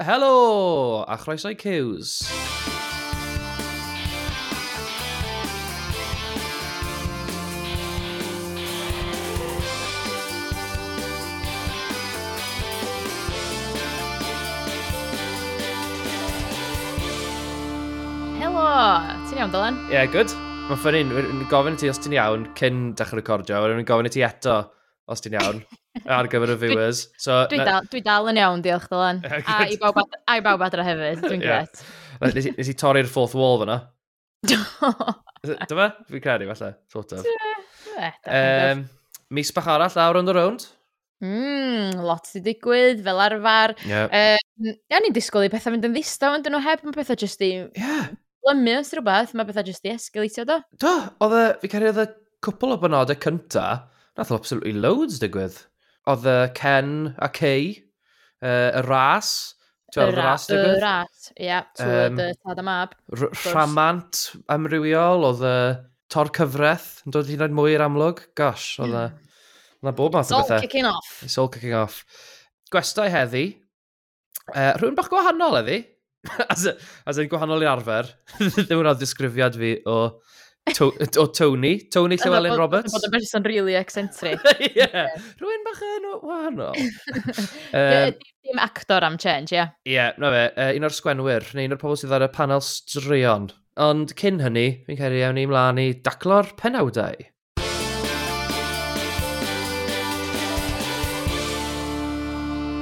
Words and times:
Helo, 0.00 1.04
a 1.06 1.18
chroeso 1.18 1.50
i 1.50 1.54
Cews. 1.60 2.22
Helo! 18.40 18.64
Ti'n 19.28 19.36
iawn, 19.36 19.52
Dylan? 19.52 19.76
Ie, 19.90 19.92
yeah, 19.92 20.08
good. 20.08 20.32
Mae'n 20.70 20.80
ffynin, 20.80 21.12
gofyn 21.52 21.76
i 21.76 21.84
ti 21.84 21.92
os 21.92 22.00
ti'n 22.00 22.16
iawn 22.16 22.48
cyn 22.56 22.94
dechrau 22.96 23.20
recordio, 23.20 23.60
a 23.60 23.66
wedyn 23.66 23.84
gofyn 23.84 24.08
i 24.08 24.16
ti 24.16 24.24
eto 24.24 24.62
os 25.10 25.22
ti'n 25.24 25.36
iawn, 25.38 25.60
ar 26.06 26.28
gyfer 26.30 26.54
y 26.54 26.56
viewers. 26.60 27.04
So, 27.20 27.42
dwi, 27.50 27.60
na... 27.60 27.66
dal, 27.68 27.88
dwi 27.90 28.02
dal 28.06 28.30
yn 28.30 28.40
iawn, 28.40 28.62
diolch 28.64 28.86
Dylan. 28.90 29.22
a, 29.40 29.60
i 29.66 29.78
bawb, 29.80 30.00
a 30.00 30.38
i 30.38 30.44
bawb 30.44 30.64
adra 30.66 30.86
hefyd, 30.86 31.24
dwi'n 31.24 31.42
yeah. 31.46 31.64
gret. 31.66 31.82
Nes, 32.36 32.50
nes 32.58 32.70
i 32.70 32.76
torri'r 32.78 33.10
fourth 33.10 33.34
wall 33.38 33.60
fyna. 33.64 33.80
Dyma? 34.46 35.90
Fi'n 36.10 36.22
credu, 36.24 36.50
falle, 36.52 36.74
sort 36.92 37.16
of. 37.16 37.26
um, 38.00 38.84
mis 39.34 39.50
bach 39.56 39.72
arall 39.74 39.98
lawr 39.98 40.20
ond 40.20 40.32
y 40.32 40.36
rownd. 40.36 40.68
Mm, 41.20 42.00
lot 42.06 42.30
i 42.38 42.40
digwydd, 42.44 43.02
fel 43.04 43.20
arfer. 43.20 43.76
Yeah. 43.88 44.08
Um, 44.08 44.72
Iawn 44.92 45.04
ni'n 45.04 45.16
disgwyl 45.16 45.48
i 45.48 45.52
pethau 45.52 45.74
fynd 45.74 45.84
yn 45.88 45.96
ddistaw, 45.96 46.36
ond 46.36 46.46
dyn 46.46 46.56
nhw 46.56 46.64
heb, 46.64 46.84
mae 46.86 46.96
pethau 46.96 47.18
jyst 47.20 47.44
i... 47.44 47.52
Yeah. 47.76 48.10
Lymu 48.48 48.78
os 48.78 48.94
rhywbeth, 48.96 49.34
mae 49.36 49.48
pethau 49.48 49.66
jyst 49.68 49.84
i 49.84 49.92
esgilatio 49.92 50.46
do. 50.48 50.56
Do, 50.80 50.92
oedd 51.20 51.36
y, 51.36 51.44
fi 51.60 51.72
cael 51.72 51.90
oedd 51.90 52.00
y 52.00 52.06
cwpl 52.46 52.72
o 52.72 52.78
benodau 52.80 53.20
cynta, 53.20 53.66
nath 54.18 54.32
o 54.32 54.38
absolutely 54.38 54.74
loads 54.74 55.20
digwydd. 55.22 55.58
Oedd 56.10 56.26
y 56.26 56.38
Ken 56.56 57.14
a 57.20 57.28
Kay, 57.28 57.72
uh, 58.42 58.70
y 58.80 58.84
ras, 58.88 59.56
Y 59.90 60.04
ras, 60.14 60.44
y 60.54 60.58
ras, 60.78 61.30
ia, 61.34 61.64
twyd 61.74 62.20
y 62.22 62.26
tad 62.38 62.60
am 62.62 62.68
ab. 62.70 62.92
Rhamant 63.10 64.20
amrywiol, 64.54 65.24
oedd 65.26 65.40
y 65.42 65.54
tor 66.10 66.30
cyfraith 66.34 67.00
yn 67.06 67.14
dod 67.16 67.30
hyd 67.30 67.40
yn 67.40 67.48
oed 67.48 67.56
mwy 67.58 67.74
i'r 67.74 67.86
amlwg. 67.88 68.22
Gosh, 68.38 68.76
oedd 68.82 68.94
y... 68.94 69.08
Na 69.80 69.90
hmm. 69.90 69.96
bob 69.96 70.14
math 70.14 70.30
o 70.30 70.42
bethau. 70.42 70.44
It's 70.44 70.52
all 70.52 70.62
kicking 70.62 70.86
off. 70.86 71.10
It's 71.24 71.38
all 71.40 71.50
kicking 71.50 71.74
off. 71.74 72.04
Gwestai 72.70 73.08
heddi. 73.10 73.44
Uh, 74.52 74.74
rhywun 74.76 74.98
bach 74.98 75.10
gwahanol 75.10 75.58
heddi. 75.58 75.80
as, 76.52 76.66
in, 76.68 76.76
as 77.08 77.18
in 77.18 77.30
gwahanol 77.32 77.64
i 77.64 77.70
arfer. 77.70 78.10
Ddim 78.60 78.82
wna'n 78.82 79.00
disgrifiad 79.00 79.56
fi 79.58 79.78
o 79.88 79.96
To, 80.76 80.92
o 81.18 81.26
Tony, 81.26 81.88
Tony 81.90 82.16
Llywelyn 82.16 82.56
Roberts. 82.56 82.92
Bod 82.94 83.06
yn 83.08 83.12
person 83.14 83.42
really 83.42 83.74
eccentric. 83.74 84.38
yeah. 84.76 85.08
Rwy'n 85.40 85.64
bach 85.66 85.80
yn 85.86 86.06
wahanol. 86.22 86.76
um, 87.80 88.14
Dim 88.46 88.60
actor 88.62 89.04
am 89.04 89.18
change, 89.18 89.56
ie. 89.56 89.64
Ie, 89.88 89.96
yeah, 89.96 90.14
na 90.20 90.30
fe, 90.30 90.44
uh, 90.54 90.70
un 90.76 90.86
o'r 90.86 90.94
sgwenwyr, 90.94 91.48
neu 91.56 91.66
un 91.66 91.74
o'r 91.74 91.80
pobl 91.80 91.98
sydd 91.98 92.14
ar 92.14 92.26
y 92.28 92.30
panel 92.32 92.62
straeon. 92.64 93.50
Ond 93.80 94.14
cyn 94.20 94.40
hynny, 94.44 94.68
fi'n 94.86 95.00
cael 95.00 95.16
ei 95.16 95.26
awn 95.26 95.40
i 95.40 95.46
mlaen 95.50 95.80
i 95.82 95.90
daclo'r 96.06 96.54
penawdau. 96.60 97.18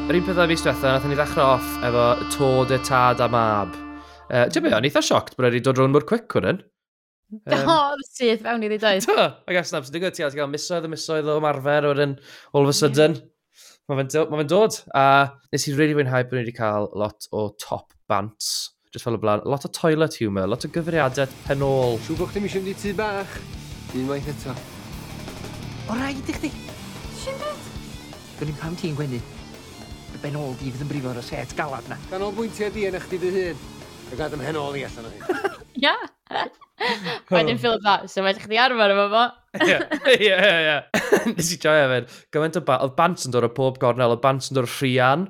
Yr 0.09 0.17
un 0.17 0.25
pethau 0.25 0.49
fi 0.49 0.57
diwetha, 0.57 0.95
nath 0.95 1.07
ni 1.09 1.17
ddechrau 1.19 1.55
off 1.59 1.77
efo 1.85 2.09
Tod 2.33 2.75
y 2.75 2.81
Tad 2.85 3.21
a 3.21 3.29
Mab. 3.33 3.77
Uh, 4.29 4.45
Ti'n 4.49 4.65
byd, 4.65 4.75
o'n 4.77 4.89
eitha 4.89 5.03
sioct 5.05 5.37
bod 5.37 5.49
wedi 5.49 5.61
dod 5.65 5.81
rhwng 5.81 5.95
mor 5.95 6.07
cwic 6.09 6.33
hwn. 6.37 6.63
Um, 7.29 7.69
o, 7.69 7.75
syth 8.09 8.41
fewn 8.45 8.63
i 8.65 8.71
ddeud 8.73 8.87
oes. 8.89 9.07
Do, 9.09 9.17
I 9.49 9.57
guess 9.57 9.73
na, 9.75 9.83
dwi'n 9.85 10.01
gwybod 10.01 10.17
ti 10.17 10.25
gael 10.39 10.49
misoedd 10.49 10.87
a 10.87 10.91
misoedd 10.93 11.29
o 11.29 11.37
ymarfer 11.43 11.89
o'r 11.91 12.01
un 12.07 12.15
all 12.55 12.65
of 12.65 12.73
a 12.73 12.77
sudden. 12.77 13.19
Mae 13.89 14.01
fe'n 14.01 14.31
ma 14.33 14.41
fe 14.41 14.47
dod. 14.49 14.79
A 14.97 15.05
nes 15.53 15.69
i 15.69 15.75
really 15.77 15.97
fwynhau 15.97 16.25
bod 16.25 16.39
ni 16.39 16.47
wedi 16.47 16.57
cael 16.57 16.89
lot 16.97 17.29
o 17.37 17.51
top 17.61 17.93
bants. 18.09 18.73
Just 18.95 19.05
fel 19.05 19.19
y 19.19 19.21
blaen, 19.21 19.45
lot 19.45 19.69
o 19.69 19.73
toilet 19.77 20.17
humour, 20.23 20.49
lot 20.49 20.65
o 20.65 20.73
gyfriadau 20.73 21.29
penol. 21.45 21.99
Siw 22.07 22.17
bod 22.17 22.33
chdi 22.33 22.47
eisiau 22.49 22.65
mynd 22.65 22.73
i 22.73 22.77
tu 22.81 22.95
bach. 22.97 23.37
Unwaith 23.99 24.33
eto. 24.33 24.57
O 25.93 26.01
rhaid 26.01 26.33
i 26.33 26.39
chdi. 26.39 26.53
Si'n 27.21 27.37
beth? 27.45 27.69
Gwyn 28.41 28.57
pam 28.63 28.81
ti'n 28.81 28.97
gwenu. 28.97 29.21
Y 30.17 30.25
ben 30.25 30.41
ôl 30.41 30.57
di 30.57 30.73
fydd 30.73 30.89
yn 30.89 30.93
brifo 30.97 31.13
ar 31.13 31.21
y 31.21 31.29
set 31.29 31.53
galad 31.61 31.93
na. 31.93 32.01
Ganolbwyntiau 32.09 32.73
di 32.73 32.89
yn 32.89 32.97
eich 32.97 33.13
di 33.13 33.21
dy 33.21 33.37
hun. 33.37 33.65
Y 34.09 34.21
gad 34.21 34.37
ymhen 34.37 34.65
ôl 34.65 34.81
i 34.81 34.89
allan 34.89 35.13
o 35.13 35.17
hyn. 35.17 35.57
Ia. 35.79 35.97
I 37.31 37.43
didn't 37.45 37.59
feel 37.59 37.79
that, 37.85 38.09
so 38.11 38.23
mae 38.23 38.37
chdi 38.39 38.59
arfer 38.61 38.95
efo 38.95 39.09
fo. 39.13 39.27
Ie, 39.65 39.77
ie, 40.15 40.31
ie. 40.31 40.79
Nes 41.35 41.53
i 41.55 41.59
joio 41.61 41.91
fe. 41.91 42.01
Gymaint 42.35 42.59
o 42.61 42.65
ba... 42.65 42.79
Oedd 42.85 42.97
bant 42.99 43.27
yn 43.27 43.35
dod 43.35 43.47
o 43.49 43.53
pob 43.55 43.81
gornel, 43.83 44.15
oedd 44.15 44.25
bant 44.25 44.49
yn 44.49 44.59
dod 44.59 44.69
o 44.69 44.73
Rhian. 44.79 45.29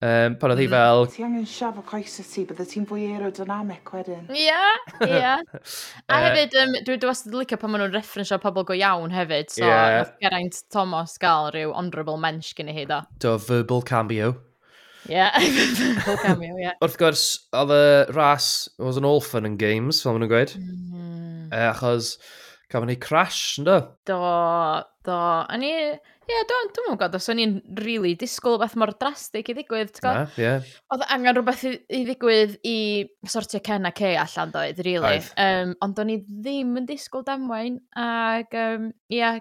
Um, 0.00 0.36
pan 0.40 0.54
oedd 0.54 0.62
hi 0.62 0.66
mm. 0.70 0.72
fel... 0.72 1.02
Ti 1.12 1.24
angen 1.26 1.46
siafo 1.48 1.82
coesau 1.84 2.24
ti, 2.24 2.46
bydde 2.48 2.64
ti'n 2.70 2.86
fwy 2.88 3.06
aerodynamic 3.12 3.90
wedyn. 3.92 4.22
Ie, 4.32 4.46
yeah, 4.46 4.92
ie. 5.04 5.10
Yeah. 5.12 5.42
A 6.08 6.16
eh. 6.16 6.26
hefyd, 6.26 6.56
um, 6.62 6.76
dwi 6.86 6.96
dwi 6.96 7.10
wastad 7.10 7.36
licio 7.36 7.60
pan 7.60 7.74
maen 7.74 7.84
nhw'n 7.84 7.98
referensio 7.98 8.40
pobl 8.40 8.64
go 8.68 8.76
iawn 8.78 9.12
hefyd, 9.12 9.52
so 9.52 9.68
yeah. 9.68 10.14
Geraint 10.24 10.62
Thomas 10.72 11.18
gael 11.20 11.52
rhyw 11.52 11.74
honourable 11.76 12.16
mensch 12.22 12.54
gen 12.56 12.72
i 12.72 12.78
hi, 12.80 12.86
do. 12.88 13.02
Do, 13.20 13.36
verbal 13.44 13.84
cameo. 13.84 14.38
Ie, 15.08 15.24
full 16.04 16.20
cameo, 16.20 16.58
ie. 16.60 16.74
Wrth 16.82 16.98
gwrs, 17.00 17.24
oedd 17.56 17.72
y 17.74 17.82
ras, 18.12 18.68
was 18.82 19.00
an 19.00 19.08
fun 19.24 19.48
and 19.48 19.58
games, 19.60 20.02
fel 20.02 20.14
maen 20.14 20.26
nhw'n 20.26 20.32
gweud. 20.34 20.54
Mm. 20.60 21.48
Uh, 21.50 21.66
achos, 21.70 22.14
gafon 22.70 22.90
ni 22.92 22.96
crash, 23.00 23.58
ynddo? 23.60 23.80
Do, 24.06 24.20
do. 25.06 25.18
A 25.48 25.56
ni, 25.58 25.70
ie, 25.72 26.30
yeah, 26.30 26.44
dwi'n 26.46 26.70
dwi 26.76 26.86
gwybod 26.92 27.16
os 27.18 27.28
o'n 27.32 27.42
i'n 27.42 27.56
really 27.80 28.12
disgwyl 28.18 28.60
beth 28.60 28.76
mor 28.78 28.92
drastig 29.00 29.50
i 29.50 29.56
ddigwydd, 29.56 29.94
ti'n 29.96 30.04
gwybod? 30.04 30.36
Ie. 30.36 30.44
Yeah. 30.44 30.70
Oedd 30.94 31.06
angen 31.08 31.38
rhywbeth 31.38 31.64
i, 31.66 31.74
i 31.90 32.02
ddigwydd 32.06 32.58
i 32.68 32.78
sortio 33.32 33.62
Ken 33.66 33.88
a 33.88 33.94
Kay 33.96 34.18
allan 34.20 34.54
doedd, 34.54 34.84
really. 34.86 35.16
Aif. 35.16 35.32
Um, 35.40 35.74
ond 35.86 36.02
o'n 36.02 36.12
i 36.14 36.20
ddim 36.28 36.76
yn 36.78 36.90
disgwyl 36.90 37.26
damwain, 37.26 37.80
ac 37.98 38.54
um, 38.60 38.90
ia, 39.10 39.16
yeah, 39.18 39.40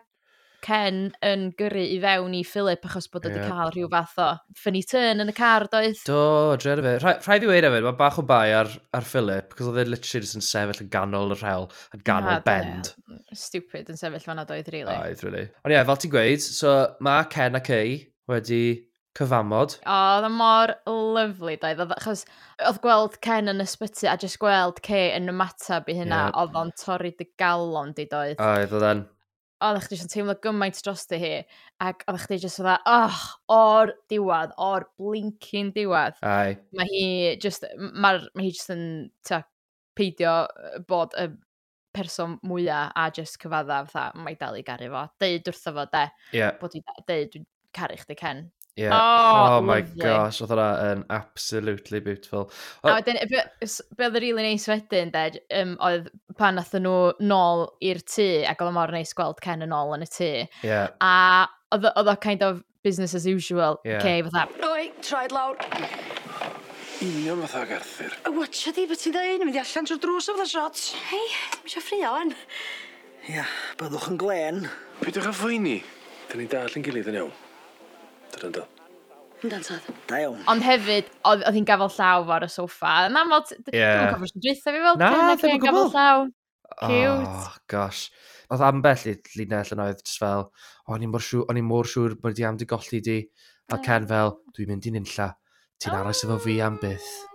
Ken 0.66 1.00
yn 1.26 1.46
gyrru 1.60 1.82
i 1.82 1.98
fewn 2.04 2.36
i 2.38 2.42
Philip 2.48 2.86
achos 2.88 3.08
bod 3.12 3.28
wedi 3.28 3.40
yeah. 3.40 3.52
cael 3.52 3.72
rhyw 3.74 3.90
fath 3.92 4.18
o 4.24 4.28
funny 4.60 4.82
turn 4.86 5.24
yn 5.24 5.32
y 5.32 5.36
car, 5.38 5.68
doedd? 5.72 6.02
Do, 6.08 6.20
dred 6.62 6.82
fe. 6.86 6.96
Rhaid 7.04 7.46
i 7.46 7.52
weid 7.52 7.68
efo, 7.68 7.80
mae 7.86 7.98
bach 8.00 8.20
o 8.22 8.26
bai 8.30 8.52
ar, 8.58 8.72
ar 8.96 9.08
Philip, 9.08 9.56
cos 9.56 9.72
oedd 9.72 9.82
e 9.84 9.88
literally 9.90 10.26
just 10.26 10.38
yn 10.40 10.46
sefyll 10.46 10.84
yn 10.86 10.92
ganol 10.94 11.36
y 11.36 11.40
rhel, 11.40 11.70
yn 11.96 12.04
ganol 12.08 12.38
Na, 12.38 12.44
bend. 12.46 12.94
Yeah. 13.08 13.40
Stupid 13.46 13.90
yn 13.94 14.00
sefyll 14.00 14.28
fan'na 14.28 14.46
doedd, 14.50 14.70
really. 14.76 14.98
Oedd, 14.98 15.24
really. 15.28 15.48
Ond 15.64 15.74
ie, 15.74 15.78
yeah, 15.78 15.88
fel 15.88 16.04
ti'n 16.04 16.14
gweud, 16.14 16.46
so 16.46 16.78
mae 17.06 17.28
Ken 17.32 17.60
ac 17.60 17.74
ei 17.76 17.98
wedi 18.30 18.64
cyfamod. 19.18 19.78
O, 19.84 20.00
oedd 20.16 20.28
e 20.28 20.32
mor 20.34 20.74
lyflu, 20.90 21.56
doedd. 21.62 21.86
Achos 21.98 22.26
oedd 22.62 22.82
gweld 22.84 23.20
Ken 23.26 23.52
yn 23.52 23.64
ysbyty 23.64 24.10
a 24.10 24.18
jyst 24.22 24.40
gweld 24.42 24.82
Kay 24.86 25.14
yn 25.18 25.32
ymateb 25.34 25.90
i 25.90 25.98
hynna, 25.98 26.28
yeah. 26.28 26.36
oedd 26.42 26.60
o'n 26.60 26.76
torri 26.80 27.14
dy 27.18 27.30
galon 27.42 27.96
di, 27.98 28.08
doedd. 28.10 28.38
Oedd, 28.40 28.76
oedd 28.76 28.88
e'n 28.92 29.08
oeddech 29.66 29.90
chdi 29.90 30.00
yn 30.06 30.12
teimlo 30.12 30.36
gymaint 30.44 30.80
dros 30.84 31.06
dy 31.10 31.20
hi, 31.22 31.34
ac 31.84 32.06
oeddech 32.08 32.26
chdi 32.28 32.40
jyst 32.46 32.62
fydda, 32.62 32.78
oh, 32.90 33.20
o'r 33.56 33.94
diwad, 34.12 34.56
o'r 34.62 34.88
blincyn 35.00 35.74
diwad. 35.76 36.18
Ai. 36.26 36.56
Mae 36.78 36.90
hi 36.94 37.06
jyst, 37.44 37.68
mae, 37.78 38.22
ma 38.34 38.46
hi 38.46 38.52
jyst 38.54 38.74
yn, 38.76 38.84
ta, 39.28 39.44
peidio 40.00 40.34
bod 40.88 41.16
y 41.20 41.28
person 41.96 42.38
mwyaf 42.48 42.94
a 42.96 43.10
jyst 43.16 43.40
cyfadda, 43.42 43.84
fatha, 43.90 44.24
mae 44.24 44.38
dal 44.40 44.58
i 44.60 44.64
garu 44.66 44.92
fo, 44.94 45.06
deud 45.22 45.52
wrtho 45.52 45.76
fo, 45.76 45.88
de, 45.92 46.06
yeah. 46.38 46.56
bod 46.62 46.78
i 46.78 46.84
deud, 46.86 47.32
dwi'n 47.34 47.48
caru 47.76 47.98
chdi 48.00 48.18
cen, 48.20 48.46
Yeah. 48.80 48.96
Oh, 48.96 49.58
oh 49.58 49.62
my 49.62 49.82
lovely. 49.82 50.06
gosh, 50.06 50.38
oedd 50.40 50.54
hwnna 50.54 50.68
yn 50.94 51.02
absolutely 51.12 52.00
beautiful. 52.00 52.46
Oh. 52.80 52.94
A 52.94 52.94
wedyn, 53.02 53.18
be, 53.28 53.42
be 54.00 54.08
oedd 54.08 54.16
y 54.16 54.22
rili 54.24 54.46
neis 54.46 54.70
wedyn, 54.72 55.12
de, 55.12 55.42
um, 55.60 55.74
oedd 55.84 56.08
pan 56.40 56.56
nath 56.56 56.72
nhw 56.78 56.94
nôl 57.20 57.66
i'r 57.84 58.00
tŷ, 58.08 58.30
ac 58.48 58.64
oedd 58.64 58.72
o 58.72 58.76
mor 58.78 58.94
neis 58.96 59.12
gweld 59.18 59.42
Ken 59.44 59.66
yn 59.68 59.76
ôl 59.76 59.92
yn 59.98 60.06
y 60.06 60.10
tŷ. 60.14 60.30
Yeah. 60.64 60.94
A 61.04 61.50
oedd 61.76 62.14
o 62.14 62.16
kind 62.24 62.46
of 62.48 62.64
business 62.88 63.18
as 63.20 63.28
usual. 63.28 63.82
Yeah. 63.84 64.00
Okay, 64.00 64.24
fatha. 64.24 64.48
Oi, 64.70 64.94
traed 65.04 65.36
lawr. 65.36 65.60
Union 67.04 67.44
fatha 67.44 67.66
ag 67.66 67.76
Arthur. 67.82 68.16
A 68.24 68.32
watcha 68.32 68.72
di, 68.76 68.88
beth 68.88 69.04
ti'n 69.04 69.18
dweud? 69.18 69.44
Mynd 69.44 69.60
i 69.60 69.64
allan 69.66 69.92
trwy'r 69.92 70.04
drws 70.08 70.32
o 70.32 70.38
fatha 70.40 70.48
shots. 70.54 70.88
Hei, 71.12 71.26
ddim 71.52 71.68
eisiau 71.68 71.84
ffrio 71.84 72.16
wan. 72.16 72.34
Ia, 73.28 73.36
yeah, 73.42 73.54
byddwch 73.84 74.08
yn 74.14 74.24
glen. 74.24 74.66
Peidiwch 75.04 75.28
â 75.28 75.36
ffwyni. 75.36 75.78
Dyna 76.32 76.46
ni 76.46 76.50
dal 76.56 76.80
yn 76.80 76.88
gilydd 76.88 77.12
yn 77.12 77.22
iawn. 77.26 77.38
Dyna 78.36 78.52
do. 78.58 78.66
Yndan 79.40 79.64
tad. 79.64 79.86
Da 80.10 80.20
iawn. 80.26 80.42
Ond 80.52 80.66
hefyd, 80.66 81.08
oedd 81.30 81.46
hi'n 81.56 81.68
gafel 81.68 81.92
llaw 81.96 82.34
ar 82.36 82.46
y 82.48 82.50
soffa. 82.52 82.96
Na, 83.14 83.24
mod, 83.28 83.54
dwi'n 83.70 84.12
cofio 84.14 84.32
sy'n 84.32 84.44
dweitha 84.44 84.74
fi 84.76 84.84
fel. 84.84 85.00
Na, 85.00 85.12
ddim 85.40 85.56
yn 85.56 85.64
gafel 85.64 85.94
llaw. 85.94 86.26
Cute. 86.80 87.30
Oh, 87.30 87.54
gosh. 87.72 88.10
Oedd 88.52 88.66
ambell 88.66 89.08
i 89.10 89.16
linell 89.38 89.74
yn 89.76 89.84
oedd 89.86 90.04
just 90.04 90.20
fel, 90.22 90.50
o, 90.50 90.96
o'n 90.96 91.06
i'n 91.06 91.70
mor 91.70 91.88
siŵr 91.90 92.18
bod 92.20 92.34
wedi 92.34 92.48
am 92.50 92.60
di 92.60 92.68
golli 92.70 93.02
di. 93.06 93.20
A 93.72 93.80
Ken 93.86 94.08
fel, 94.10 94.36
dwi'n 94.58 94.74
mynd 94.74 94.90
i'n 94.90 95.00
unlla. 95.04 95.32
Ti'n 95.80 95.96
aros 95.96 96.26
efo 96.26 96.40
fi 96.44 96.60
am 96.66 96.80
byth. 96.82 97.29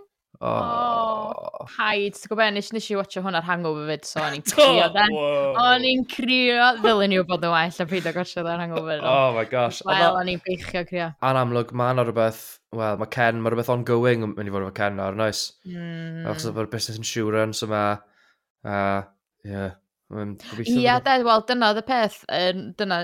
Oh. 0.44 1.64
Haid, 1.74 2.16
ti'n 2.18 2.30
gwybod, 2.30 2.52
nes, 2.56 2.68
nes 2.76 2.88
i 2.92 2.96
watcho 2.98 3.22
hwnna'r 3.24 3.46
hangover 3.46 3.86
fyd, 3.88 4.04
so 4.08 4.20
o'n 4.20 4.36
i'n 4.36 4.44
crio 4.50 4.88
then. 4.94 5.14
O'n 5.62 5.86
i'n 5.88 6.02
crio, 6.10 6.66
ddylun 6.82 7.14
i'w 7.16 7.24
bod 7.28 7.46
yn 7.46 7.54
well 7.54 7.78
a 7.84 7.86
pryd 7.90 8.08
o 8.10 8.14
gosio 8.16 8.44
ar 8.44 8.60
hangover. 8.60 9.00
Oh 9.08 9.32
my 9.36 9.46
gosh. 9.48 9.80
Wel, 9.88 10.18
o'n 10.20 10.32
i'n 10.34 10.42
beichio 10.44 10.84
crio. 10.88 11.08
A'n 11.24 11.40
amlwg, 11.40 11.72
mae'n 11.80 12.02
o 12.02 12.06
rhywbeth, 12.08 12.42
wel, 12.76 13.00
mae 13.00 13.12
Ken, 13.16 13.40
mae 13.40 13.54
rhywbeth 13.54 13.72
ongoing 13.74 14.26
yn 14.26 14.34
mynd 14.34 14.50
i 14.50 14.54
fod 14.54 14.66
efo 14.66 14.76
Ken 14.76 15.00
nawr, 15.00 15.16
nice. 15.18 15.54
Mm. 15.68 16.26
Achos 16.28 16.50
o'r 16.52 16.70
business 16.72 17.00
insurance 17.00 17.64
yma, 17.66 17.86
uh, 18.68 19.00
yeah. 19.48 19.78
Um, 20.12 20.34
Ia, 20.68 20.98
de, 21.02 21.14
wel, 21.26 21.42
dyna 21.48 21.70
oedd 21.72 21.80
y 21.80 21.84
peth, 21.88 22.20
dyna, 22.78 22.98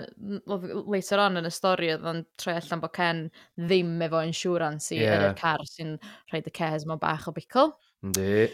oedd 0.53 0.67
later 0.93 1.23
on 1.25 1.41
yn 1.41 1.49
y 1.49 1.53
stori, 1.55 1.89
oedd 1.95 2.07
o'n 2.07 2.21
troi 2.39 2.55
allan 2.59 2.83
bod 2.83 2.93
Ken 2.95 3.25
ddim 3.57 3.97
efo 4.07 4.21
insurance 4.27 4.93
i 4.95 5.01
yeah. 5.01 5.31
yr 5.31 5.35
car 5.39 5.65
sy'n 5.67 5.97
rhaid 6.31 6.51
y 6.51 6.55
cares 6.55 6.87
mewn 6.87 7.01
bach 7.03 7.27
o 7.31 7.35
bicl. 7.35 7.73
Yndi. 8.05 8.49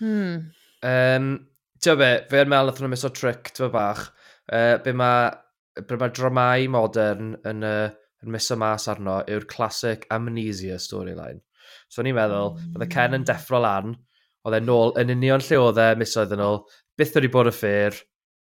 Hmm. 0.00 0.50
Um, 0.82 1.32
Tio 1.82 1.96
be, 1.98 2.10
fe 2.30 2.44
yn 2.44 2.50
meddwl 2.50 2.70
athyn 2.70 2.86
nhw'n 2.86 3.08
o 3.08 3.08
trick, 3.10 3.50
tio 3.56 3.66
bach, 3.72 4.04
uh, 4.54 4.76
be 4.84 4.92
mae 4.94 5.32
be 5.88 5.96
ma 5.98 6.08
dramau 6.14 6.68
modern 6.70 7.32
yn, 7.48 7.64
uh, 7.66 7.88
yn 8.22 8.30
mis 8.30 8.50
o 8.54 8.56
mas 8.60 8.86
arno 8.92 9.16
yw'r 9.26 9.48
classic 9.50 10.06
amnesia 10.14 10.78
storyline. 10.78 11.40
So 11.90 12.04
ni'n 12.06 12.14
meddwl, 12.14 12.54
mm. 12.54 12.74
bydde 12.76 12.88
Ken 12.92 13.16
yn 13.16 13.22
hmm. 13.22 13.28
deffro 13.32 13.58
lan, 13.64 13.96
oedd 14.46 14.58
e'n 14.58 14.68
nôl 14.68 14.94
yn 15.02 15.10
union 15.16 15.42
lle 15.42 15.58
oedd 15.58 15.80
e 15.82 15.88
misoedd 15.98 16.36
yn 16.36 16.44
ôl, 16.44 16.62
byth 17.02 17.18
wedi 17.18 17.32
bod 17.34 17.50
y 17.50 17.56
ffyr. 17.58 17.98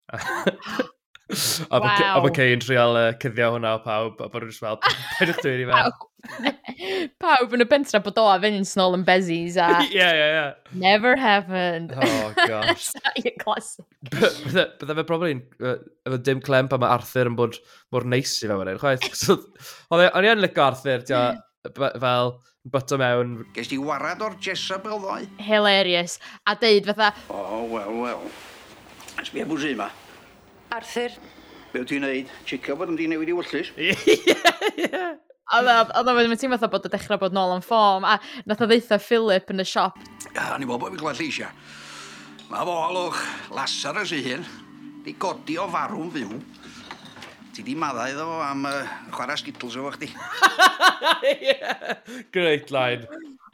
a 1.74 1.78
mae 1.82 2.30
Cain 2.34 2.60
trial 2.62 2.94
uh, 2.94 3.08
cyddio 3.18 3.48
hwnna 3.56 3.72
o 3.74 3.80
pawb, 3.82 4.20
a 4.22 4.28
bod 4.30 4.44
nhw'n 4.46 4.54
fel, 4.54 4.76
pedwch 5.18 5.40
dwi'n 5.44 5.64
i 5.64 5.66
fel. 5.70 5.96
Pawb 7.22 7.54
yn 7.56 7.64
y 7.64 7.66
bentra 7.70 8.00
bod 8.02 8.20
o 8.22 8.26
a 8.30 8.36
fynd 8.42 8.68
snol 8.68 8.94
yn 8.98 9.02
bezis 9.06 9.58
a... 9.58 9.68
Ie, 9.88 10.06
ie, 10.06 10.28
ie. 10.38 10.78
Never 10.78 11.16
happened. 11.18 11.94
Oh, 11.96 12.30
gosh. 12.38 12.92
Your 13.24 13.34
classic. 13.42 13.86
Bydda 14.12 14.98
fe 15.00 15.06
probably 15.06 15.34
yn 15.38 15.42
efo 16.06 16.20
dim 16.28 16.42
clem 16.46 16.70
pan 16.70 16.82
mae 16.82 16.94
Arthur 16.94 17.32
yn 17.32 17.38
bod 17.38 17.58
mor 17.94 18.06
neis 18.06 18.36
i 18.42 18.50
fe 18.50 18.60
wedyn, 18.60 18.78
chwaith. 18.82 19.26
Oedd 19.90 20.06
e, 20.06 20.10
O'n 20.12 20.28
i 20.28 20.30
yn 20.30 20.44
lygo 20.44 20.68
Arthur, 20.68 21.02
hmm. 21.10 21.42
fel, 22.02 22.36
byto 22.72 22.98
mewn. 23.00 23.36
Ges 23.54 23.70
di 23.70 23.78
warad 23.78 24.22
o'r 24.24 24.36
Jezebel 24.42 24.98
ddoe? 25.02 25.28
Hilarious. 25.42 26.18
A 26.46 26.56
deud 26.58 26.88
fatha... 26.90 27.12
O, 27.28 27.38
oh, 27.38 27.62
wel, 27.72 27.92
wel. 28.02 28.26
Sbia 29.26 29.46
bwys 29.48 29.68
yma. 29.70 29.88
Arthur. 30.74 31.14
Be 31.72 31.82
wyt 31.82 31.92
ti'n 31.92 32.04
neud? 32.04 32.34
Chico 32.48 32.76
bod 32.78 32.92
yn 32.92 32.98
di 32.98 33.06
newid 33.10 33.30
i 33.30 33.36
wyllus? 33.36 33.72
Ie, 33.78 33.94
ie. 33.94 35.06
Oedd 35.56 36.08
o'n 36.10 36.16
mynd 36.18 36.42
fatha 36.56 36.70
bod 36.72 36.88
y 36.88 36.90
dechrau 36.90 37.20
bod 37.22 37.34
nôl 37.36 37.54
yn 37.54 37.62
ffom, 37.64 38.02
a 38.02 38.18
nath 38.50 38.64
o 38.64 38.66
ddeitha 38.66 38.98
Philip 39.02 39.52
yn 39.54 39.62
y 39.62 39.66
siop. 39.68 40.00
A 40.34 40.56
ni 40.58 40.66
bod 40.66 40.82
bod 40.82 40.96
fi 40.96 41.02
glad 41.02 41.20
lleisia. 41.20 41.52
Mae 42.50 42.66
fo 42.66 42.74
alwch 42.82 43.20
Lazarus 43.54 44.14
i 44.14 44.22
hyn, 44.26 44.42
di 45.06 45.14
godi 45.22 45.58
o 45.58 45.68
farw'n 45.70 46.10
fyw. 46.14 46.34
Ti 47.56 47.62
di 47.64 47.72
maddau 47.72 48.10
iddo 48.12 48.24
fo 48.28 48.40
am 48.44 48.66
uh, 48.68 48.88
chwarae 49.14 49.38
Skittles 49.40 49.78
efo 49.80 49.88
chdi. 49.94 50.10
yeah. 51.48 51.94
Great 52.30 52.68
line. 52.70 53.06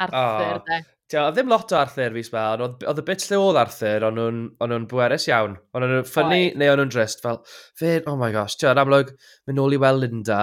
Arthur, 0.03 0.57
oh. 0.57 0.65
de. 0.67 0.79
Tia, 1.13 1.29
ddim 1.31 1.53
lot 1.53 1.71
o 1.71 1.77
Arthur 1.79 2.17
fi 2.17 2.25
sbel, 2.27 2.65
ond 2.67 2.83
oedd 2.83 2.99
y 2.99 3.05
bit 3.07 3.23
lle 3.29 3.39
oedd 3.39 3.61
Arthur, 3.61 4.09
ond 4.09 4.19
nhw'n 4.59 4.89
bwerus 4.91 5.29
iawn. 5.31 5.55
Ond 5.71 5.87
nhw'n 5.87 6.09
ffynnu 6.09 6.41
neu 6.59 6.73
ond 6.73 6.83
nhw'n 6.83 6.91
drist 6.97 7.23
fel, 7.23 7.39
fe, 7.79 7.93
oh 8.11 8.17
my 8.19 8.33
gosh, 8.35 8.57
ti'n 8.59 8.81
amlwg, 8.83 9.13
mynd 9.47 9.61
nôl 9.61 9.77
i 9.77 9.79
weld 9.85 10.03
Linda. 10.03 10.41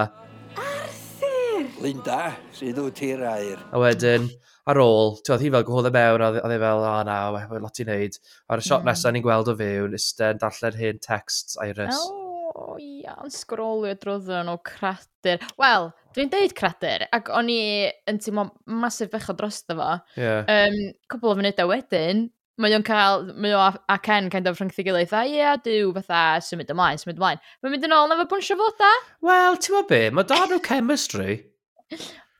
Arthur! 0.54 1.68
Linda, 1.84 2.22
sydd 2.56 2.80
wyt 2.80 2.96
ti'r 3.02 3.26
air. 3.34 3.60
A 3.76 3.82
wedyn, 3.84 4.30
ar 4.72 4.80
ôl, 4.86 5.18
ti'n 5.20 5.36
oedd 5.36 5.44
hi 5.44 5.52
fel 5.58 5.68
gwahodd 5.68 5.90
e 5.90 5.94
mewn, 5.98 6.24
a 6.24 6.32
oedd 6.38 6.56
e 6.56 6.62
fel, 6.64 6.86
o 6.86 6.94
oh, 6.94 7.04
na, 7.10 7.20
we, 7.36 7.44
we, 7.52 7.60
lot 7.66 7.84
i 7.84 7.88
wneud. 7.90 8.18
Ar 8.48 8.64
y 8.64 8.68
shot 8.70 8.86
mm. 8.86 8.92
nesaf 8.94 9.12
ni'n 9.18 9.28
gweld 9.28 9.52
o 9.52 9.58
fewn, 9.60 10.00
isten, 10.00 10.40
darllen 10.40 10.80
hyn, 10.80 11.04
texts, 11.10 11.60
iris. 11.66 12.00
Oh 12.00 12.19
o 12.60 12.76
ia, 12.80 13.16
yn 13.24 13.32
sgrolio 13.34 13.94
drwyddo 14.00 14.42
nhw 14.46 14.58
cradur. 14.66 15.46
Wel, 15.60 15.88
dwi'n 16.16 16.32
deud 16.32 16.54
cradur, 16.58 17.06
ac 17.16 17.30
o'n 17.36 17.50
i 17.52 17.62
yn 18.10 18.20
teimlo 18.22 18.50
masif 18.82 19.10
bechod 19.14 19.40
drosto 19.40 19.76
fo. 19.78 19.94
Yeah. 20.20 20.44
Um, 20.44 20.78
cwbl 21.10 21.32
o 21.32 21.38
funudau 21.40 21.72
wedyn, 21.72 22.28
mae 22.60 22.76
o'n 22.76 22.84
cael, 22.86 23.28
mae 23.40 23.54
o 23.56 23.60
a 23.64 23.98
Ken 24.04 24.30
kind 24.32 24.48
of 24.50 24.58
rhwngth 24.60 24.80
i 24.82 24.86
gilydd, 24.86 25.14
a 25.16 25.24
ie, 25.26 25.36
yeah, 25.38 25.58
dyw, 25.64 25.92
fatha, 25.96 26.40
symud 26.44 26.70
ymlaen, 26.72 27.00
symud 27.00 27.20
ymlaen. 27.20 27.44
Mae'n 27.62 27.74
mynd 27.74 27.86
yn 27.88 27.96
ôl 27.96 28.10
na 28.10 28.18
fe 28.20 28.26
bwnsio 28.32 28.56
foda. 28.60 28.90
Wel, 29.26 29.56
ti'n 29.56 29.76
gwybod 29.76 29.92
be, 29.92 30.02
mae 30.16 30.28
da 30.28 30.40
nhw 30.44 30.60
chemistry. 30.66 31.38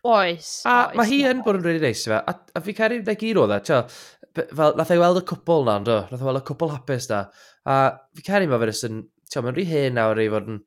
Oes, 0.00 0.50
a 0.64 0.74
oes. 0.88 0.96
Mae 0.96 1.08
hi 1.10 1.22
yn 1.28 1.44
bod 1.44 1.60
yn 1.60 1.66
rili 1.66 1.82
neis 1.82 2.06
i 2.06 2.12
fe, 2.12 2.20
a, 2.20 2.34
a 2.56 2.64
fi 2.64 2.74
cael 2.76 2.96
ei 2.96 3.04
wneud 3.04 3.40
o 3.40 3.46
dda, 3.48 3.60
ti'n 3.64 4.44
fel, 4.56 4.76
nath 4.78 4.92
ei 4.94 5.00
weld 5.00 5.20
y 5.20 5.24
cwpl 5.28 5.66
na, 5.66 5.78
ynddo, 5.80 5.96
nath 6.08 6.20
ei 6.20 6.28
weld 6.28 6.42
y 6.42 6.46
cwpl 6.50 6.74
hapus 6.74 7.08
da, 7.10 7.24
a 7.68 7.80
fi 8.16 8.24
cael 8.28 8.46
ei 8.46 8.50
ma 8.50 8.60
fe 8.62 8.70
yn 8.88 9.02
ti'n 9.30 9.46
mae'n 9.46 9.56
rhy 9.56 9.66
hen 9.70 9.98
nawr 9.98 10.20
i 10.20 10.28
fod 10.32 10.48
yn 10.50 10.60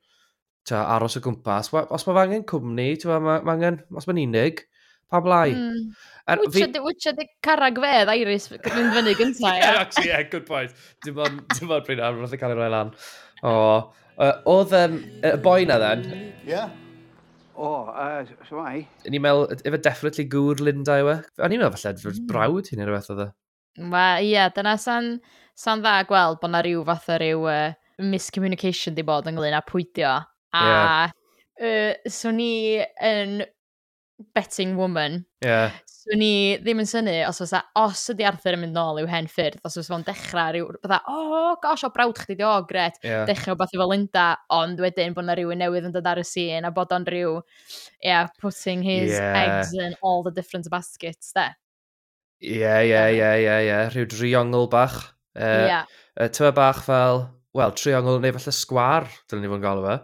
ta, 0.68 0.84
aros 0.96 1.18
o 1.20 1.24
gwmpas. 1.24 1.72
Os 1.74 2.06
mae 2.08 2.22
angen 2.24 2.46
cwmni, 2.50 2.94
ti'n 3.00 3.12
mae 3.14 3.42
ma 3.44 3.56
angen, 3.56 3.82
os 3.96 4.08
mae'n 4.10 4.22
unig, 4.24 4.64
pa 5.12 5.22
blai. 5.24 5.50
Mm. 5.56 5.90
Er, 6.32 6.40
Wytio 6.40 7.12
fi... 7.12 7.18
dy 7.18 7.28
carag 7.44 7.82
fedd, 7.84 8.12
Iris, 8.16 8.48
mynd 8.54 8.96
fyny 8.96 9.16
gynta. 9.20 9.52
yeah, 9.60 9.82
actually, 9.82 10.08
yeah, 10.12 10.24
good 10.32 10.48
point. 10.48 10.72
Dim 11.04 11.20
ond, 11.24 11.44
dim 11.58 11.74
ond 11.76 11.90
pryd 11.90 12.04
ar, 12.04 12.16
roedd 12.16 12.38
y 12.38 12.40
cael 12.40 12.56
ei 12.56 12.62
roi 12.62 12.72
lan. 12.72 12.94
O, 13.44 13.52
uh, 14.16 14.32
oedd 14.54 14.74
um, 14.80 14.98
y 15.20 15.36
boi 15.44 15.60
na 15.68 15.80
then. 15.84 16.08
Yeah. 16.48 16.72
O, 17.54 17.68
oh, 17.68 17.92
uh, 17.92 18.24
so 18.48 18.64
mai. 18.64 18.88
Ni'n 19.06 19.22
meddwl, 19.22 19.60
efo 19.60 19.84
definitely 19.84 20.26
gŵr 20.32 20.64
Linda 20.64 20.98
yw 21.04 21.12
e. 21.12 21.20
O'n 21.44 21.54
i'n 21.54 21.62
meddwl 21.62 21.76
falle, 21.76 22.16
mm. 22.16 22.26
brawd 22.32 22.72
hyn 22.72 22.82
i'r 22.86 22.96
beth 22.96 23.12
oedd 23.14 23.28
e. 23.28 23.30
Wel, 23.84 24.24
ie, 24.24 24.32
yeah, 24.32 24.50
dyna 24.54 24.78
san, 24.82 25.18
san 25.58 25.84
dda 25.84 26.00
gweld 26.08 26.40
bod 26.42 26.54
na 26.56 26.64
rhyw 26.66 26.88
fath 26.88 27.12
o 27.12 27.20
rhyw... 27.20 27.48
uh, 27.52 27.80
miscommunication 28.02 28.96
di 28.98 29.06
bod 29.06 29.28
ynglyn 29.30 29.58
â 29.58 29.64
pwydio. 29.68 30.20
A 30.54 30.66
yeah. 30.68 31.12
uh, 31.62 32.10
so 32.10 32.32
ni 32.32 32.82
yn 33.02 33.42
betting 34.36 34.78
woman. 34.78 35.26
Yeah. 35.42 35.72
So 36.04 36.18
ni 36.20 36.58
ddim 36.60 36.82
yn 36.84 36.88
syni, 36.90 37.14
os 37.24 37.40
oes 37.44 37.54
os 37.80 38.02
ydi 38.12 38.26
Arthur 38.28 38.58
yn 38.58 38.64
mynd 38.66 38.76
nôl 38.76 38.98
i'w 39.00 39.08
hen 39.08 39.30
ffyrdd, 39.32 39.62
os 39.64 39.78
oes 39.80 39.88
fo'n 39.88 40.04
dechrau 40.04 40.52
rhyw, 40.52 40.66
bydda, 40.84 40.98
o, 41.08 41.20
oh, 41.38 41.54
gosh, 41.64 41.86
o 41.88 41.90
brawd 41.96 42.20
chdi 42.20 42.36
di, 42.42 42.44
o, 42.44 42.58
gret, 42.68 42.98
yeah. 43.08 43.24
dechrau 43.30 43.56
beth 43.60 43.72
efo 43.72 43.88
Linda, 43.88 44.26
ond 44.52 44.82
wedyn 44.84 45.16
bod 45.16 45.30
na 45.30 45.38
rhywun 45.40 45.64
newydd 45.64 45.88
yn 45.88 45.96
dod 45.96 46.10
ar 46.12 46.20
y 46.20 46.26
sîn, 46.28 46.68
a 46.68 46.74
bod 46.76 46.92
o'n 46.92 47.08
rhyw, 47.08 47.38
yeah, 48.04 48.28
putting 48.44 48.84
his 48.84 49.14
yeah. 49.16 49.40
eggs 49.46 49.72
in 49.80 49.96
all 50.02 50.28
the 50.28 50.34
different 50.36 50.68
baskets, 50.74 51.32
de. 51.38 51.48
Ie, 52.44 52.60
ie, 52.60 53.00
ie, 53.16 53.32
ie, 53.40 53.56
ie, 53.70 53.80
rhyw 53.94 54.10
driongl 54.12 54.68
bach. 54.76 55.00
Uh, 55.40 55.64
yeah. 55.72 55.96
Uh, 56.20 56.28
Tyma 56.28 56.52
bach 56.60 56.84
fel, 56.84 57.30
wel, 57.58 57.74
triongl 57.78 58.20
neu 58.22 58.34
falle 58.38 58.56
sgwar, 58.56 59.10
dylen 59.30 59.44
ni 59.46 59.52
fod 59.52 59.62
yn 59.62 59.66
galw 59.68 59.86
fe, 59.86 59.96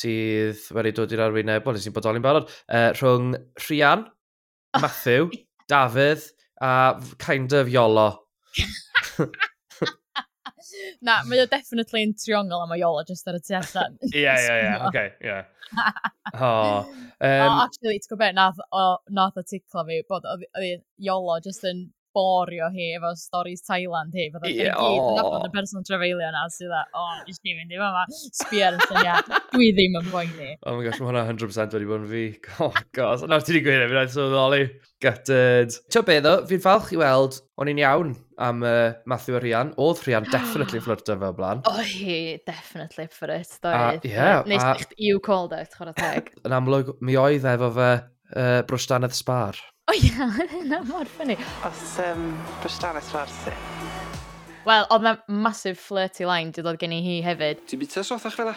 sydd 0.00 0.64
wedi 0.76 0.94
dod 0.96 1.14
i'r 1.14 1.24
arwyneb, 1.26 1.66
wel, 1.66 1.78
nes 1.78 1.88
i'n 1.88 1.96
bodoli'n 1.96 2.24
barod, 2.24 2.50
uh, 2.68 2.90
rhwng 2.98 3.34
Rhian, 3.64 4.06
Matthew, 4.78 5.30
Dafydd 5.68 6.24
a 6.60 7.00
kind 7.18 7.52
of 7.52 7.68
Iolo. 7.68 8.16
Na, 11.02 11.20
mae 11.26 11.42
o 11.42 11.46
definitely 11.50 12.02
yn 12.06 12.14
triongl 12.18 12.62
am 12.62 12.72
o 12.74 12.78
Iolo 12.78 13.04
just 13.06 13.28
ar 13.30 13.38
y 13.38 13.42
tu 13.42 13.54
allan. 13.58 13.98
Ie, 14.08 14.24
ie, 14.24 14.54
ie, 14.54 14.72
oce, 14.88 15.04
ie. 15.22 15.38
Oh, 16.34 16.88
um, 16.88 17.44
oh, 17.44 17.60
actually, 17.64 17.98
ti'n 18.00 18.10
gwybod, 18.12 18.34
nath, 18.38 18.60
o, 18.72 18.84
nath 19.14 19.38
o 19.38 19.44
ticlo 19.46 19.84
fi 19.88 20.00
bod 20.10 20.26
oedd 20.28 20.44
Iolo 21.04 21.38
just 21.44 21.66
yn 21.68 21.86
borio 22.16 22.68
hi 22.74 22.90
efo 22.96 23.12
stories 23.18 23.64
Thailand 23.66 24.16
hi. 24.16 24.28
Fydda 24.34 24.52
yeah, 24.52 24.78
gyd 24.78 25.22
yn 25.22 25.48
y 25.48 25.52
person 25.54 25.86
trafeilio 25.86 26.28
yna 26.28 26.44
sydd 26.54 26.74
a, 26.74 26.84
o, 26.92 27.04
oh, 27.04 27.16
jyst 27.28 27.42
ni'n 27.46 27.58
mynd 27.60 27.74
i 27.74 27.80
fama, 27.80 28.04
sbio 28.12 28.68
ar 28.68 28.78
y 28.78 28.88
syniad, 28.90 29.32
dwi 29.54 29.70
ddim 29.76 29.98
yn 30.00 30.12
boeni. 30.12 30.52
Oh 30.62 30.78
my 30.78 30.86
gosh, 30.86 31.00
mae 31.02 31.10
hwnna 31.10 31.26
100% 31.28 31.76
wedi 31.78 31.90
bod 31.90 32.04
yn 32.04 32.12
fi. 32.12 32.24
Oh 32.68 32.74
gosh, 32.96 33.26
nawr 33.28 33.44
ti 33.44 33.54
wedi 33.54 33.64
gwneud 33.66 33.86
efo'n 33.88 34.14
sylweddoli. 34.14 34.62
Gutted. 35.04 35.76
Ti'n 35.94 36.08
be 36.08 36.18
ddo, 36.24 36.34
fi'n 36.50 36.64
falch 36.64 36.90
i 36.94 36.98
weld, 36.98 37.38
o'n 37.60 37.70
i'n 37.70 37.82
iawn 37.84 38.16
am 38.38 38.62
uh, 38.62 38.92
Matthew 39.06 39.36
a 39.38 39.40
Rhian. 39.42 39.72
Oedd 39.78 40.02
Rhian 40.06 40.28
definitely 40.34 40.82
fflirtio 40.82 41.18
fel 41.20 41.34
blaen. 41.38 41.62
O 41.68 41.74
hi, 41.78 42.38
definitely 42.46 43.06
for 43.06 43.28
fflirt, 43.28 43.58
doedd. 43.64 44.06
Yeah, 44.08 44.42
Nes 44.46 44.62
a... 44.62 44.76
you 44.96 45.20
called 45.20 45.52
out, 45.52 45.74
chwarae 45.74 45.96
teg. 45.98 46.32
Yn 46.46 46.54
amlwg, 46.58 46.94
mi 47.04 47.18
oedd 47.20 47.46
efo 47.48 47.72
fe 47.78 47.90
uh, 47.98 48.60
brwstanedd 48.68 49.16
sbar. 49.16 49.58
O 49.88 49.94
ia, 49.96 50.26
yna 50.60 50.82
mor 50.84 51.08
ffynnu. 51.08 51.38
Os 51.64 51.84
um, 52.04 52.26
dwi'n 52.60 52.74
stafell. 53.00 53.54
Wel, 54.68 54.84
oedd 54.92 55.04
mae 55.06 55.16
massive 55.32 55.80
flirty 55.80 56.26
line 56.28 56.52
di 56.52 56.64
dod 56.64 56.76
gen 56.80 56.92
i 56.92 56.98
hi 57.00 57.14
hefyd. 57.24 57.62
Ti'n 57.70 57.80
bita 57.80 58.04
sothach 58.04 58.36
fel 58.36 58.50
e? 58.52 58.56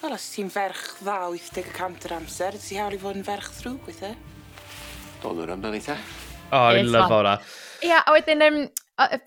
Wel, 0.00 0.14
os 0.16 0.24
ti'n 0.32 0.48
ferch 0.48 1.02
dda 1.02 1.18
80% 1.34 2.08
yr 2.08 2.16
amser, 2.16 2.56
ti'n 2.56 2.80
hawl 2.80 2.96
i 2.96 3.02
fod 3.02 3.20
yn 3.20 3.26
ferch 3.26 3.50
ddrwg 3.58 3.84
gweithio? 3.84 4.14
Don 5.20 5.36
nhw'n 5.36 5.52
amdano 5.58 5.76
eitha. 5.76 5.98
O, 6.48 6.56
oh, 6.56 6.70
fi'n 6.72 6.88
lyfo 6.94 7.18
hwnna. 7.18 7.36
Ia, 7.84 8.00
a 8.00 8.16
wedyn, 8.16 8.46
um, 8.48 8.58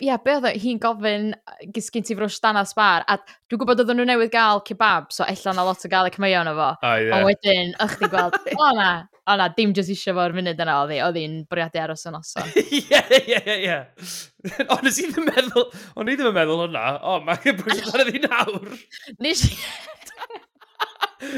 ia, 0.01 0.17
be 0.25 0.37
oedd 0.39 0.49
hi'n 0.65 0.81
gofyn 0.81 1.31
gysgyn 1.75 2.09
ti 2.09 2.17
frwys 2.17 2.41
dan 2.41 2.57
bar, 2.73 3.05
a 3.05 3.21
dwi'n 3.21 3.61
gwybod 3.61 3.85
oedden 3.85 4.01
nhw 4.01 4.09
newydd 4.09 4.33
gael 4.33 4.65
kebab, 4.65 5.13
so 5.13 5.29
ella 5.29 5.53
na 5.53 5.69
lot 5.69 5.85
o 5.85 5.93
gael 5.93 6.09
y 6.09 6.17
cymio 6.17 6.41
yna 6.41 6.57
fo. 6.57 6.75
O, 6.81 6.97
ie. 6.97 7.13
A 7.13 7.21
wedyn, 7.29 7.77
ych 7.85 7.99
ti'n 8.01 8.13
gweld, 8.17 8.41
o 8.57 8.73
na, 8.79 8.93
O 9.23 9.35
na, 9.39 9.45
dim 9.55 9.71
jyst 9.75 9.91
eisiau 9.93 10.17
fo'r 10.17 10.33
munud 10.35 10.59
yna 10.59 10.73
oedd 10.81 10.91
hi, 10.91 10.97
oedd 11.05 11.17
hi'n 11.21 11.35
bwriadu 11.47 11.79
aros 11.79 12.01
yn 12.09 12.17
oson. 12.17 12.49
Ie, 12.59 12.99
ie, 13.21 13.37
ie, 13.39 13.55
ie. 13.69 13.77
Ond 14.73 14.83
nes 14.83 14.99
i 14.99 15.07
ddim 15.07 15.29
meddwl, 15.29 15.69
ond 15.95 16.11
i 16.11 16.17
ddim 16.17 16.27
yn 16.33 16.35
meddwl 16.35 16.65
hwnna. 16.65 16.81
O, 17.07 17.15
mae'n 17.23 17.61
bwysig 17.61 17.87
ar 17.93 18.03
ydi 18.03 18.19
nawr. 18.25 18.73
Nes 19.23 19.45
i... 19.47 19.55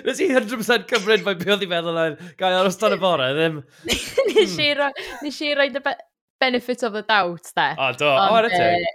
Nes 0.01 0.23
i 0.23 0.31
100% 0.31 0.89
cymryd 0.89 1.21
mae 1.27 1.37
beth 1.37 1.53
oedd 1.53 1.67
i 1.67 1.69
feddwl 1.69 2.01
yn 2.07 2.17
gael 2.39 2.57
aros 2.63 2.81
dan 2.81 2.97
y 2.97 2.99
bore, 3.03 3.29
ddim. 3.37 3.61
Hmm. 3.85 4.33
Nes 4.33 4.57
i 4.65 4.71
roi 4.79 4.89
i 5.29 5.53
roi 5.61 5.69
the 5.77 5.83
benefit 6.41 6.81
of 6.89 6.97
the 6.97 7.05
doubt, 7.05 7.53
de. 7.53 7.69
O, 7.77 7.93
do, 8.01 8.09
o, 8.09 8.27
ar 8.39 8.49
rydw. 8.49 8.89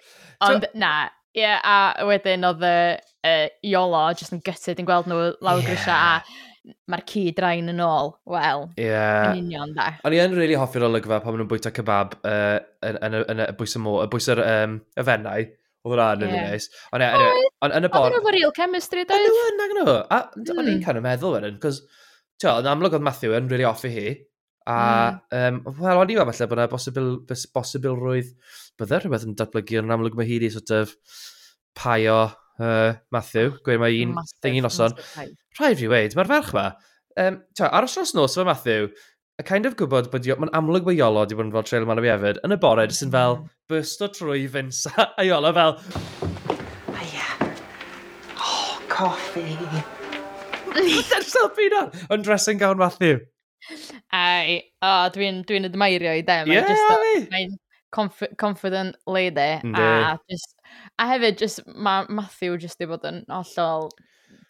Ond, 0.49 0.67
na, 0.75 0.95
ie, 1.39 1.47
a 1.47 1.79
wedyn 2.11 2.51
oedd 2.51 2.67
y 2.67 3.35
Iolo, 3.71 4.09
jyst 4.19 4.35
yn 4.35 4.43
gytid 4.43 4.83
yn 4.83 4.91
gweld 4.91 5.07
nhw 5.07 5.31
lawr 5.47 5.63
grisiau, 5.63 5.95
a 5.95 6.50
mae'r 6.91 7.03
ci 7.09 7.23
drain 7.37 7.73
yn 7.73 7.81
ôl, 7.85 8.13
wel, 8.29 8.67
yeah. 8.81 9.31
yn 9.31 9.47
union 9.47 9.73
da. 9.77 9.87
O'n 10.05 10.17
i 10.17 10.21
yn 10.21 10.37
really 10.37 10.59
hoffi'r 10.61 10.85
olygfa 10.91 11.21
pan 11.23 11.33
maen 11.33 11.43
nhw'n 11.43 11.51
bwyta 11.51 11.73
kebab 11.75 12.19
uh, 12.21 12.59
yn, 12.87 12.99
yn, 13.07 13.17
yn, 13.23 13.43
y 13.47 13.55
bwys 13.57 13.79
y 13.79 13.83
mô, 13.85 13.97
y 14.05 14.11
bwys 14.13 14.29
yr 14.35 14.43
um, 14.45 14.77
efennau. 15.01 15.49
Oedd 15.81 15.95
yr 15.97 16.03
arn 16.05 16.27
yn 16.27 16.35
yeah. 16.35 16.51
neis. 16.51 16.67
Ond 16.93 17.05
yn 17.73 17.89
y 17.89 17.93
bor... 17.93 18.11
Oedd 18.11 18.19
nhw'n 18.19 18.37
real 18.37 18.53
chemistry, 18.57 19.07
doedd? 19.09 19.29
Oedd 19.31 19.55
yn 19.55 19.65
ag 19.65 19.77
nhw. 19.79 19.95
A 19.97 20.19
o'n 20.37 20.67
i'n 20.67 20.75
mm. 20.75 20.83
kind 20.85 21.01
of 21.01 21.07
meddwl 21.07 21.39
wedyn, 21.39 21.57
cos, 21.63 21.81
ti'n 22.41 22.61
yn 22.61 22.69
amlwg 22.75 22.99
oedd 22.99 23.07
Matthew 23.07 23.37
yn 23.39 23.49
really 23.49 23.69
offi 23.69 23.93
hi. 23.95 24.11
A, 24.69 24.77
mm. 25.33 25.63
um, 25.65 25.79
wel, 25.81 26.03
o'n 26.03 26.13
i'n 26.13 26.21
falle 26.21 26.51
bod 26.51 26.61
yna 26.61 26.69
bosibilrwydd 27.57 28.35
bydde 28.81 29.01
rhywbeth 29.01 29.25
yn 29.25 29.39
datblygu 29.41 29.81
yn 29.81 29.97
amlwg 29.97 30.19
mae 30.19 30.29
hi 30.29 30.37
di 30.43 30.53
sort 30.53 30.73
of 30.77 30.93
paio 31.81 32.21
uh, 32.61 32.95
Matthew, 33.15 33.55
gweud 33.65 33.81
mae 33.83 34.03
un 34.05 34.15
thing 34.15 34.35
thingy 34.45 34.65
noson. 34.65 34.97
Rhaid 35.59 35.81
fi 35.81 35.89
weid, 35.91 36.17
mae'r 36.19 36.31
ferch 36.31 36.53
ma. 36.57 36.67
Um, 37.21 37.41
ta, 37.59 37.71
ar 37.75 37.89
os 37.89 38.15
nos 38.15 38.37
fe 38.39 38.45
Matthew, 38.47 38.91
a 39.41 39.43
kind 39.43 39.67
of 39.67 39.77
gwybod 39.81 40.11
bod 40.13 40.29
mae'n 40.29 40.53
amlwg 40.57 40.85
bod 40.87 40.99
Iolo 40.99 41.25
wedi 41.25 41.39
bod 41.39 41.49
yn 41.49 41.55
fel 41.57 41.67
trail 41.69 41.89
man 41.89 42.01
o 42.01 42.05
fi 42.05 42.13
hefyd, 42.13 42.43
yn 42.47 42.57
y 42.57 42.61
bore, 42.61 42.87
jyst 42.91 43.07
yn 43.07 43.15
fel 43.15 43.39
mm. 43.39 43.49
burst 43.73 44.05
o 44.05 44.11
trwy 44.13 44.45
Finsa 44.53 45.09
a 45.09 45.27
Iolo 45.27 45.53
fel... 45.57 45.75
Aia. 47.01 47.31
E. 47.49 47.51
Oh, 48.37 48.77
coffi. 48.93 49.49
Dyna'r 50.77 51.27
selfie 51.27 51.71
na! 51.73 51.87
Yn 52.15 52.27
dressing 52.27 52.61
gown 52.61 52.79
Matthew. 52.79 53.25
Ai, 54.13 54.61
o, 54.81 54.89
oh, 54.89 55.11
dwi'n 55.15 55.43
dwi 55.49 55.65
admirio 55.67 56.15
i 56.17 56.23
dem. 56.27 56.49
Ie, 56.51 56.59
Yeah, 56.59 56.69
just, 56.69 57.33
Mae'n 57.33 57.59
confident 58.39 58.97
lady. 59.07 59.61
Ndi. 59.65 59.81
A 59.81 60.19
just 60.31 60.55
A 61.01 61.07
hefyd, 61.09 61.39
just, 61.41 61.63
mae 61.73 62.05
Matthew 62.13 62.59
just 62.61 62.81
di 62.81 62.89
bod 62.89 63.07
yn 63.09 63.23
hollol 63.33 63.89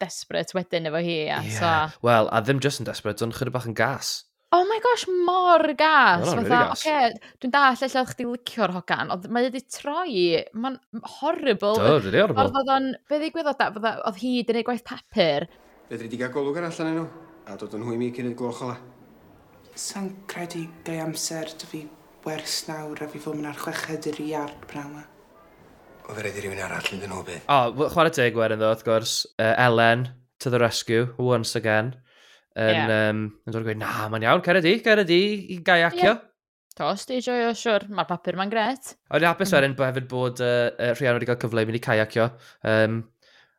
desperate 0.01 0.57
wedyn 0.57 0.89
efo 0.91 1.03
hi. 1.05 1.21
A, 1.29 1.39
yeah. 1.47 1.61
so... 1.93 2.01
Wel, 2.07 2.27
a 2.33 2.43
ddim 2.43 2.63
just 2.65 2.83
yn 2.83 2.89
desperate, 2.89 3.23
ond 3.25 3.37
chydig 3.37 3.55
bach 3.55 3.69
yn 3.71 3.77
gas. 3.79 4.25
Oh 4.51 4.65
my 4.67 4.81
gosh, 4.83 5.05
mor 5.29 5.63
gas. 5.79 6.25
No, 6.27 6.33
no, 6.35 6.43
really 6.43 6.51
gas. 6.51 6.81
Okay, 6.83 7.13
dwi'n 7.39 7.53
dall 7.55 7.77
lle 7.79 8.03
chdi 8.09 8.27
licio'r 8.27 8.75
hogan, 8.75 9.13
ond 9.15 9.29
mae 9.31 9.47
wedi 9.47 9.63
troi. 9.71 10.41
Mae'n 10.59 10.81
horrible. 11.21 11.77
Do, 11.79 12.01
really 12.01 12.19
horrible. 12.19 12.49
Ond 12.49 12.59
oedd 12.59 12.73
o'n, 12.75 12.89
be 13.07 13.21
ddigwydd 13.23 13.53
oedd 13.53 13.63
da, 13.63 13.93
oedd 14.09 14.19
hi 14.19 14.33
wedi 14.41 14.49
gwneud 14.51 14.67
gwaith 14.67 14.83
papur. 14.91 15.47
Fedri 15.93 16.11
di 16.11 16.19
gael 16.19 16.35
golwg 16.35 16.59
ar 16.59 16.67
allan 16.67 16.91
enw, 16.97 17.07
a 17.47 17.57
dod 17.63 17.79
yn 17.79 17.87
hwymi 17.87 18.11
cyn 18.17 18.33
y 18.33 18.35
gloch 18.43 18.65
ola. 18.67 18.75
Sa'n 19.79 20.11
credu 20.31 20.67
gai 20.83 20.99
amser 21.05 21.55
dy 21.63 21.71
fi 21.71 21.87
wers 22.27 22.65
nawr 22.67 23.07
a 23.07 23.11
fi 23.15 23.23
fod 23.23 23.39
yn 23.39 23.47
ar 23.53 23.63
chweched 23.63 24.11
i'r 24.11 24.23
iard 24.27 24.67
prawn 24.67 24.99
Oedd 26.09 26.21
e 26.21 26.25
rhaid 26.25 26.39
i 26.39 26.45
rywun 26.45 26.63
arall 26.65 26.89
yn 26.95 27.03
dyn 27.03 27.13
nhw 27.13 27.25
beth. 27.27 27.45
O, 27.45 27.59
oh, 27.69 27.91
chwarae 27.93 28.15
teg 28.17 28.39
wedyn 28.39 28.63
ddo, 28.63 28.73
wrth 28.73 28.87
gwrs, 28.87 29.19
uh, 29.37 29.53
Ellen, 29.67 30.09
to 30.41 30.51
the 30.53 30.63
rescue, 30.63 31.11
once 31.19 31.55
again. 31.59 31.93
Yn, 32.59 32.75
yeah. 32.75 33.11
um, 33.11 33.23
yn 33.47 33.55
dod 33.55 33.63
yn 33.63 33.69
gweud, 33.69 33.81
na, 33.83 33.93
mae'n 34.11 34.27
iawn, 34.27 34.43
Ceredi, 34.47 34.75
Ceredi, 34.85 35.23
i 35.55 35.61
gai 35.67 35.83
acio. 35.87 36.03
Yeah. 36.09 36.27
Tos, 36.81 37.05
di 37.09 37.19
joio, 37.21 37.53
siwr, 37.59 37.85
mae'r 37.93 38.09
papur 38.09 38.39
ma'n 38.39 38.51
gret. 38.51 38.95
O'n 39.13 39.23
i 39.23 39.29
hapus 39.29 39.53
wedyn 39.53 39.77
bod 39.77 39.91
hefyd 39.91 40.11
bod 40.11 40.43
uh, 40.45 40.71
uh, 40.73 40.93
Rhian 40.97 41.19
wedi 41.19 41.29
cael 41.29 41.41
cyfle 41.43 41.65
i 41.65 41.69
mynd 41.69 41.77
i 41.77 41.83
caiacio. 41.85 42.31
Um, 42.67 43.03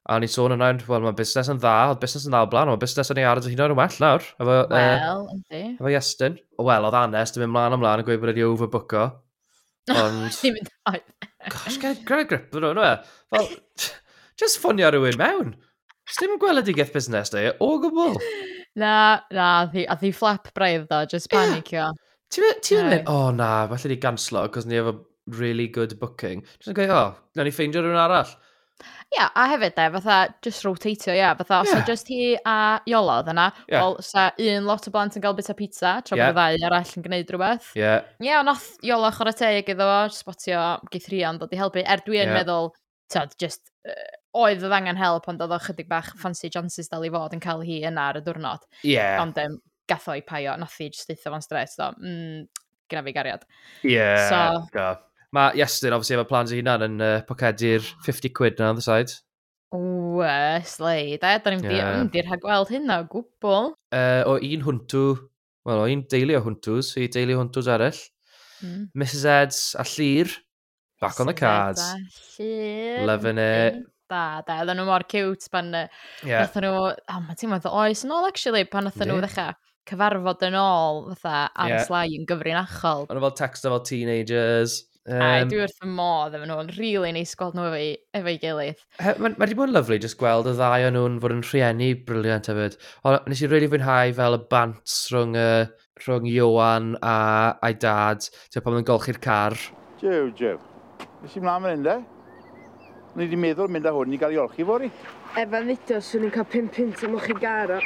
a 0.10 0.16
o'n 0.18 0.26
i'n 0.26 0.32
sôn 0.34 0.56
yna, 0.56 0.72
wel, 0.88 1.04
mae 1.06 1.18
busnes 1.18 1.52
yn 1.52 1.60
dda, 1.62 1.76
oedd 1.92 2.00
busnes 2.02 2.26
yn 2.26 2.34
dda 2.34 2.42
o 2.48 2.50
blaen, 2.50 2.72
mae 2.72 2.82
busnes 2.82 3.14
yn 3.14 3.22
ei 3.22 3.28
arad 3.30 3.46
o 3.46 3.52
hyn 3.52 3.62
o'n 3.68 3.76
well 3.78 4.00
nawr. 4.02 4.26
Efo, 4.40 4.48
well, 4.50 4.72
uh, 4.74 5.36
yndi. 5.36 5.62
Efo 5.76 5.92
Iestyn. 5.92 6.40
Wel, 6.58 6.88
oedd 6.90 6.98
Anes, 7.04 7.36
dim 7.36 7.46
mynd 7.46 7.54
mlaen 7.54 7.78
ymlaen 7.78 8.02
yn 8.02 8.08
gweud 8.08 8.24
bod 8.24 8.32
wedi 8.34 8.48
overbooko. 8.48 9.06
Ond... 10.02 10.32
Ddim 10.40 10.58
yn 10.58 10.72
dda. 10.72 11.21
Gosh, 11.50 11.78
gael 11.82 12.00
gra 12.06 12.24
grip 12.30 12.56
ar 12.56 12.68
hwnna. 12.70 12.92
Fel, 13.34 13.50
just 14.40 14.60
ffonio 14.62 14.92
rhywun 14.94 15.20
mewn. 15.22 15.54
Sdim 16.12 16.38
gweledigaeth 16.42 16.94
busnes 16.94 17.32
neu, 17.34 17.54
o 17.64 17.78
gwbl. 17.82 18.18
Na, 18.80 18.94
na, 19.34 19.48
a 19.66 19.96
ddi 20.00 20.12
flap 20.16 20.52
braidd 20.58 20.88
ddo, 20.90 21.04
just 21.12 21.32
panicio. 21.32 21.90
Ti'n 22.32 22.88
mynd, 22.88 23.10
o 23.12 23.32
na, 23.36 23.52
falle 23.72 23.92
di 23.92 24.00
ganslo, 24.02 24.46
cos 24.54 24.68
ni 24.68 24.80
efo 24.80 24.96
really 25.40 25.68
good 25.68 25.98
booking. 26.00 26.46
Ti'n 26.64 26.78
gweud, 26.78 26.94
o, 26.96 27.04
na 27.36 27.46
ni 27.48 27.54
ffeindio 27.56 27.84
rhywun 27.84 28.00
arall. 28.06 28.32
Ia, 29.12 29.28
a 29.36 29.46
hefyd 29.52 29.76
de, 29.76 29.88
fatha, 29.96 30.18
just 30.46 30.64
rotatio, 30.66 31.14
ia, 31.16 31.34
fatha, 31.40 31.62
os 31.66 31.72
yeah. 31.72 31.84
just 31.88 32.08
hi 32.12 32.36
a 32.48 32.56
Iolodd 32.88 33.32
yna, 33.34 33.50
yeah. 33.68 33.82
wel, 33.82 33.98
sa 34.06 34.30
un 34.40 34.70
lot 34.70 34.88
o 34.88 34.94
blant 34.94 35.18
yn 35.20 35.26
gael 35.26 35.36
bita 35.38 35.56
pizza, 35.58 35.98
tra 36.06 36.18
yeah. 36.18 36.32
bod 36.32 36.56
y 36.56 36.62
ddau 36.62 36.70
arall 36.70 36.94
yn 36.98 37.06
gwneud 37.08 37.34
rhywbeth. 37.34 37.74
Ie. 37.76 37.82
Yeah. 37.84 38.08
Ie, 38.22 38.30
yeah, 38.30 38.40
ond 38.40 38.54
oedd 38.54 38.88
Iolo 38.88 39.12
chwarae 39.18 39.36
teg 39.42 39.74
iddo 39.74 39.90
fo, 39.90 40.00
spotio 40.16 40.64
geith 40.94 41.10
rhian 41.12 41.42
dod 41.42 41.52
i 41.52 41.60
helpu, 41.60 41.84
er 41.84 42.06
dwi 42.06 42.22
yn 42.22 42.32
yeah. 42.32 42.40
meddwl, 42.40 42.72
tyd, 43.12 43.36
just, 43.42 43.66
uh, 43.84 44.08
oedd 44.46 44.64
oedd 44.64 44.78
angen 44.80 45.00
help, 45.00 45.28
ond 45.28 45.44
oedd 45.44 45.58
o 45.58 45.60
chydig 45.60 45.92
bach 45.92 46.14
fancy 46.22 46.50
chances 46.54 46.90
dal 46.92 47.04
i 47.04 47.12
fod 47.12 47.36
yn 47.36 47.44
cael 47.44 47.66
hi 47.68 47.82
yna 47.90 48.08
ar 48.14 48.22
y 48.22 48.26
diwrnod. 48.26 48.64
Ie. 48.86 48.96
Yeah. 48.96 49.20
Ond 49.24 49.40
um, 49.44 49.60
gatho 49.92 50.16
i 50.16 50.24
paio, 50.24 50.56
nath 50.60 50.80
i 50.80 50.88
just 50.94 51.12
eitha 51.12 51.34
fo'n 51.34 51.44
stres, 51.44 51.76
do, 51.80 51.92
mm, 52.00 52.46
gyda 52.92 53.04
fi 53.08 53.16
gariad. 53.16 53.48
Ie, 53.84 53.96
yeah, 53.98 54.28
so, 54.32 54.68
go. 54.72 54.92
Mae 55.36 55.62
Iestyn, 55.62 55.94
obviously, 55.96 56.18
efo 56.18 56.28
plans 56.28 56.52
i 56.52 56.58
hunan 56.60 56.84
yn 56.90 56.96
uh, 57.00 57.18
pocedu'r 57.28 57.86
50 58.04 58.34
quid 58.36 58.58
na 58.60 58.74
on 58.74 58.80
the 58.80 58.84
side. 58.84 59.14
Wes, 59.72 60.74
lei. 60.84 61.16
Da, 61.22 61.38
da 61.40 61.54
ni'n 61.54 61.64
yeah. 61.72 62.02
di'r 62.12 62.28
gweld 62.44 62.72
hynna 62.74 63.00
o 63.00 63.06
gwbl. 63.14 63.70
Uh, 63.96 64.24
o 64.28 64.36
un 64.36 64.66
hwntw, 64.66 65.06
wel, 65.70 65.80
o 65.80 65.88
un 65.88 66.04
deulu 66.12 66.36
o 66.36 66.44
hwntws, 66.44 66.92
i 67.00 67.08
deulu 67.14 67.40
hwntws 67.40 67.72
arall. 67.72 68.02
Mm. 68.60 68.90
Mrs 69.00 69.24
Eds 69.38 69.62
a 69.80 69.88
Llyr, 69.88 70.36
back 71.00 71.16
Mrs. 71.16 71.24
on 71.24 71.32
the 71.32 71.38
cards. 71.40 71.88
Llyr. 72.36 73.08
Loving 73.08 73.40
it. 73.40 73.82
Da, 74.12 74.44
da, 74.44 74.60
oedden 74.60 74.82
nhw 74.82 74.90
mor 74.90 75.08
cute 75.08 75.48
pan 75.54 75.72
yeah. 75.72 76.42
nath 76.42 76.60
nhw, 76.60 76.76
oh, 76.92 77.24
mae 77.24 77.40
ti'n 77.40 77.56
meddwl 77.56 77.80
oes 77.86 78.04
yn 78.04 78.12
ôl, 78.12 78.28
actually, 78.28 78.68
pan 78.68 78.90
nath 78.90 79.00
nhw 79.00 79.22
ddechrau 79.24 79.56
cyfarfod 79.88 80.44
yn 80.52 80.60
ôl, 80.60 81.06
fatha, 81.16 81.48
ar 81.56 81.72
yeah. 81.72 81.80
y 81.80 81.88
slai 81.88 82.08
yn 82.20 82.28
gyfrinachol. 82.28 83.08
Ond 83.08 83.24
fel 83.24 83.38
text 83.40 83.64
fel 83.64 83.80
teenagers. 83.88 84.82
Um, 85.10 85.17
Ai, 85.17 85.46
dwi 85.50 85.63
wrth 85.63 85.79
y 85.81 85.88
modd 85.89 86.36
efo 86.38 86.46
nhw, 86.46 86.55
ond 86.62 86.75
really 86.77 87.10
neis 87.15 87.31
gweld 87.34 87.55
nhw 87.58 87.63
efo'i 87.72 87.86
efo 88.20 88.34
gilydd. 88.43 88.81
He, 89.01 89.13
mae 89.17 89.34
wedi 89.41 89.55
bod 89.58 89.72
yn 89.72 89.74
lyflu 89.74 89.98
just 90.03 90.20
gweld 90.20 90.50
y 90.51 90.53
ddau 90.60 90.86
o'n 90.86 90.93
nhw'n 90.93 91.15
fod 91.24 91.34
yn 91.34 91.41
rhieni 91.48 91.88
briliant 92.05 92.50
hefyd. 92.51 92.77
Ond 93.10 93.31
nes 93.31 93.41
i 93.41 93.50
really 93.50 93.70
fwynhau 93.72 94.13
fel 94.20 94.38
y 94.38 94.41
bant 94.51 94.93
rhwng, 95.10 95.34
uh, 95.41 96.03
rhwng 96.03 96.27
Iwan 96.29 96.91
a 97.01 97.15
a'i 97.65 97.79
dad, 97.81 98.27
ti'n 98.53 98.65
pan 98.67 98.77
yn 98.77 98.86
golchi'r 98.91 99.17
car. 99.24 99.58
Jew, 100.03 100.29
jew. 100.38 100.60
Nes 101.24 101.34
i 101.34 101.41
mlaen 101.41 101.65
fan 101.65 101.74
hyn, 101.74 101.88
de? 101.89 101.98
Ni 103.15 103.25
wedi 103.25 103.41
meddwl 103.41 103.74
mynd 103.74 103.89
â 103.89 103.96
hwn 103.98 104.13
i 104.13 104.22
gael 104.22 104.38
ei 104.38 104.43
olchi 104.43 104.70
fori. 104.70 104.91
Efa 105.34 105.63
fideo, 105.65 105.98
swn 106.12 106.29
i'n 106.29 106.36
cael 106.38 106.50
5 106.53 106.72
pint 106.77 107.03
am 107.10 107.17
o'ch 107.17 107.34
i 107.34 107.39
garo. 107.41 107.81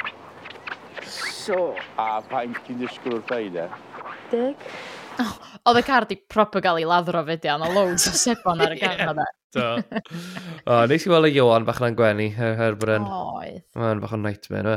So. 1.08 1.72
A 1.96 2.20
pa'n 2.28 2.52
cyn 2.68 2.84
disgwyl 2.84 3.22
wrth 3.22 3.36
ei, 3.40 3.48
de? 3.56 3.66
Deg. 4.36 4.68
Oh, 5.22 5.32
oedd 5.70 5.80
y 5.80 5.84
car 5.86 6.06
di 6.08 6.18
proper 6.30 6.62
gael 6.64 6.80
ei 6.80 6.86
laddro 6.88 7.22
fyddi, 7.26 7.50
ond 7.52 7.66
o 7.66 7.70
loads 7.72 8.06
o 8.10 8.14
sebon 8.16 8.62
ar 8.64 8.74
y 8.74 8.80
car 8.80 9.00
yeah. 9.00 9.12
na 9.16 9.26
da. 9.56 9.66
o, 10.66 10.80
nes 10.90 11.06
i 11.06 11.12
weld 11.12 11.30
y 11.30 11.38
Iwan 11.38 11.66
bach 11.68 11.80
na'n 11.82 11.96
gwenu, 11.98 12.28
her, 12.36 12.54
her 12.58 12.76
bryn. 12.80 13.06
Oedd. 13.06 13.62
Mae'n 13.78 14.02
bach 14.02 14.14
o'n 14.16 14.24
nightmare. 14.26 14.66
No. 14.66 14.76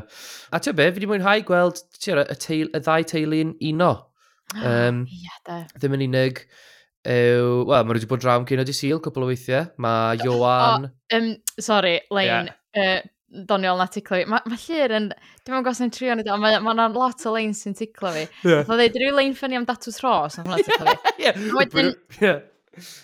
A 0.56 0.62
ti'n 0.64 0.78
be, 0.78 0.88
fi 0.90 1.02
wedi 1.02 1.12
mwynhau 1.12 1.44
gweld 1.48 1.84
tiara, 2.00 2.26
y, 2.32 2.40
teil, 2.40 2.72
y 2.72 2.84
ddau 2.86 3.08
teulu'n 3.12 3.54
uno. 3.72 3.92
Um, 4.56 5.06
Ia, 5.20 5.38
da. 5.46 5.62
Ddim 5.76 6.00
yn 6.00 6.08
unig. 6.10 6.44
Ew, 7.10 7.64
wel, 7.70 7.86
mae 7.88 7.96
wedi 7.96 8.10
bod 8.10 8.24
drawn 8.24 8.48
cyn 8.48 8.64
o 8.64 8.68
di 8.68 8.76
sil 8.76 9.00
cwpl 9.04 9.28
o 9.28 9.30
weithiau. 9.30 9.70
Mae 9.84 10.20
Iwan... 10.26 10.90
Oh, 10.90 11.18
um, 11.18 11.32
sorry, 11.60 12.00
Lein. 12.12 12.52
Yeah. 12.76 13.00
Uh, 13.02 13.16
doniol 13.30 13.80
na 13.80 13.88
ticlo 13.92 14.20
fi. 14.20 14.28
Mae 14.30 14.46
ma 14.50 14.60
llir 14.60 14.94
yn... 14.98 15.10
Dwi'n 15.44 15.56
meddwl 15.56 15.66
gos 15.70 15.82
yn 15.86 15.92
trio 15.94 16.16
ni, 16.18 16.26
ond 16.30 16.44
mae 16.44 16.60
yna 16.60 16.88
lot 16.94 17.26
o 17.30 17.34
lein 17.36 17.56
sy'n 17.58 17.78
ticlo 17.78 18.12
fi. 18.16 18.26
Yeah. 18.44 18.64
Oedd 18.66 18.86
e, 18.86 18.88
dweud, 18.90 19.02
rhyw 19.02 19.18
lein 19.18 19.36
ffynnu 19.38 19.60
am 19.60 19.68
datws 19.70 20.00
ros, 20.04 20.40
ond 20.42 20.50
hwnna 20.50 20.64
ticlo 20.66 20.94
fi. 20.94 21.14
yeah. 21.26 21.44
Wedyn, 21.58 21.94
yeah. 22.20 22.42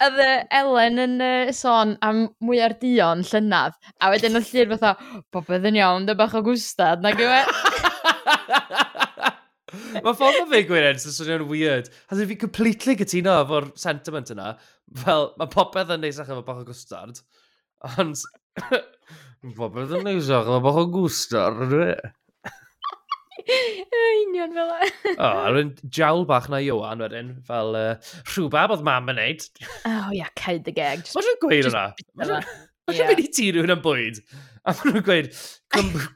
Oedd 0.06 0.22
e, 0.24 0.30
Ellen 0.56 1.02
yn 1.04 1.16
uh, 1.24 1.54
sôn 1.56 1.96
am 2.06 2.26
mwy 2.46 2.62
ar 2.64 2.78
dion 2.82 3.24
llynaf, 3.28 3.78
a 4.00 4.12
wedyn 4.14 4.40
oedd 4.40 4.52
llir 4.54 4.72
fatha, 4.76 4.96
popeth 5.34 5.68
yn 5.72 5.80
iawn, 5.82 6.08
dy 6.08 6.16
bach 6.18 6.36
o 6.38 6.44
gwstad, 6.46 7.04
na 7.06 7.14
gywe. 7.16 7.42
Mae 9.76 10.14
ffordd 10.16 10.42
o 10.44 10.46
fe 10.52 10.62
gwirionedd 10.68 11.02
sy'n 11.04 11.16
swnio'n 11.18 11.48
weird. 11.50 11.90
Has 12.12 12.22
e 12.22 12.28
fi 12.30 12.38
completely 12.40 12.96
gytuno 13.00 13.34
efo'r 13.44 13.68
sentiment 13.80 14.32
yna. 14.32 14.54
Fel, 15.02 15.30
mae 15.40 15.52
popeth 15.52 15.92
yn 15.96 16.04
neisach 16.06 16.30
efo 16.32 16.44
bach 16.48 16.62
o 16.62 16.66
gwstad. 16.68 17.20
Ond 17.96 18.22
Popeth 19.56 19.92
yn 19.94 20.06
neisach, 20.08 20.48
o 20.50 20.62
bach 20.64 20.80
o 20.82 20.86
gwstar, 20.90 21.58
dwi. 21.70 21.92
Union 23.46 24.56
fel 24.56 24.72
e. 24.74 24.88
O, 25.14 25.28
ar 25.28 25.60
un 25.60 25.74
jawl 25.94 26.26
bach 26.30 26.48
na 26.50 26.62
Iwan 26.66 27.04
wedyn, 27.04 27.34
fel 27.46 27.78
uh, 27.78 27.92
rhywbeth 28.32 28.74
oedd 28.74 28.86
mam 28.88 29.12
yn 29.14 29.20
neud. 29.22 29.46
Oh, 29.86 30.10
ia, 30.16 30.32
caid 30.40 30.66
y 30.72 30.74
geg. 30.76 31.06
Mae 31.14 31.28
nhw'n 31.28 31.40
gweud 31.44 31.70
yna. 31.70 31.86
Mae 32.18 32.32
nhw'n 32.32 33.12
mynd 33.12 33.22
i 33.22 33.28
ti 33.38 33.52
rhywun 33.52 33.76
yn 33.76 33.86
bwyd. 33.86 34.24
A 34.66 34.74
mae 34.74 34.92
nhw'n 34.92 35.06
gweud, 35.06 35.32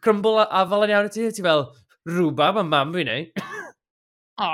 crumble 0.01 0.47
a 0.47 0.65
fel 0.71 0.87
yn 0.87 0.95
iawn 0.95 1.11
i 1.11 1.13
ti, 1.13 1.29
ti 1.37 1.45
fel, 1.45 1.67
rhywbeth 2.09 2.57
mae 2.57 2.69
mam 2.73 2.97
fi'n 2.97 3.11
neud. 3.13 3.47
O, 4.39 4.49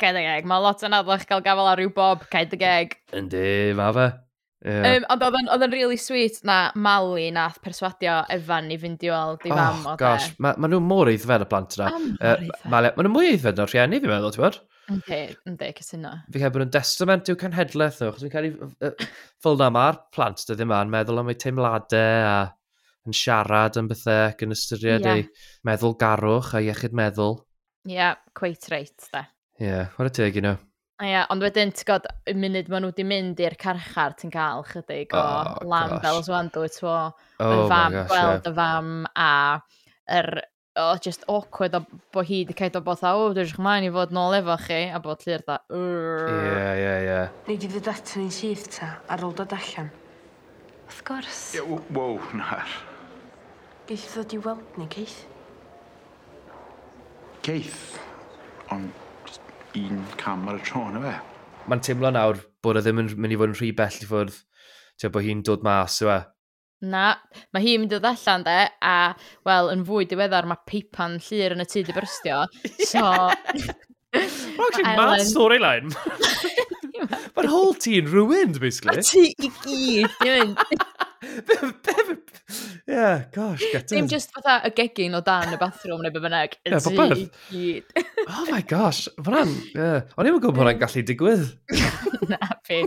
caid 0.00 0.16
y 0.16 0.22
geg. 0.24 0.46
Mae 0.48 0.62
lot 0.64 0.82
yn 0.88 0.96
adlach 0.96 1.26
gael 1.28 1.44
gafel 1.44 1.68
ar 1.68 1.78
rhyw 1.78 1.92
bob, 1.94 2.26
caid 2.32 2.54
y 2.56 2.58
geg. 2.62 2.96
Yndi, 3.14 3.48
mae 3.76 3.94
fe. 3.94 4.06
Yeah. 4.64 4.96
Um, 4.96 5.04
ond 5.12 5.22
oedd 5.22 5.36
yn, 5.36 5.50
oedd 5.52 5.64
yn 5.66 5.74
really 5.74 5.98
sweet 6.00 6.38
na 6.48 6.70
Mali 6.80 7.26
nath 7.34 7.58
perswadio 7.62 8.22
Evan 8.32 8.70
i 8.72 8.78
fynd 8.80 9.04
i 9.04 9.10
weld 9.12 9.44
i 9.44 9.52
fam 9.52 9.82
oh, 9.84 9.90
o 9.90 9.92
e. 9.92 10.00
gosh, 10.00 10.30
de. 10.32 10.42
Mae 10.42 10.56
ma 10.62 10.70
nhw 10.72 10.80
mor 10.82 11.10
eiddfed 11.12 11.44
y 11.44 11.48
plant 11.50 11.76
yna. 11.76 11.90
Uh, 12.16 12.48
Mae 12.72 12.88
nhw 12.96 13.12
mwy 13.12 13.30
eiddfed 13.34 13.60
na'r 13.60 13.70
rhieni, 13.70 14.00
fi'n 14.00 14.10
meddwl, 14.10 14.32
ti'n 14.34 14.46
bod? 14.46 14.58
Ynddi, 14.86 15.20
ynddi, 15.50 15.70
cytuno. 15.76 16.12
Fi 16.32 16.42
cael 16.42 16.54
bod 16.54 16.64
yn 16.64 16.72
testament 16.74 17.30
i'w 17.30 17.38
cenhedlaeth 17.42 18.00
nhw, 18.00 18.12
chos 18.14 18.24
fi'n 18.24 18.32
cael 18.32 18.48
ei... 18.48 19.08
Fel 19.44 19.60
na 19.60 19.68
mae'r 19.76 20.00
plant 20.16 20.46
dydd 20.48 20.62
yma 20.64 20.80
yn 20.86 20.94
meddwl 20.94 21.20
am 21.22 21.32
eu 21.32 21.40
teimladau 21.42 22.28
a 22.30 22.36
yn 23.06 23.14
siarad 23.14 23.76
am 23.78 23.90
bethau 23.90 24.30
ac 24.30 24.46
yn 24.46 24.54
ystyried 24.56 25.04
yeah. 25.06 25.20
eu 25.20 25.68
meddwl 25.68 25.98
garwch 26.00 26.54
a 26.56 26.64
iechyd 26.64 26.96
meddwl. 26.96 27.42
Ie, 27.86 27.98
yeah, 28.00 28.16
quite 28.34 28.72
right, 28.72 29.10
da. 29.12 29.28
Ie, 29.60 29.68
yeah, 29.68 29.92
what 29.98 30.10
a 30.10 30.14
teg 30.16 30.32
i 30.32 30.40
you 30.40 30.46
nhw. 30.48 30.56
Know. 30.56 30.64
A 30.96 31.04
ia, 31.04 31.22
ond 31.28 31.44
wedyn, 31.44 31.74
ti'n 31.76 31.84
god, 31.90 32.06
y 32.24 32.32
munud 32.40 32.70
maen 32.72 32.86
nhw 32.86 32.88
wedi 32.88 33.04
mynd 33.04 33.40
i'r 33.44 33.54
carchar, 33.60 34.14
ti'n 34.16 34.30
cael 34.32 34.62
chydig 34.64 35.10
o 35.12 35.20
oh, 35.20 35.58
lamb 35.68 35.98
fel 36.00 36.22
swan, 36.24 36.48
dwi 36.54 36.70
to, 36.72 36.88
oh, 36.88 37.56
fam, 37.68 37.92
gosh, 37.92 38.08
gweld 38.08 38.30
yeah. 38.32 38.48
y 38.48 38.52
fam, 38.56 38.88
a 39.12 39.28
yr, 40.16 40.30
o, 40.40 40.86
oh, 40.86 40.96
just 41.04 41.28
awkward 41.28 41.76
o 41.76 41.82
bo 42.16 42.24
hi 42.24 42.40
wedi 42.40 42.56
cael 42.56 42.80
o 42.80 42.84
bod 42.88 43.04
o, 43.04 43.12
o, 43.26 43.28
dwi'n 43.36 43.52
ymlaen 43.58 43.90
i 43.90 43.92
fod 43.92 44.16
nôl 44.16 44.38
efo 44.40 44.56
chi, 44.64 44.80
a 44.88 45.04
bod 45.04 45.28
llir 45.28 45.44
da, 45.44 45.60
Ie, 45.68 46.66
ie, 46.80 46.98
ie. 47.10 47.22
Ni 47.44 47.58
wedi 47.58 47.72
fydd 47.76 47.92
at 47.92 48.16
ni'n 48.16 48.32
syth 48.40 48.68
ta, 48.80 48.94
ar 49.12 49.28
ôl 49.28 49.36
dod 49.36 49.52
allan. 49.60 49.92
Wrth 50.88 51.06
gwrs. 51.12 51.46
Ie, 51.58 51.60
yeah, 51.60 51.88
wow, 51.92 52.16
na'r. 52.40 52.78
Geith 53.90 54.14
ddod 54.14 54.32
i 54.32 54.44
weld 54.48 54.80
ni, 54.80 54.88
Keith? 54.96 55.26
Keith? 57.44 57.82
Ond 58.72 59.04
un 59.80 60.04
cam 60.20 60.46
ar 60.50 60.60
y 60.60 60.64
tro, 60.66 60.84
na 60.92 61.02
fe. 61.04 61.14
Mae'n 61.66 61.82
teimlo 61.82 62.12
nawr 62.14 62.40
bod 62.62 62.78
e 62.78 62.84
ddim 62.84 63.02
yn 63.02 63.12
mynd 63.16 63.34
i 63.34 63.38
fod 63.40 63.52
yn 63.52 63.58
rhy 63.58 63.72
bell 63.76 64.00
i 64.00 64.08
ffwrdd 64.08 64.40
ti'n 65.00 65.14
bod 65.14 65.26
hi'n 65.26 65.44
dod 65.46 65.66
mas, 65.66 65.98
yw 66.04 66.12
e? 66.14 66.20
Na, 66.86 67.06
mae 67.56 67.64
hi'n 67.64 67.82
mynd 67.82 67.94
i 67.94 67.96
ddod 67.96 68.10
allan 68.10 68.44
de, 68.46 68.58
a, 68.84 68.96
wel, 69.48 69.72
yn 69.72 69.84
fwy 69.88 70.06
diweddar, 70.08 70.48
mae 70.48 70.60
peipan 70.68 71.16
llir 71.24 71.56
yn 71.56 71.64
y 71.64 71.68
tŷ 71.68 71.86
di 71.88 71.96
byrstio, 71.96 72.44
so... 72.84 73.04
Mae'n 74.16 74.62
actually 74.64 74.96
mad 74.96 75.22
storyline. 75.28 75.90
Mae'r 77.36 77.48
whole 77.52 77.74
tî'n 77.76 78.08
ruined, 78.08 78.60
basically. 78.62 78.96
Mae 78.96 79.04
tŷ 79.04 79.24
i 79.44 79.50
gyd, 80.22 80.62
yeah, 82.86 83.24
gosh, 83.32 83.62
get 83.72 83.88
Dim 83.88 84.08
just 84.08 84.32
fatha 84.34 84.60
y 84.66 84.70
gegin 84.76 85.16
o 85.18 85.20
dan 85.24 85.54
y 85.54 85.58
bathroom 85.60 86.02
neu 86.04 86.12
be 86.14 86.22
bynnag. 86.22 86.56
Ie, 86.66 86.78
popeth. 86.84 88.04
Oh 88.26 88.44
my 88.50 88.60
gosh, 88.62 89.06
fyna'n... 89.22 89.52
Yeah. 89.74 90.06
O'n 90.18 90.26
i'n 90.26 90.38
gwybod 90.38 90.58
hwnna'n 90.58 90.80
gallu 90.80 91.02
digwydd. 91.06 91.44
Na, 92.32 92.40
fi. 92.66 92.80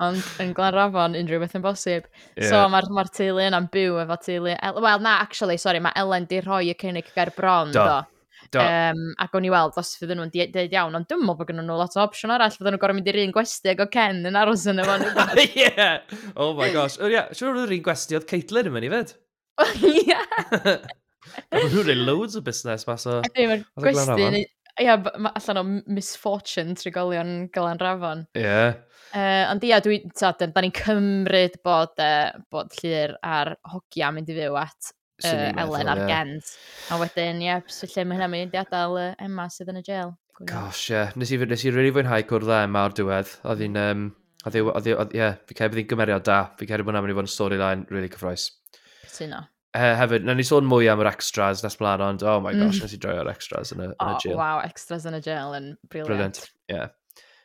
Ond 0.00 0.30
yn 0.40 0.54
glanrafon 0.56 1.16
unrhyw 1.18 1.42
beth 1.42 1.56
yn 1.58 1.64
bosib. 1.64 2.06
Yeah. 2.38 2.48
So 2.48 2.62
mae'r 2.72 2.88
ma 2.96 3.04
teulu 3.04 3.44
yna'n 3.44 3.68
byw 3.72 4.00
efo 4.04 4.16
teulu... 4.24 4.54
Wel, 4.56 5.02
na, 5.04 5.18
actually, 5.24 5.58
sorry, 5.60 5.82
mae 5.84 5.96
Ellen 6.00 6.28
di 6.30 6.40
rhoi 6.40 6.70
y 6.72 6.76
cynnig 6.80 7.12
ger 7.14 7.34
bron, 7.36 7.74
do. 7.76 7.84
do. 7.84 8.17
Do. 8.54 8.62
Um, 8.64 9.00
ac 9.20 9.34
o'n 9.36 9.44
i 9.44 9.50
weld 9.52 9.76
os 9.80 9.90
fydden 10.00 10.20
nhw'n 10.22 10.30
deud 10.32 10.72
iawn, 10.72 10.96
ond 10.96 11.08
dwi'n 11.10 11.20
meddwl 11.20 11.36
bod 11.40 11.50
gen 11.50 11.60
nhw 11.60 11.76
lot 11.76 11.96
o 11.98 12.02
opsiwn 12.04 12.32
arall, 12.32 12.54
fydden 12.54 12.74
nhw'n 12.74 12.82
gorau 12.82 12.96
mynd 12.96 13.10
i'r 13.12 13.20
un 13.24 13.34
gwesti 13.34 13.72
ag 13.74 13.82
o 13.84 13.88
Ken 13.92 14.22
yn 14.30 14.38
aros 14.40 14.64
yn 14.70 14.80
efo 14.84 14.96
nhw. 15.02 15.26
yeah. 15.60 15.98
Oh 16.34 16.54
my 16.56 16.70
gosh. 16.72 16.96
Oh, 17.02 17.10
yeah. 17.12 17.28
Siwr 17.36 17.52
oedd 17.52 17.66
yr 17.66 17.76
un 17.76 17.84
gwesti 17.90 18.16
oedd 18.16 18.28
Caitlin 18.30 18.70
yn 18.70 18.76
mynd 18.76 18.88
i 18.88 18.92
fed. 18.94 19.14
Ia. 19.92 20.22
Rwy'n 21.52 21.84
rhaid 21.84 22.04
loads 22.08 22.38
o 22.38 22.44
busnes 22.46 22.86
mas 22.88 23.08
o... 23.10 23.20
Ydy, 23.28 23.48
mae'r 23.50 23.66
gwesti... 23.84 24.46
Ia, 24.78 24.94
allan 25.34 25.58
o 25.58 25.64
misfortune 25.90 26.76
trigolion 26.78 27.48
Gylan 27.54 27.80
Rafon. 27.82 28.28
Ie. 28.38 28.44
Yeah. 28.46 28.76
Uh, 29.08 29.48
ond 29.48 29.64
ia, 29.64 29.80
dwi, 29.82 30.02
ta, 30.12 30.34
da 30.38 30.62
ni'n 30.62 30.74
cymryd 30.76 31.56
bod, 31.64 31.96
uh, 32.04 32.28
bod 32.52 32.74
llir 32.78 33.16
a'r 33.24 33.54
hogia 33.72 34.12
mynd 34.14 34.28
i 34.30 34.36
fyw 34.36 34.58
at 34.60 34.92
uh, 35.24 35.50
Elen 35.64 35.90
ar 35.92 36.04
Gent. 36.08 36.54
A 36.92 37.00
wedyn, 37.00 37.42
ie, 37.42 37.50
yep, 37.50 37.72
so 37.72 37.88
lle 37.90 38.06
mae 38.06 38.18
hynny'n 38.18 38.34
mynd 38.34 38.56
i 38.56 38.62
adael 38.62 38.96
uh, 39.00 39.10
Emma 39.24 39.48
sydd 39.52 39.72
yn 39.72 39.82
y 39.82 39.84
jail. 39.86 40.14
Gosh, 40.46 40.88
ie. 40.90 40.96
Yeah. 40.96 41.12
Nes 41.18 41.34
i, 41.34 41.40
nes 41.50 41.66
i 41.66 41.74
really 41.74 41.92
fwynhau 41.94 42.24
cwrdd 42.30 42.54
â 42.54 42.62
Emma 42.68 42.86
o'r 42.86 42.96
diwedd. 42.96 43.34
Oedd 43.50 43.62
hi'n, 43.64 43.78
um, 43.82 44.08
oedd 44.44 44.58
hi, 44.58 44.64
oedd 44.64 44.90
hi, 44.90 44.94
ie, 44.94 45.18
yeah, 45.18 45.38
fi 45.48 45.58
cael 45.58 45.72
bydd 45.72 45.82
hi'n 45.82 45.92
gymeriad 45.94 46.26
da. 46.28 46.40
Fi 46.60 46.68
cael 46.70 46.84
bod 46.84 46.92
hwnna'n 46.92 47.06
mynd 47.06 47.16
i 47.16 47.18
fod 47.18 47.30
yn 47.30 47.32
storyline 47.34 47.88
really 47.94 48.10
cyffroes. 48.12 48.50
Cytuno. 49.08 49.46
Uh, 49.76 49.92
hefyd, 49.98 50.24
na 50.24 50.32
ni 50.32 50.46
sôn 50.46 50.64
mwy 50.64 50.86
am 50.88 51.02
yr 51.02 51.10
extras 51.10 51.60
nes 51.62 51.76
blaen, 51.76 52.00
ond 52.00 52.22
oh 52.24 52.38
my 52.40 52.54
gosh, 52.56 52.78
mm. 52.78 52.86
nes 52.86 52.94
i 52.96 53.00
droi'r 53.02 53.28
extras 53.28 53.74
yn 53.74 53.82
y, 53.84 53.90
yn 53.90 53.92
y 53.92 54.14
oh, 54.14 54.14
jail. 54.22 54.32
Oh, 54.32 54.40
wow, 54.40 54.62
extras 54.64 55.04
yn 55.06 55.18
y 55.18 55.20
jail 55.26 55.52
yn 55.58 55.66
briliant. 55.92 56.08
Brilliant, 56.08 56.40
ie. 56.70 56.78
Yeah. 56.78 56.94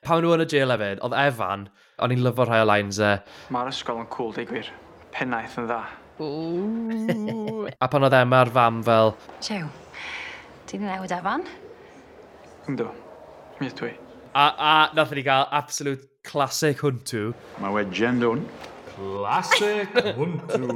Pawn 0.08 0.24
nhw 0.24 0.32
yn 0.38 0.46
y 0.46 0.48
jail 0.54 0.72
hefyd, 0.72 1.02
oedd 1.04 1.18
Evan, 1.20 1.68
o'n 2.00 2.16
i'n 2.16 2.24
lyfo 2.24 2.48
rhai 2.48 2.62
o 2.64 2.70
lines 2.70 3.02
e. 3.04 3.12
Mae'r 3.54 3.74
ysgol 3.74 4.00
yn 4.06 4.08
cool, 4.16 4.32
digwyr. 4.36 4.72
Pennaeth 5.16 5.60
yn 5.60 5.68
dda 5.68 5.82
a 6.22 7.88
pan 7.90 8.06
oedd 8.06 8.14
Emma'r 8.14 8.52
fam 8.54 8.84
fel... 8.86 9.14
Siw, 9.42 9.66
ti'n 10.70 10.84
di 10.84 10.86
newid 10.86 11.14
efan? 11.16 11.46
Ynddo, 12.70 12.92
mi 13.58 13.70
ydw 13.72 13.88
i. 13.90 13.94
A, 14.38 14.46
a 14.46 14.74
nath 14.94 15.14
e 15.14 15.18
ni 15.18 15.24
gael 15.26 15.48
absolute 15.50 16.06
classic 16.26 16.84
hwntw. 16.86 17.32
Mae 17.64 17.74
wedgen 17.80 18.22
dwn. 18.22 18.46
Classic 18.94 19.90
hwntw. 20.14 20.70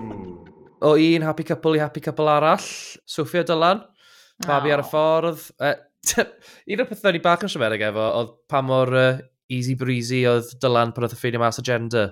o 0.82 0.96
un 0.98 1.26
happy 1.26 1.46
couple 1.46 1.78
i 1.78 1.82
happy 1.82 2.02
couple 2.02 2.30
arall, 2.30 2.66
Sophia 3.06 3.46
Dylan, 3.46 3.86
oh. 3.86 4.46
babi 4.48 4.74
ar 4.74 4.82
y 4.82 4.90
ffordd. 4.90 5.48
Uh, 5.62 5.76
un 6.72 6.82
o'r 6.82 6.90
pethau 6.90 7.14
ni 7.14 7.22
bach 7.22 7.46
yn 7.46 7.52
siarad 7.52 7.82
efo 7.92 8.06
oedd 8.22 8.38
pa 8.50 8.62
mor 8.66 8.90
uh, 8.96 9.18
easy 9.54 9.78
breezy 9.78 10.24
oedd 10.30 10.50
Dylan 10.62 10.94
pan 10.96 11.06
oedd 11.06 11.14
y 11.14 11.22
ffeinio 11.22 11.46
mas 11.46 11.62
agenda. 11.62 12.10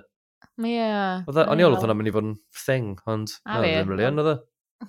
Ie. 0.64 0.84
O'n 1.28 1.60
i 1.60 1.66
oedd 1.66 1.78
hwnna'n 1.82 1.98
mynd 1.98 2.10
i 2.10 2.12
fod 2.14 2.28
yn 2.30 2.36
thing, 2.56 2.92
ond 3.10 3.32
na, 3.44 3.58
ddim 3.60 3.90
really 3.92 4.06
yn, 4.08 4.20
oedd 4.22 4.30
e? 4.32 4.36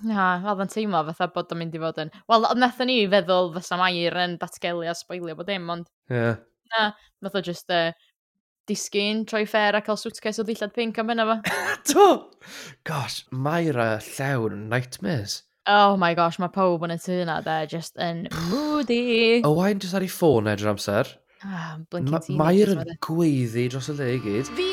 Na, 0.08 0.28
oedd 0.52 0.64
yn 0.64 0.72
teimlo 0.72 1.02
fatha 1.10 1.30
bod 1.36 1.52
o'n 1.52 1.62
mynd 1.62 1.76
i 1.76 1.82
fod 1.82 2.00
yn... 2.04 2.12
Wel, 2.32 2.48
wnaethon 2.54 2.90
ni 2.92 3.00
feddwl 3.12 3.52
fysa 3.56 3.80
Mair 3.80 4.16
yn 4.24 4.38
datgelu 4.42 4.88
a 4.88 4.96
spoilio 4.96 5.36
bod 5.40 5.50
dim, 5.52 5.68
ond... 5.74 5.90
Ie. 6.12 6.38
Na, 6.72 6.92
nath 7.24 7.36
o 7.40 7.44
just 7.44 7.72
uh, 7.72 7.92
disgyn, 8.68 9.26
troi 9.28 9.46
ffer 9.48 9.76
a 9.76 9.84
cael 9.84 10.00
suitcase 10.00 10.44
o 10.44 10.48
ddillad 10.48 10.76
pink 10.76 11.00
am 11.04 11.12
yna 11.16 11.28
fo. 11.30 11.38
Do! 11.92 12.08
Gosh, 12.88 13.26
Mair 13.32 13.80
a 13.80 13.90
llawn 14.04 14.68
nightmares. 14.72 15.42
Oh 15.68 15.98
my 16.00 16.14
gosh, 16.16 16.40
mae 16.40 16.52
pawb 16.52 16.86
yn 16.88 16.96
y 16.96 17.00
tu 17.04 17.16
yna, 17.26 17.42
they're 17.44 17.68
just 17.68 18.00
yn 18.00 18.28
moody. 18.48 19.42
O 19.44 19.52
wain 19.58 19.84
jyst 19.84 19.98
ar 20.00 20.06
ei 20.06 20.12
ffôn 20.12 20.48
edrych 20.48 20.72
amser. 20.72 21.12
Ah, 21.44 21.76
blinking 21.92 22.16
teenagers. 22.24 22.40
Mair 22.40 22.72
yn 22.76 23.00
gweiddi 23.04 23.68
dros 23.72 23.92
y 23.92 23.98
le 24.00 24.14
i 24.16 24.22
gyd. 24.24 24.52
Fi 24.56 24.70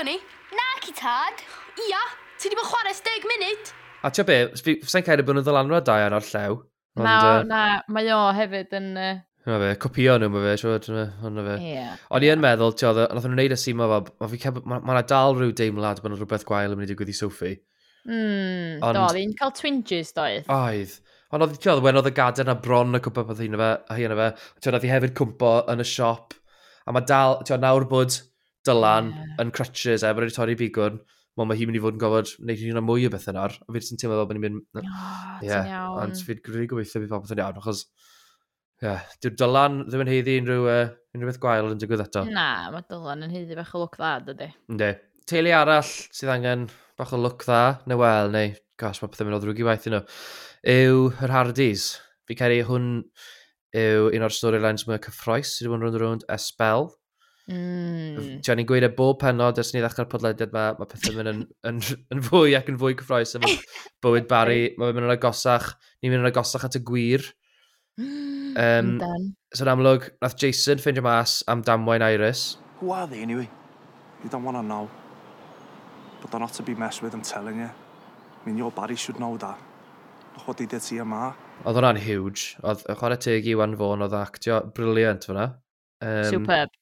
o'n 0.00 0.08
ni? 0.08 0.16
Na, 0.56 0.66
ci 0.80 0.94
tad. 0.96 1.42
Ia, 1.84 2.00
ti 2.40 2.48
di 2.48 2.56
bod 2.56 2.68
chwarae 2.70 2.94
10 2.96 3.26
munud. 3.28 3.72
A 4.00 4.08
ti'n 4.08 4.26
be, 4.28 4.36
fysa'n 4.56 5.04
cael 5.04 5.20
ei 5.20 5.26
bod 5.28 5.40
yn 5.40 5.44
ddylanwad 5.44 5.84
da 5.84 5.98
iawn 6.00 6.16
o'r 6.16 6.28
llew. 6.28 6.54
Ond, 6.96 7.04
na, 7.04 7.16
uh, 7.20 7.42
na, 7.48 7.64
mae 7.92 8.08
o 8.16 8.20
hefyd 8.36 8.72
yn... 8.78 8.86
Uh... 8.96 9.18
Mae 9.44 9.60
fe, 9.60 9.68
copio 9.82 10.14
nhw, 10.20 10.30
mae 10.32 10.46
fe, 10.46 10.54
siwr, 10.62 10.88
ond 11.28 11.42
fe. 11.44 11.58
Yeah. 11.66 11.98
O'n 12.16 12.24
i 12.24 12.30
yn 12.32 12.40
meddwl, 12.40 12.72
ti'n 12.80 12.90
oedd, 12.94 13.02
nath 13.12 13.28
nhw'n 13.28 13.38
neud 13.42 13.56
y 13.56 13.60
sîm 13.60 13.84
o 13.84 13.90
fe, 13.90 14.54
mae 14.72 14.80
yna 14.94 15.04
dal 15.12 15.36
rhyw 15.36 15.52
deimlad 15.60 16.00
bod 16.00 16.14
yna 16.14 16.20
rhywbeth 16.22 16.48
gwael 16.48 16.72
yn 16.72 16.80
mynd 16.80 16.88
i 16.88 16.94
digwydd 16.94 17.12
i 17.12 17.18
Sophie. 17.20 17.60
Mm, 18.08 18.80
ond, 18.80 18.96
do, 18.96 19.04
oedd 19.04 19.36
cael 19.36 19.54
twinges, 19.60 20.14
doedd. 20.16 20.48
Oedd. 20.48 20.96
Ond 21.30 21.44
oedd, 21.44 21.60
ti'n 21.60 21.74
oedd, 21.74 21.84
wen 21.84 22.00
oedd 22.00 22.08
y 22.08 22.16
gadair 22.16 22.48
na 22.48 22.56
bron 22.56 22.96
y 22.96 23.04
cwmpa 23.04 23.28
pethau 23.28 23.52
yna 23.52 23.60
fe, 23.60 23.70
a 23.84 24.00
hi 24.00 24.08
yna 24.08 24.18
fe, 24.22 24.32
ti'n 24.64 24.80
oedd, 24.80 24.88
hi 24.88 24.96
hefyd 24.96 25.16
cwmpo 25.20 25.54
yn 25.72 25.84
y 25.84 25.88
siop, 25.92 26.36
a 26.88 26.96
mae 26.96 27.08
dal, 27.08 27.40
ti'n 27.44 27.58
oedd, 27.58 27.64
nawr 27.68 27.88
bod 27.92 28.20
Dylan 28.68 29.10
yeah. 29.14 29.32
yn 29.42 29.50
crutches 29.56 30.04
e, 30.04 30.12
bod 30.12 30.26
wedi 30.26 30.36
torri 30.36 30.56
bigwn. 30.58 31.00
Wel, 31.38 31.46
mae 31.46 31.56
hi'n 31.56 31.70
mynd 31.70 31.78
i 31.78 31.82
fod 31.82 31.96
yn 31.96 32.02
gofod 32.02 32.32
wneud 32.42 32.60
hynna 32.60 32.82
mwy 32.84 33.06
o 33.08 33.10
beth 33.12 33.28
nawr. 33.32 33.54
A 33.54 33.74
fi 33.74 33.82
sy'n 33.86 34.00
teimlo 34.00 34.18
fel 34.18 34.28
bod 34.28 34.36
ni'n 34.36 34.44
mynd... 34.44 34.64
Oh, 34.82 35.36
yeah. 35.46 35.68
Ond 36.02 36.18
fi'n 36.26 36.42
gwneud 36.44 36.70
gobeithio 36.72 37.02
bydd 37.04 37.14
popeth 37.14 37.36
yn 37.36 37.44
iawn, 37.44 37.60
achos... 37.62 37.84
Yeah. 38.80 39.04
Dyw 39.20 39.34
Dylan 39.36 39.82
ddim 39.86 40.02
yn 40.06 40.08
heiddi 40.08 40.38
unrhyw, 40.40 40.66
uh, 40.72 40.92
unrhyw 41.14 41.28
beth 41.28 41.40
gwael 41.40 41.70
yn 41.74 41.80
digwydd 41.80 42.04
eto. 42.06 42.24
Na, 42.32 42.46
mae 42.72 42.84
Dylan 42.88 43.26
yn 43.26 43.34
heiddi 43.34 43.58
bach 43.58 43.74
o 43.76 43.82
look 43.82 43.98
dda, 44.00 44.12
dydy. 44.28 44.48
Ynddi. 44.72 44.92
Teulu 45.28 45.52
arall 45.52 45.90
sydd 45.90 46.32
angen 46.32 46.64
bach 46.98 47.12
o 47.12 47.20
look 47.20 47.44
dda, 47.44 47.60
neu 47.92 48.00
wel, 48.00 48.32
neu 48.32 48.54
gos, 48.80 49.02
mae 49.02 49.12
pethau 49.12 49.28
mynd 49.28 49.36
o 49.36 49.42
ddrwg 49.42 49.60
i 49.60 49.66
waith 49.68 49.88
i 49.88 49.92
nhw, 49.92 50.00
yw 50.72 51.02
yr 51.12 51.34
Hardys. 51.36 51.90
Fi 52.24 52.38
cael 52.40 52.56
ei 52.56 52.64
hwn 52.68 52.88
yw 53.76 54.08
un 54.16 54.24
o'r 54.26 54.34
storylines 54.34 54.86
mwy 54.88 54.98
cyffroes 55.04 55.52
sydd 55.58 55.68
wedi 55.68 55.74
bod 55.74 55.80
yn 55.80 55.84
rhwnd 55.86 56.00
rhwnd 56.00 56.26
esbel 56.34 56.88
Mm. 57.50 58.38
Ti'n 58.46 58.60
ni'n 58.60 58.66
gweud 58.68 58.86
y 58.86 58.90
bob 58.94 59.18
penod 59.18 59.58
ers 59.58 59.72
ni 59.74 59.80
ddechrau'r 59.82 60.08
podlediad 60.12 60.52
yma, 60.52 60.64
mae 60.78 60.90
pethau 60.90 61.16
mynd 61.16 61.30
yn, 61.32 61.40
yn, 61.66 61.80
yn, 62.14 62.22
fwy 62.22 62.54
ac 62.58 62.70
yn 62.70 62.78
fwy 62.78 62.94
cyffroes 63.00 63.34
efo 63.38 63.50
bywyd 64.06 64.28
Barry. 64.30 64.60
fe'n 64.76 64.94
mynd 64.94 65.08
yn 65.08 65.14
agosach, 65.16 65.72
ni'n 66.00 66.14
mynd 66.14 66.22
yn 66.22 66.30
agosach 66.30 66.68
at 66.68 66.78
y 66.78 66.82
gwir. 66.86 67.26
Um, 68.00 68.96
so 69.52 69.66
yn 69.66 69.72
amlwg, 69.74 70.06
nath 70.22 70.38
Jason 70.40 70.80
ffeindio 70.82 71.04
mas 71.06 71.40
am 71.50 71.64
damwain 71.66 72.06
Iris. 72.06 72.54
Who 72.80 72.94
are 72.94 73.06
they 73.10 73.22
anyway? 73.26 73.48
You 74.22 74.30
don't 74.30 74.44
want 74.44 74.56
to 74.58 74.62
know. 74.62 74.88
But 76.20 76.30
they're 76.30 76.40
not 76.40 76.52
to 76.54 76.62
be 76.62 76.74
messed 76.74 77.02
with, 77.02 77.14
I'm 77.14 77.22
telling 77.22 77.58
you. 77.58 77.70
I 77.70 78.46
mean, 78.46 78.58
your 78.58 78.70
Barry 78.70 78.96
should 78.96 79.18
know 79.18 79.36
that. 79.38 79.58
Look 80.36 80.48
what 80.48 80.56
they 80.56 80.66
did 80.66 80.82
to 80.82 80.94
your 80.94 81.04
ma. 81.04 81.32
Oedd 81.60 81.76
hwnna'n 81.76 81.98
huge. 82.00 82.54
Oedd 82.64 82.86
chwarae 82.96 83.18
teg 83.20 83.48
i 83.50 83.56
Wan 83.58 83.74
Fôn, 83.76 84.04
oedd 84.06 84.14
actio 84.16 84.62
briliant 84.76 85.26
fyna. 85.28 85.50
Um, 86.00 86.24
Superb 86.30 86.72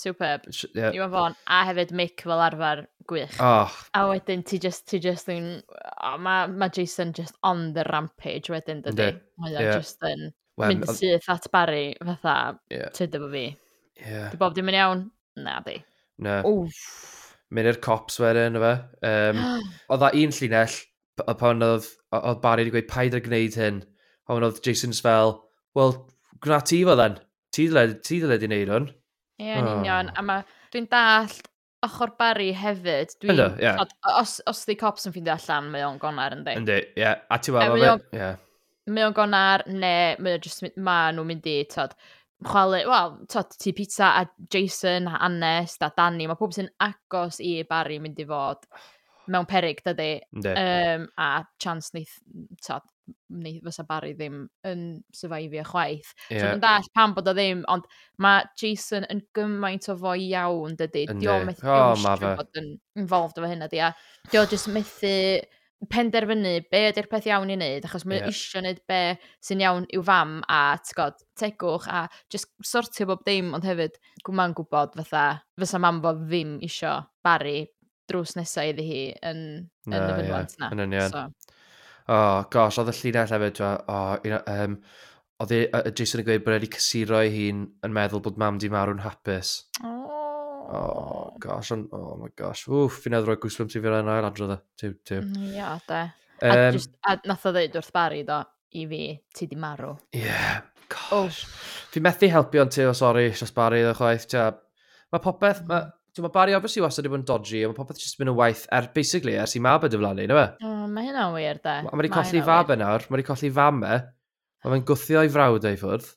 superb. 0.00 0.46
Yeah. 0.74 0.94
Iwan 0.96 1.10
e 1.10 1.12
Fawn, 1.14 1.36
a 1.46 1.64
hefyd 1.68 1.92
Mick 1.96 2.24
fel 2.24 2.42
arfer 2.44 2.86
gwych. 3.08 3.36
Oh. 3.40 3.72
A 3.94 4.04
wedyn 4.10 4.44
ti 4.46 4.58
just, 4.62 4.86
ti 4.90 5.00
just 5.02 5.30
yn, 5.32 5.60
oh, 5.68 6.16
mae 6.22 6.48
ma 6.48 6.68
Jason 6.68 7.12
just 7.16 7.36
on 7.42 7.72
the 7.74 7.84
rampage 7.90 8.52
wedyn 8.52 8.82
dydy. 8.84 9.12
Mae 9.38 9.54
yeah. 9.54 9.76
just 9.76 10.02
yn 10.06 10.30
well, 10.58 10.74
mynd 10.74 10.88
syth 10.98 11.28
at 11.32 11.48
Barry 11.52 11.96
fatha, 12.04 12.58
yeah. 12.72 12.92
tyd 12.96 13.16
efo 13.18 13.30
fi. 13.32 13.46
Yeah. 14.00 14.28
Di 14.32 14.40
bob 14.40 14.56
dim 14.56 14.70
yn 14.70 14.78
iawn? 14.78 15.06
Na 15.38 15.58
di. 15.66 15.78
Na. 16.24 16.40
Wff. 16.46 17.14
Mynd 17.54 17.70
i'r 17.70 17.80
cops 17.84 18.18
wedyn, 18.20 18.58
fe. 18.60 18.74
Um, 19.08 19.42
oedd 19.94 20.04
a 20.04 20.12
un 20.12 20.34
llinell, 20.36 20.76
pan 21.40 21.64
oedd, 21.64 21.88
oedd 22.18 22.42
Barry 22.44 22.66
wedi 22.66 22.76
gweud 22.76 22.90
paid 22.90 23.16
ar 23.16 23.24
gwneud 23.24 23.56
hyn, 23.58 23.82
ond 24.28 24.46
oedd 24.46 24.60
Jason's 24.66 25.00
fel, 25.04 25.38
well, 25.78 25.96
gwna 26.44 26.60
ti 26.66 26.82
fo 26.84 26.96
then. 26.98 27.18
Ti 27.54 27.70
ddyled 27.72 28.44
i 28.44 28.50
wneud 28.50 28.72
hwn. 28.74 28.90
Ie, 29.38 29.54
yn 29.54 29.66
oh. 29.66 29.78
union. 29.78 30.10
A 30.18 30.24
ma, 30.24 30.40
dwi'n 30.72 30.88
dallt 30.90 31.48
ochr 31.86 32.12
bari 32.18 32.50
hefyd. 32.56 33.14
Dwi'n, 33.22 33.34
Ynddo, 33.34 33.48
ie. 33.60 33.64
Yeah. 33.68 33.96
Os, 34.18 34.38
os 34.50 34.64
di 34.66 34.76
cops 34.78 35.08
yn 35.08 35.14
ffeindio 35.14 35.36
allan, 35.36 35.70
mae 35.72 35.86
o'n 35.86 35.98
gonar 36.02 36.34
yn 36.36 36.44
di. 36.46 36.56
Yndi, 36.58 36.78
ie. 36.90 37.02
Yeah. 37.04 37.24
A 37.30 37.40
ti 37.42 37.54
weld, 37.54 37.76
mae 37.76 37.94
o'n... 37.94 38.04
Ie. 38.18 38.34
Mae 38.88 39.04
o'n 39.04 39.16
gonar, 39.16 39.66
ne, 39.68 39.96
mae 40.24 40.38
o'n 40.38 40.44
just, 40.44 40.64
ma 40.80 41.00
nhw'n 41.12 41.28
mynd 41.28 41.46
i, 41.50 41.58
tod, 41.68 41.92
chwalu, 42.46 42.80
wel, 42.88 43.18
tod, 43.30 43.52
ti 43.60 43.74
pizza 43.76 44.14
a 44.16 44.22
Jason, 44.50 45.10
a 45.12 45.18
Anest 45.26 45.84
a 45.84 45.90
Danny, 45.96 46.28
mae 46.30 46.38
pob 46.38 46.54
sy'n 46.56 46.70
agos 46.86 47.42
i 47.44 47.58
bari 47.68 47.98
mynd 48.00 48.22
i 48.22 48.26
fod 48.28 48.64
mewn 49.34 49.48
perig, 49.50 49.82
dydy. 49.84 50.12
Um, 50.40 51.04
a 51.20 51.44
chance 51.60 51.92
neith, 51.94 52.16
tod, 52.64 52.86
neu 53.44 53.60
fysa 53.64 53.84
Barry 53.88 54.14
ddim 54.16 54.40
yn 54.68 54.86
syfaifio 55.14 55.64
chwaith. 55.68 56.10
Yeah. 56.30 56.40
So, 56.40 56.46
dwi'n 56.46 56.64
dall 56.64 56.88
pam 56.96 57.14
bod 57.16 57.30
o 57.30 57.34
ddim, 57.36 57.62
ond 57.72 57.86
mae 58.24 58.46
Jason 58.60 59.06
yn 59.12 59.22
gymaint 59.36 59.90
o 59.92 59.96
fo 60.00 60.16
iawn, 60.18 60.78
dydy. 60.78 61.06
Yndi. 61.08 61.26
Dio 61.26 61.38
methu 61.46 61.70
oh, 61.72 62.08
bod 62.24 62.60
yn 62.60 62.74
involved 62.98 63.38
efo 63.40 63.50
hynna, 63.50 63.70
di. 63.72 63.84
Dio 64.32 64.44
just 64.50 64.70
methu 64.72 65.14
penderfynu 65.86 66.56
be 66.72 66.80
ydy'r 66.88 67.06
peth 67.10 67.28
iawn 67.30 67.52
i 67.52 67.54
wneud, 67.54 67.84
achos 67.86 68.04
mae 68.08 68.18
yeah. 68.18 68.32
eisiau 68.32 68.62
wneud 68.64 68.80
be 68.90 69.00
sy'n 69.46 69.62
iawn 69.62 69.86
i'w 69.94 70.02
fam 70.02 70.38
a 70.50 70.62
tgod, 70.82 71.20
tegwch 71.38 71.86
a 71.86 72.06
just 72.34 72.50
sortio 72.66 73.06
bob 73.12 73.22
dim, 73.28 73.52
ond 73.54 73.66
hefyd 73.66 74.00
gwma'n 74.26 74.56
gwybod 74.58 74.98
fatha, 74.98 75.44
fysa 75.60 75.78
mam 75.82 76.02
fo 76.02 76.16
ddim 76.18 76.56
eisiau 76.66 77.06
Barry 77.22 77.60
drws 78.08 78.34
nesau 78.38 78.72
iddi 78.72 78.86
hi 78.88 79.00
yn, 79.30 79.40
no, 79.86 80.00
yn 80.00 80.08
y 80.08 80.18
fynwant 80.18 80.56
yeah, 80.56 80.60
na. 80.64 80.70
Yn 80.74 80.84
union. 80.86 81.14
So, 81.14 81.47
oh, 82.08 82.44
gosh, 82.52 82.80
oedd 82.80 82.92
y 82.92 82.96
llinell 82.98 83.32
hefyd, 83.34 83.60
oh, 83.64 84.16
you 84.24 84.32
know, 84.32 84.42
um, 84.48 84.78
oedd 85.42 85.54
uh, 85.70 85.82
Jason 85.94 86.22
yn 86.22 86.28
gweud 86.28 86.44
bod 86.46 86.56
wedi 86.56 86.70
cysuro 86.74 87.20
ei 87.22 87.32
hun 87.34 87.66
yn 87.86 87.94
meddwl 87.94 88.22
bod 88.24 88.40
mam 88.40 88.60
di 88.60 88.70
marw'n 88.72 89.04
hapus. 89.04 89.54
Oh. 89.84 90.06
oh, 90.68 91.36
gosh, 91.40 91.72
on, 91.72 91.88
oh 91.92 92.16
my 92.20 92.30
gosh, 92.36 92.66
wff, 92.68 93.02
fi'n 93.04 93.16
edrych 93.18 93.36
roi 93.36 93.42
gwsbwm 93.44 93.70
ti 93.72 93.82
fi'n 93.82 93.94
rhaid 93.94 94.28
adrodd 94.28 94.56
e. 94.56 94.58
Tiw, 94.80 94.96
tiw. 95.08 95.22
Mm, 95.24 95.52
Ia, 95.56 95.74
de. 95.88 96.00
Um, 96.38 96.54
a, 96.54 96.72
just, 96.74 96.94
a 97.08 97.16
nath 97.26 97.46
o 97.48 97.52
ddeud 97.54 97.78
wrth 97.80 97.92
bari 97.94 98.24
do, 98.28 98.40
i 98.78 98.84
fi, 98.90 99.02
ti 99.34 99.48
di 99.50 99.58
marw. 99.60 99.94
Ie, 100.12 100.24
yeah, 100.26 100.60
gosh. 100.92 101.44
Oh. 101.46 101.62
Fi'n 101.94 102.04
methu 102.04 102.30
helpu 102.32 102.62
ond 102.62 102.74
ti, 102.74 102.84
o 102.88 102.96
sori, 102.96 103.28
sios 103.36 103.54
bari, 103.56 103.84
ddo 103.84 103.94
chwaith, 103.98 104.28
tia. 104.32 104.50
Mae 105.08 105.24
popeth, 105.24 105.64
mae 105.70 105.88
ti'n 106.18 106.26
ma 106.26 106.32
Barry 106.34 106.54
obviously 106.58 106.82
wastad 106.82 107.06
wedi 107.06 107.14
bod 107.14 107.20
yn 107.22 107.26
dodgy, 107.30 107.62
ond 107.64 107.72
mae 107.72 107.78
popeth 107.78 108.02
jyst 108.02 108.18
mynd 108.18 108.32
yn 108.32 108.38
waith, 108.38 108.66
er, 108.74 108.90
basically, 108.94 109.36
ers 109.38 109.54
i 109.54 109.62
mab 109.62 109.86
y 109.86 109.90
dyflannu, 109.92 110.26
na 110.26 110.38
fe? 110.38 110.46
O, 110.66 110.74
mae 110.90 111.06
hynna'n 111.06 111.34
wir, 111.36 111.60
da. 111.62 111.78
Mae 111.86 112.00
wedi 112.02 112.12
colli 112.12 112.42
fab 112.48 112.72
yn 112.74 112.82
nawr, 112.82 113.06
mae 113.06 113.18
wedi 113.18 113.28
colli 113.28 113.50
fam 113.54 113.80
e, 113.86 113.98
mae 114.66 114.74
fe'n 114.74 114.86
gwthio 114.90 115.24
i 115.24 115.32
frawd 115.32 115.68
ei 115.70 115.78
ffwrdd. 115.78 116.12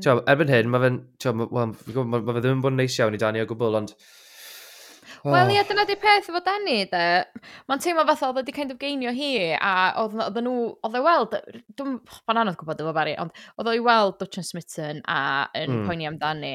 Mm. 0.00 0.22
erbyn 0.30 0.52
hyn, 0.54 0.70
mae 0.70 0.82
fe'n, 0.86 0.98
wel, 1.26 1.74
ma, 2.06 2.22
fe 2.30 2.40
ddim 2.40 2.58
yn 2.60 2.64
bod 2.64 2.76
yn 2.76 2.78
neis 2.80 2.98
iawn 3.00 3.18
i 3.18 3.20
Dani 3.20 3.42
o 3.42 3.48
gwbl, 3.50 3.78
ond... 3.82 3.94
Oh. 5.20 5.34
Wel, 5.34 5.50
ie, 5.52 5.62
dyna 5.68 5.82
di 5.84 5.98
peth 6.00 6.30
efo 6.30 6.40
Dani, 6.46 6.78
de. 6.88 7.04
Mae'n 7.68 7.82
teimlo 7.82 8.06
fath 8.08 8.22
oedd 8.30 8.38
wedi 8.38 8.54
kind 8.56 8.72
of 8.72 8.78
geinio 8.80 9.12
hi, 9.12 9.32
a 9.58 9.72
oedd 10.00 10.14
oedd 10.22 10.38
nhw, 10.46 10.54
oedd 10.86 10.96
e 10.96 11.02
weld, 11.04 11.34
dwi'n 11.76 11.98
fan 12.14 12.40
anodd 12.40 12.56
gwybod 12.60 12.80
efo 12.80 12.94
Barry, 12.96 13.16
ond 13.20 13.34
oedd 13.60 13.72
ei 13.74 13.82
weld 13.84 14.16
Dutch 14.22 14.40
and 14.40 14.48
Smitten 14.48 15.02
a 15.10 15.20
yn 15.58 15.74
mm. 15.74 15.82
poeni 15.90 16.08
am 16.08 16.16
Dani, 16.22 16.54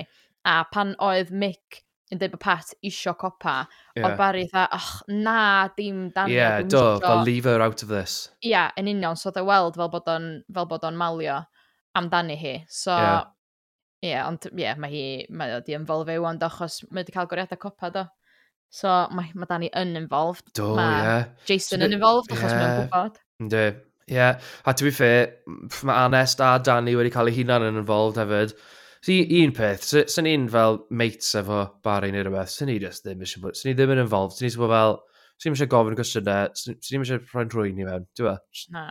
a 0.50 0.64
pan 0.72 0.96
oedd 1.04 1.30
Mick 1.36 1.84
yn 2.14 2.20
dweud 2.22 2.36
bod 2.36 2.42
Pat 2.44 2.74
isio 2.86 3.16
copa, 3.18 3.56
yeah. 3.96 4.06
oedd 4.06 4.18
Barry 4.20 4.46
dda, 4.50 4.66
ach, 4.78 4.90
na, 5.10 5.38
dim 5.78 6.10
dan 6.14 6.30
yeah, 6.30 6.60
do, 6.62 6.82
isio... 6.98 7.00
fel 7.02 7.24
leave 7.26 7.50
her 7.50 7.64
out 7.66 7.82
of 7.82 7.90
this. 7.90 8.18
Ia, 8.44 8.50
yeah, 8.52 8.76
yn 8.82 8.92
union, 8.92 9.18
so 9.18 9.32
oedd 9.32 9.42
e 9.42 9.46
weld 9.48 9.80
fel 9.80 9.90
bod 9.94 10.12
o'n, 10.14 10.28
fel 10.54 10.70
bod 10.70 10.86
o'n 10.86 11.00
malio 11.00 11.40
amdani 11.98 12.38
hi. 12.38 12.54
So, 12.70 12.94
ie, 12.94 13.08
yeah. 13.08 13.24
yeah, 14.06 14.28
ond 14.30 14.46
ie, 14.52 14.54
yeah, 14.62 14.78
mae 14.82 14.94
hi, 14.94 15.08
mae 15.34 15.58
o 15.58 15.64
di 15.66 15.80
fel 15.90 16.06
fyw, 16.12 16.30
ond 16.30 16.46
achos 16.46 16.84
mae 16.92 17.02
wedi 17.02 17.16
cael 17.16 17.32
goriadau 17.32 17.62
copa, 17.66 17.92
do. 17.98 18.06
So, 18.76 18.94
mae, 19.16 19.34
mae 19.34 19.50
Danny 19.50 19.74
yn 19.74 19.98
involved. 19.98 20.46
Do, 20.58 20.74
ie. 20.76 20.86
Yeah. 20.86 21.28
Jason 21.50 21.80
so, 21.80 21.90
yn 21.90 21.98
involved, 21.98 22.34
achos 22.36 22.52
yeah. 22.52 22.62
mae'n 22.62 22.80
gwybod. 22.84 23.22
Ynddi. 23.46 23.68
Ie, 24.06 24.14
yeah. 24.20 24.42
a 24.66 24.74
to 24.78 24.86
be 24.86 24.94
fair, 24.94 25.40
mae 25.82 26.06
Anest 26.06 26.42
a 26.44 26.58
Danny 26.62 26.94
wedi 27.00 27.14
cael 27.14 27.32
eu 27.32 27.40
hunan 27.40 27.66
yn 27.72 27.80
involved 27.82 28.22
hefyd. 28.22 28.54
So, 29.06 29.14
un 29.14 29.52
peth, 29.54 29.84
sy'n 30.10 30.26
ni'n 30.26 30.46
fel 30.50 30.80
mates 30.90 31.36
efo 31.38 31.60
Barry 31.86 32.08
neu 32.14 32.24
rhywbeth, 32.26 32.50
sy'n 32.50 32.72
ni 32.72 32.80
just 32.82 33.06
ddim 33.06 33.20
eisiau 33.22 33.44
bod, 33.44 33.58
sy'n 33.60 33.70
ni 33.70 33.74
ddim 33.78 33.92
yn 33.94 34.02
involved, 34.02 34.34
sy'n 34.40 34.48
ni 34.50 34.58
bod 34.58 34.72
fel, 34.72 34.96
sy'n 35.38 35.52
ni 35.52 35.60
eisiau 35.60 35.70
gofyn 35.70 35.98
cwestiynau, 36.00 36.56
sy'n 36.58 36.80
ni 36.80 37.02
eisiau 37.04 37.20
rhoi'n 37.22 37.52
rwy'n 37.54 37.84
i 37.84 37.86
mewn, 37.86 38.08
dwi'n 38.18 38.40
fe? 38.40 38.72
Na. 38.74 38.88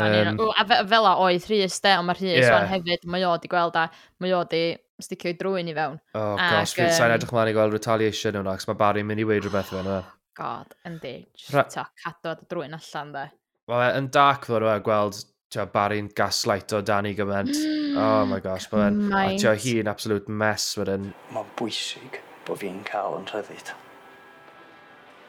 Um, 0.00 0.38
o, 0.38 0.46
a 0.54 0.64
fe, 0.64 0.78
fel 0.88 1.08
a 1.10 1.12
oedd 1.26 1.48
Rhys 1.50 1.76
de, 1.84 1.92
ond 1.98 2.08
mae 2.08 2.16
Rhys 2.16 2.46
yeah. 2.46 2.64
hefyd, 2.70 3.04
mae 3.10 3.26
o 3.26 3.34
di 3.42 3.50
gweld 3.50 3.76
a 3.76 3.88
mae 4.22 4.32
o 4.38 4.40
di 4.48 4.62
sticio 5.02 5.34
i 5.34 5.36
drwy'n 5.36 5.68
i 5.68 5.74
fewn. 5.76 5.98
O 6.14 6.22
oh, 6.22 6.40
gosh, 6.40 6.72
fi'n 6.78 6.88
sain 6.96 7.12
edrych 7.12 7.34
mlaen 7.34 7.50
i 7.50 7.56
gweld 7.58 7.76
retaliation 7.76 8.38
yna, 8.40 8.54
cos 8.56 8.70
mae 8.70 8.78
Barry'n 8.80 9.10
mynd 9.10 9.20
i 9.20 9.26
weid 9.28 9.44
rhywbeth 9.44 9.74
fe. 9.74 9.82
yna. 9.82 9.98
God, 10.40 10.72
yndi. 10.88 11.12
Just 11.36 11.76
cadw 11.76 12.32
at 12.32 12.46
y 12.46 12.48
drwy'n 12.54 12.78
allan 12.78 13.12
de. 13.18 13.26
Wel, 13.68 13.84
e, 13.84 13.92
yn 14.00 14.08
dark 14.14 14.48
ddod 14.48 14.64
o 14.64 14.78
gweld 14.86 15.20
tio, 15.50 15.66
Barry'n 15.74 16.10
gaslight 16.14 16.72
o 16.76 16.80
Danny 16.86 17.14
gymaint. 17.18 17.54
oh 18.00 18.24
my 18.30 18.40
gosh, 18.44 18.68
mae'n... 18.72 19.00
A 19.12 19.24
tio, 19.34 19.54
hi'n 19.58 19.90
absolute 19.90 20.30
mess 20.30 20.76
wedyn. 20.78 21.10
Mae'n 21.34 21.54
bwysig 21.58 22.20
bod 22.46 22.62
fi'n 22.62 22.82
cael 22.86 23.18
yn 23.18 23.26
rhyddid. 23.30 23.74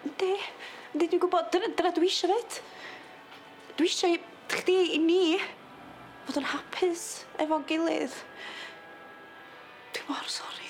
Ynddi, 0.05 0.33
ynddi 0.93 1.09
dwi'n 1.11 1.23
gwybod, 1.25 1.49
dyna, 1.53 1.73
dyna 1.77 1.93
dwi 1.97 2.09
eisiau 2.09 2.37
fyd. 2.37 2.61
Dwi 3.79 3.89
eisiau 3.89 4.17
chdi 4.51 4.79
i 4.95 5.01
ni 5.01 5.21
fod 6.27 6.41
yn 6.41 6.49
hapus 6.53 7.05
efo'n 7.41 7.65
gilydd. 7.69 8.17
Dwi 9.95 10.09
mor 10.09 10.27
sori 10.29 10.60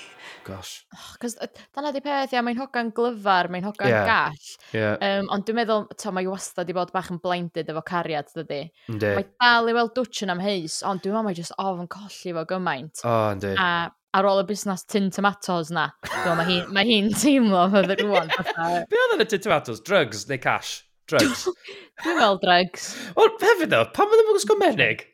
gosh. 0.46 0.72
Oh, 0.96 1.08
Cos 1.22 1.38
dyna 1.38 1.92
di 1.94 2.02
peth, 2.04 2.34
ia, 2.34 2.42
mae'n 2.44 2.60
hogan 2.60 2.92
glyfar, 2.96 3.48
mae'n 3.52 3.66
hogan 3.68 3.92
yeah. 3.92 4.04
gall. 4.08 4.50
Yeah. 4.74 4.98
Um, 4.98 5.30
ond 5.34 5.46
dwi'n 5.48 5.60
meddwl, 5.62 5.88
to, 6.00 6.12
mae 6.14 6.28
wastad 6.30 6.70
i 6.70 6.76
bod 6.76 6.92
bach 6.94 7.10
yn 7.14 7.22
blinded 7.22 7.72
efo 7.72 7.82
cariad, 7.86 8.30
dydy. 8.36 8.62
Ynddi. 8.92 9.14
Mae 9.18 9.28
dal 9.32 9.72
i 9.72 9.74
weld 9.76 9.94
dwtch 9.96 10.24
yn 10.26 10.34
amheus, 10.34 10.82
ond 10.86 11.04
dwi'n 11.04 11.16
meddwl 11.16 11.28
mae 11.30 11.40
jyst 11.40 11.58
ofn 11.62 11.90
colli 11.92 12.36
fo 12.36 12.46
gymaint. 12.54 13.02
O, 13.04 13.10
oh, 13.10 13.26
ynddi. 13.36 13.56
A 13.56 13.72
ar 14.12 14.28
ôl 14.28 14.42
y 14.42 14.46
busnes 14.48 14.84
tin 14.92 15.08
tomatoes 15.14 15.70
na, 15.72 15.86
dwi'n 16.04 16.36
mae 16.36 16.48
hi'n 16.48 16.72
mae 16.76 16.88
hi 16.90 16.98
teimlo 17.16 17.64
fydde 17.72 17.96
rwan. 18.02 18.32
Be 18.90 19.02
oedd 19.04 19.16
yn 19.16 19.24
y 19.24 19.28
tin 19.30 19.44
tomatoes? 19.46 19.80
Drugs 19.86 20.26
neu 20.28 20.40
cash? 20.42 20.82
Drugs. 21.08 21.46
dwi'n 22.04 22.18
meddwl 22.18 22.40
drugs. 22.44 22.92
Wel, 23.16 23.32
hefyd 23.40 23.76
o, 23.78 23.82
pam 23.96 24.12
oedd 24.12 24.24
yn 24.24 24.32
gwsgo 24.34 24.58
menig? 24.60 25.06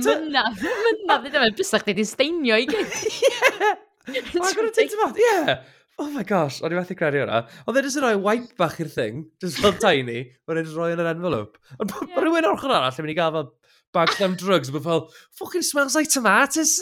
Mynna, 0.00 0.44
mynna, 0.56 1.18
ddim 1.20 1.44
yn 1.44 1.56
bysach 1.58 1.84
chdi 1.84 1.92
wedi 1.92 2.06
steinio 2.08 2.56
i 2.60 2.66
gyd. 2.70 2.88
Ie! 4.10 4.22
Mae'n 4.32 4.56
gwrdd 4.56 4.72
ti'n 4.78 4.90
tymod, 4.94 5.20
ie! 5.20 5.58
Oh 6.00 6.08
my 6.14 6.24
gosh, 6.24 6.62
o'n 6.64 6.72
i 6.72 6.78
methu 6.78 6.96
credu 6.96 7.20
hwnna. 7.20 7.42
Oedd 7.68 7.76
e 7.76 7.82
jyst 7.84 8.00
yn 8.00 8.06
rhoi 8.06 8.20
wipe 8.24 8.56
bach 8.60 8.78
i'r 8.80 8.88
thing, 8.88 9.26
just 9.42 9.60
fel 9.60 9.76
tiny, 9.82 10.22
o'n 10.48 10.60
i'n 10.62 10.70
rhoi 10.72 10.94
yn 10.94 11.02
yr 11.02 11.10
envelope. 11.12 11.60
Ond 11.76 11.92
yeah. 11.92 12.16
rhywun 12.22 12.48
o'r 12.48 12.56
ochr 12.56 12.72
arall 12.72 12.96
yn 12.96 13.04
mynd 13.04 13.12
i 13.12 13.18
gael 13.18 13.34
fel 13.34 13.50
bag 13.92 14.14
them 14.16 14.38
drugs, 14.40 14.72
bod 14.72 14.86
fel, 14.86 15.02
fucking 15.36 15.66
smells 15.66 15.98
like 15.98 16.08
tomatoes. 16.08 16.78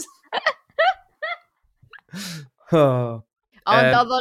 oh. 2.70 3.24
Ond 3.68 3.90
um, 3.90 3.98
oedd 3.98 4.12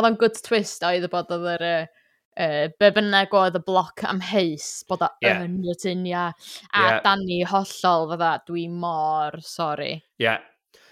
o'n 0.00 0.08
um, 0.08 0.16
good 0.18 0.40
twist 0.42 0.82
oedd 0.88 1.04
y 1.06 1.12
bod 1.12 1.36
oedd 1.36 1.50
yr... 1.58 1.66
Uh, 1.68 1.99
uh, 2.38 2.66
be 2.80 2.90
bynnag 2.96 3.34
oedd 3.36 3.58
y 3.58 3.62
bloc 3.66 4.04
am 4.08 4.20
heis, 4.24 4.68
bod 4.88 5.04
o 5.06 5.10
yeah. 5.24 5.42
yn 5.46 5.58
y 5.64 5.76
tunia, 5.80 6.28
a 6.70 6.84
yeah. 6.86 7.00
Danny 7.04 7.40
hollol 7.48 8.10
fydda, 8.12 8.34
dwi 8.48 8.66
mor 8.72 9.40
sori. 9.44 9.94
Yeah. 10.22 10.44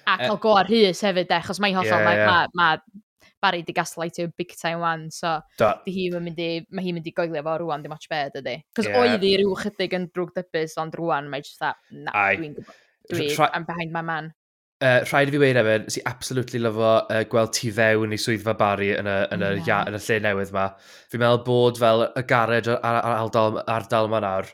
A 0.09 0.16
cael 0.22 0.38
uh, 0.38 0.57
ar 0.57 0.70
hys 0.72 1.05
hefyd, 1.05 1.29
de, 1.29 1.37
achos 1.38 1.61
mae'n 1.62 1.77
hollol, 1.79 2.09
yeah, 2.09 2.24
yeah. 2.24 2.48
mae 2.57 2.81
ma, 2.81 3.05
Barry 3.38 3.62
di 3.62 3.70
gaslightio 3.70 4.33
big 4.35 4.51
time 4.59 4.81
wan, 4.83 5.05
so 5.14 5.37
di 5.85 5.92
hi 5.94 6.09
yn 6.11 6.24
mynd 6.24 6.40
i, 6.42 6.48
mae 6.74 6.83
hi'n 6.88 6.96
mynd 6.96 7.07
i 7.07 7.12
goelio 7.14 7.42
fo 7.46 7.53
rwan, 7.62 7.85
dim 7.85 7.94
otch 7.94 8.09
bed 8.11 8.40
ydi. 8.40 8.57
Cos 8.74 8.88
yeah. 8.88 8.98
oedd 8.98 9.22
hi 9.22 9.37
rhyw 9.38 9.55
chydig 9.61 9.94
yn 9.94 10.09
drwg 10.11 10.33
dybus, 10.40 10.74
ond 10.83 10.96
rwan 10.98 11.31
mae 11.31 11.44
jyst 11.44 11.62
dda, 11.62 11.70
na, 12.03 12.14
dwi'n 12.35 12.57
gwybod. 12.57 12.81
Dwi, 13.09 13.31
I'm 13.55 13.64
behind 13.64 13.94
my 13.94 14.03
man. 14.03 14.33
Uh, 14.78 15.00
rhaid 15.10 15.26
i 15.26 15.32
fi 15.34 15.38
weid 15.42 15.58
efo, 15.58 15.72
si 15.90 16.00
absolutely 16.06 16.60
lyfo 16.62 16.90
uh, 17.00 17.24
gweld 17.30 17.50
ti 17.56 17.72
fewn 17.74 18.12
i 18.14 18.18
swyddfa 18.22 18.52
Barry 18.60 18.92
yn 18.94 19.08
y, 19.10 19.16
yn 19.34 19.42
y, 19.42 19.48
yeah. 19.56 19.66
ia, 19.66 19.78
yn 19.90 19.96
y 19.98 20.00
lle 20.04 20.18
newydd 20.22 20.52
ma. 20.54 20.68
Fi'n 21.10 21.22
meddwl 21.24 21.40
bod 21.48 21.80
fel 21.82 22.04
y 22.06 22.22
gared 22.30 22.70
ar, 22.70 22.78
ar, 22.86 22.98
ar 23.00 23.16
ardal, 23.24 23.58
ardal 23.74 24.10
ma 24.12 24.20
nawr, 24.22 24.52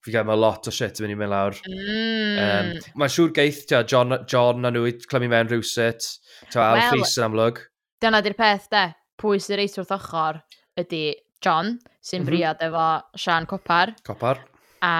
fi'n 0.00 0.16
gael 0.16 0.24
mae 0.30 0.40
lot 0.40 0.70
o 0.70 0.72
shit 0.72 0.96
yn 0.96 1.04
mynd 1.04 1.16
i 1.16 1.18
mynd 1.20 1.34
lawr. 1.34 1.60
Mm. 1.68 2.40
Um, 2.46 2.72
Mae'n 3.02 3.14
siŵr 3.18 3.36
geith, 3.36 3.60
tia, 3.68 3.82
John, 3.84 4.16
John 4.24 4.64
a 4.64 4.72
nhw 4.72 4.86
i 4.88 4.96
clymu 5.04 5.28
mewn 5.34 5.52
rhywsit, 5.52 6.08
ta 6.48 6.70
Al 6.70 6.80
well, 6.80 6.90
Fleece 6.94 7.20
yn 7.20 7.28
amlwg. 7.28 7.62
Dyna 8.00 8.24
di'r 8.24 8.40
peth, 8.40 8.70
de. 8.72 8.88
Pwy 9.20 9.44
sy'n 9.44 9.60
reis 9.60 9.76
wrth 9.76 9.92
ochr 9.98 10.40
ydy 10.80 11.04
John, 11.44 11.76
sy'n 12.00 12.22
mm 12.22 12.24
-hmm. 12.24 12.32
briod 12.32 12.64
efo 12.64 12.88
Sian 13.20 13.52
Copar. 13.52 13.92
Copar 14.08 14.40
a 14.86 14.94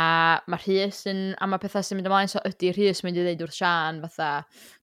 mae 0.51 0.63
Rhys 0.67 1.05
yn, 1.09 1.23
a 1.41 1.49
mae 1.49 1.63
pethau 1.63 1.87
sy'n 1.87 2.01
mynd 2.01 2.11
ymlaen, 2.11 2.33
so 2.33 2.43
ydy 2.49 2.75
Rhys 2.77 3.05
mynd 3.07 3.23
i 3.23 3.25
ddeud 3.25 3.47
wrth 3.47 3.57
Sian, 3.57 4.03
fatha, 4.05 4.31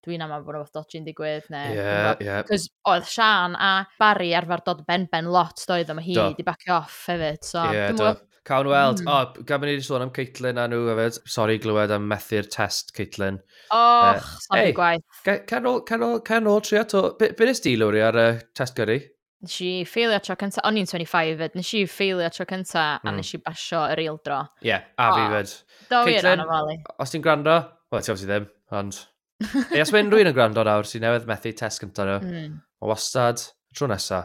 dwi'n 0.06 0.26
am 0.26 0.34
bod 0.34 0.56
rhywbeth 0.56 0.74
dodgy'n 0.80 1.06
digwydd, 1.06 1.50
ne. 1.54 1.64
Yeah, 1.78 2.12
yeah. 2.24 2.42
Cos 2.48 2.70
oedd 2.90 3.06
Sian 3.10 3.58
a 3.60 3.74
Barry 4.02 4.34
arfer 4.38 4.66
dod 4.66 4.86
ben-ben 4.90 5.30
lot, 5.34 5.62
doedd, 5.70 5.94
a 5.94 5.98
mae 6.00 6.10
hi 6.10 6.18
wedi 6.18 6.48
bacio 6.48 6.80
off 6.82 7.04
hefyd, 7.12 7.44
so... 7.46 7.68
Ie, 7.70 7.84
Yeah, 7.84 7.92
do. 7.92 8.14
Cawn 8.44 8.68
weld. 8.68 9.00
Mm. 9.00 9.08
O, 9.08 9.20
oh, 9.22 9.44
gan 9.48 9.62
ni 9.64 9.72
wedi 9.78 9.86
sôn 9.88 10.04
am 10.04 10.12
Caitlin 10.12 10.60
a 10.60 10.66
nhw 10.68 10.90
hefyd. 10.90 11.22
Sori 11.32 11.56
glywed 11.64 11.94
am 11.96 12.10
methu'r 12.12 12.50
test, 12.52 12.92
Caitlin. 12.98 13.40
Och, 13.72 13.78
uh, 13.78 14.34
sori 14.44 14.66
hey, 14.66 14.74
gwaith. 14.76 15.22
Cenol, 15.48 15.80
cenol, 15.88 16.18
cenol 16.28 16.60
tri 16.68 16.82
ato. 16.82 17.06
Be 17.20 17.48
nes 17.48 17.64
di, 17.64 17.78
Lwri, 17.80 18.04
ar 18.04 18.20
y 18.20 18.26
uh, 18.34 18.42
test 18.60 18.76
gyrru? 18.80 19.00
nes 19.44 19.56
i 19.66 19.72
ffeilio 19.88 20.20
tro 20.24 20.36
cynta, 20.40 20.64
o'n 20.68 20.78
i'n 20.80 20.88
25 20.90 21.38
fyd, 21.40 21.58
nes 21.60 21.72
i 21.76 21.84
ffeilio 21.90 22.30
tro 22.34 22.46
cynta 22.50 22.84
mm. 22.84 23.08
a 23.08 23.10
hmm. 23.10 23.20
nes 23.20 23.32
i 23.36 23.40
basio 23.44 23.82
yr 23.94 24.04
eil 24.06 24.20
dro. 24.24 24.40
Ie, 24.64 24.70
yeah, 24.72 24.86
a 24.98 25.10
fi 25.14 25.26
fyd. 25.34 25.56
Do 25.90 26.04
fi 26.08 26.20
yn 26.20 26.30
anofali. 26.34 26.78
Os 27.04 27.14
ti'n 27.14 27.26
gwrando, 27.26 27.58
wel 27.92 28.06
ti 28.06 28.14
obviously 28.14 28.32
ddim, 28.32 28.48
ond... 28.80 29.02
Ei, 29.74 29.82
os 29.84 29.92
mae 29.92 30.06
unrhyw 30.06 30.24
un 30.24 30.32
yn 30.32 30.38
gwrando 30.38 30.64
nawr, 30.64 30.88
sy'n 30.88 31.04
newydd 31.04 31.28
methu 31.28 31.52
test 31.60 31.84
cynta 31.84 32.08
nhw, 32.08 32.20
mm. 32.24 32.56
o 32.80 32.92
wastad, 32.94 33.44
tro 33.76 33.90
nesa. 33.92 34.24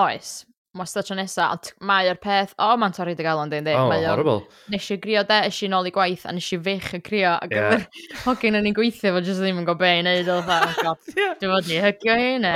Oes, 0.00 0.38
wastad 0.78 1.06
tro 1.06 1.16
nesa, 1.18 1.48
ond 1.54 1.70
mae 1.86 2.08
o'r 2.10 2.18
peth, 2.22 2.54
o, 2.56 2.72
oh, 2.72 2.78
mae'n 2.80 2.94
torri 2.96 3.14
dy 3.18 3.26
galon, 3.26 3.52
dyn, 3.52 3.66
dyn. 3.66 3.78
Oh, 3.78 3.88
mae 3.92 4.04
horrible. 4.08 4.42
Nes 4.72 4.90
i 4.90 4.98
grio 5.02 5.22
de, 5.28 5.38
es 5.48 5.62
i 5.62 5.70
nôl 5.70 5.88
i 5.88 5.94
gwaith, 5.94 6.26
a 6.26 6.34
nes 6.34 6.50
i 6.56 6.60
fech 6.66 6.90
y 6.98 7.02
crio, 7.06 7.32
a 7.38 7.48
gyfer 7.50 7.84
yeah. 7.84 8.20
hogyn 8.26 8.60
yn 8.60 8.70
ei 8.70 8.76
gweithio, 8.76 9.14
fo 9.14 9.22
jyst 9.24 9.42
ddim 9.42 9.62
yn 9.62 9.68
gobe 9.68 9.90
i 9.90 10.04
neud, 10.06 10.28
o, 10.28 10.40
oh 10.40 10.46
dda, 10.46 10.94
yeah. 11.14 11.34
dwi'n 11.40 11.56
fod 11.56 11.70
ni 11.70 11.82
hygio 11.86 12.20
hi, 12.20 12.30
ne. 12.42 12.54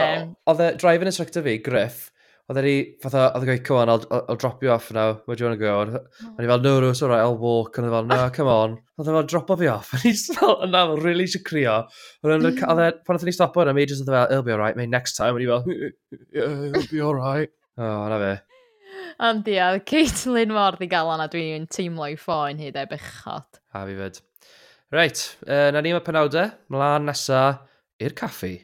Oedd 0.50 0.64
e, 0.64 0.70
drive 0.82 1.06
yn 1.06 1.12
instructor 1.12 1.46
fi, 1.46 1.58
Griff, 1.62 2.08
oedd 2.48 2.64
e, 2.64 2.74
fatha, 3.02 3.28
oedd 3.36 3.44
e 3.44 3.50
gweud, 3.50 3.62
come 3.66 3.82
on, 3.84 3.92
I'll, 3.92 4.06
I'll 4.10 4.24
I'll, 4.32 4.40
drop 4.40 4.62
you 4.64 4.70
off 4.72 4.90
now, 4.90 5.20
where 5.26 5.36
do 5.36 5.44
you 5.44 5.50
want 5.50 5.60
to 5.60 5.64
go? 5.64 5.80
And 5.82 6.40
he 6.40 6.46
fel, 6.46 6.60
no, 6.64 6.80
no, 6.80 6.90
it's 6.90 7.02
alright, 7.02 7.20
I'll 7.20 7.36
walk, 7.36 7.76
oedd 7.76 7.86
e 7.86 7.92
fel, 7.92 8.08
no, 8.08 8.30
come 8.34 8.48
on. 8.48 8.78
Oedd 8.98 9.10
e 9.10 9.14
fel, 9.14 9.28
dropo 9.30 9.58
fi 9.60 9.68
off, 9.68 9.92
and 9.94 10.02
he's 10.02 10.26
fel, 10.34 10.56
and 10.62 10.74
I'm 10.74 10.96
really 11.04 11.28
eisiau 11.28 11.44
crio. 11.44 11.76
Mm. 12.24 12.48
Oedd 12.48 12.82
e, 12.82 12.90
pan 13.04 13.20
oedd 13.20 13.28
ni 13.28 13.36
stopo, 13.36 13.62
and 13.62 13.70
I'm 13.70 13.84
just 13.86 14.02
oedd 14.02 14.10
e 14.10 14.16
fel, 14.16 14.32
it'll 14.32 14.48
be 14.48 14.56
alright, 14.56 14.80
mate, 14.80 14.90
next 14.90 15.20
time, 15.20 15.36
and 15.36 15.44
he 15.44 15.50
fel, 15.52 15.62
yeah, 16.32 16.72
it'll 16.72 16.90
be 16.90 17.02
alright. 17.04 17.52
O, 17.78 17.84
oh, 17.84 18.08
na 18.10 18.16
fe. 18.18 18.30
Ond 19.22 19.46
ia, 19.46 19.68
Caitlin 19.86 20.50
Mordd 20.50 20.80
i 20.82 20.88
gael 20.90 21.12
anna, 21.14 21.28
dwi'n 21.30 21.68
teimlo 21.70 22.08
i 22.10 22.16
ffoen 22.18 22.58
hyd 22.58 22.74
e 22.74 22.82
bechod. 22.90 23.60
A 23.70 23.84
fi 23.86 23.94
fyd. 23.94 24.18
Reit, 24.90 25.20
uh, 25.46 25.68
na 25.70 25.82
ni 25.84 25.92
yma 25.94 26.00
penawdau, 26.02 26.50
mlaen 26.74 27.06
nesa 27.06 27.44
i'r 28.02 28.16
caffi. 28.18 28.56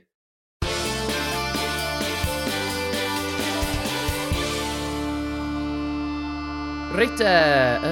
Reit 6.99 7.23
e, 7.23 7.39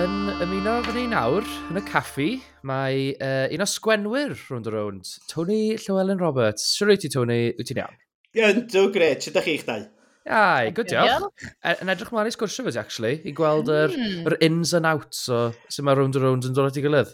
yn 0.00 0.18
ymuno 0.42 0.76
fan 0.88 0.98
ni 0.98 1.06
nawr, 1.14 1.46
yn 1.70 1.78
y 1.78 1.86
caffi, 1.86 2.30
mae 2.66 3.08
uh, 3.14 3.46
un 3.54 3.62
o 3.62 3.70
sgwenwyr 3.70 4.34
rhwnd 4.34 4.70
o 4.70 4.74
rownd, 4.74 5.16
Tony 5.30 5.64
Llywelyn 5.78 6.22
Roberts. 6.22 6.66
Siwr 6.74 6.96
wyt 6.96 7.06
ti, 7.06 7.14
Tony? 7.14 7.42
Wyt 7.54 7.70
ti'n 7.70 7.84
iawn? 7.86 7.98
Yn, 8.34 8.64
dwi'n 8.74 8.94
gret, 8.94 9.22
sydd 9.22 9.36
ydych 9.38 9.52
chi'ch 9.52 9.68
dau? 9.70 9.90
Ai, 10.26 10.70
good 10.74 10.90
diolch. 10.90 11.46
E, 11.58 11.74
yn 11.82 11.90
edrych 11.90 12.12
mlaen 12.14 12.30
i 12.30 12.34
sgwrsio 12.34 12.64
fes, 12.66 12.78
actually, 12.78 13.18
i 13.26 13.34
gweld 13.36 13.70
yr 13.72 13.94
mm. 13.96 14.28
er, 14.30 14.36
ins 14.46 14.74
and 14.78 14.88
outs 14.88 15.24
o 15.32 15.48
sut 15.66 15.86
mae 15.86 15.98
round 15.98 16.18
and 16.18 16.26
round 16.26 16.46
yn 16.48 16.56
dod 16.56 16.70
at 16.70 16.78
ei 16.78 16.84
gilydd. 16.84 17.10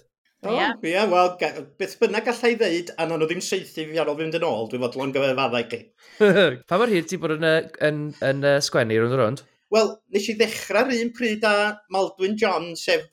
O, 0.46 0.52
oh, 0.52 0.54
ie, 0.54 0.92
yeah. 0.92 1.08
wel, 1.10 1.32
beth 1.80 1.96
bynnag 1.98 2.28
gallai 2.28 2.52
ddeud, 2.60 2.92
a 2.94 3.06
nhw 3.08 3.24
ddim 3.24 3.40
seithi 3.42 3.88
fi 3.88 3.98
ar 3.98 4.10
ôl 4.12 4.18
fynd 4.20 4.36
yn 4.38 4.46
ôl, 4.46 4.68
dwi'n 4.70 4.84
fodlon 4.84 5.14
gyfefaddau 5.16 5.64
chi. 5.72 5.80
pa 6.70 6.78
mor 6.78 6.92
hir 6.92 7.08
ti 7.10 7.18
bod 7.18 7.34
yn, 7.38 7.46
yn, 7.48 7.72
yn, 7.88 8.04
yn 8.28 8.62
sgwennu 8.62 9.00
round 9.00 9.16
and 9.16 9.22
round? 9.22 9.42
Wel, 9.74 9.90
nes 10.14 10.28
i 10.30 10.36
ddechrau'r 10.38 10.94
un 11.00 11.10
pryd 11.16 11.48
â 11.48 11.54
Maldwyn 11.94 12.38
John, 12.38 12.70
sef 12.78 13.08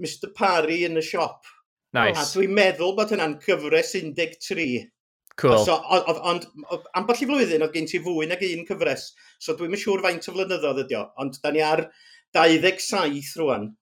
Mr 0.00 0.32
Parry 0.34 0.82
yn 0.88 0.98
y 0.98 1.04
siop. 1.04 1.46
Nice. 1.94 2.18
A 2.18 2.26
dwi'n 2.32 2.56
meddwl 2.56 2.96
bod 2.98 3.12
hynna'n 3.14 3.38
cyfres 3.44 3.94
13. 3.94 4.88
Cool. 5.40 5.58
So, 5.66 5.74
ond, 5.90 6.20
ond 6.30 6.44
am 6.94 7.06
ball 7.08 7.22
i 7.22 7.26
flwyddyn, 7.26 7.64
oedd 7.66 7.74
gen 7.74 7.88
ti 7.90 8.00
fwy 8.02 8.28
nag 8.30 8.42
un 8.46 8.66
cyfres. 8.68 9.08
So, 9.42 9.56
dwi'n 9.58 9.74
yn 9.74 9.80
siŵr 9.82 10.04
faint 10.04 10.28
o 10.30 10.34
flynyddoedd 10.36 10.84
ydi 10.84 10.98
o, 11.00 11.06
ond 11.22 11.40
da 11.42 11.50
ni 11.54 11.64
ar 11.66 11.88
27 12.36 13.40
rwan. 13.42 13.72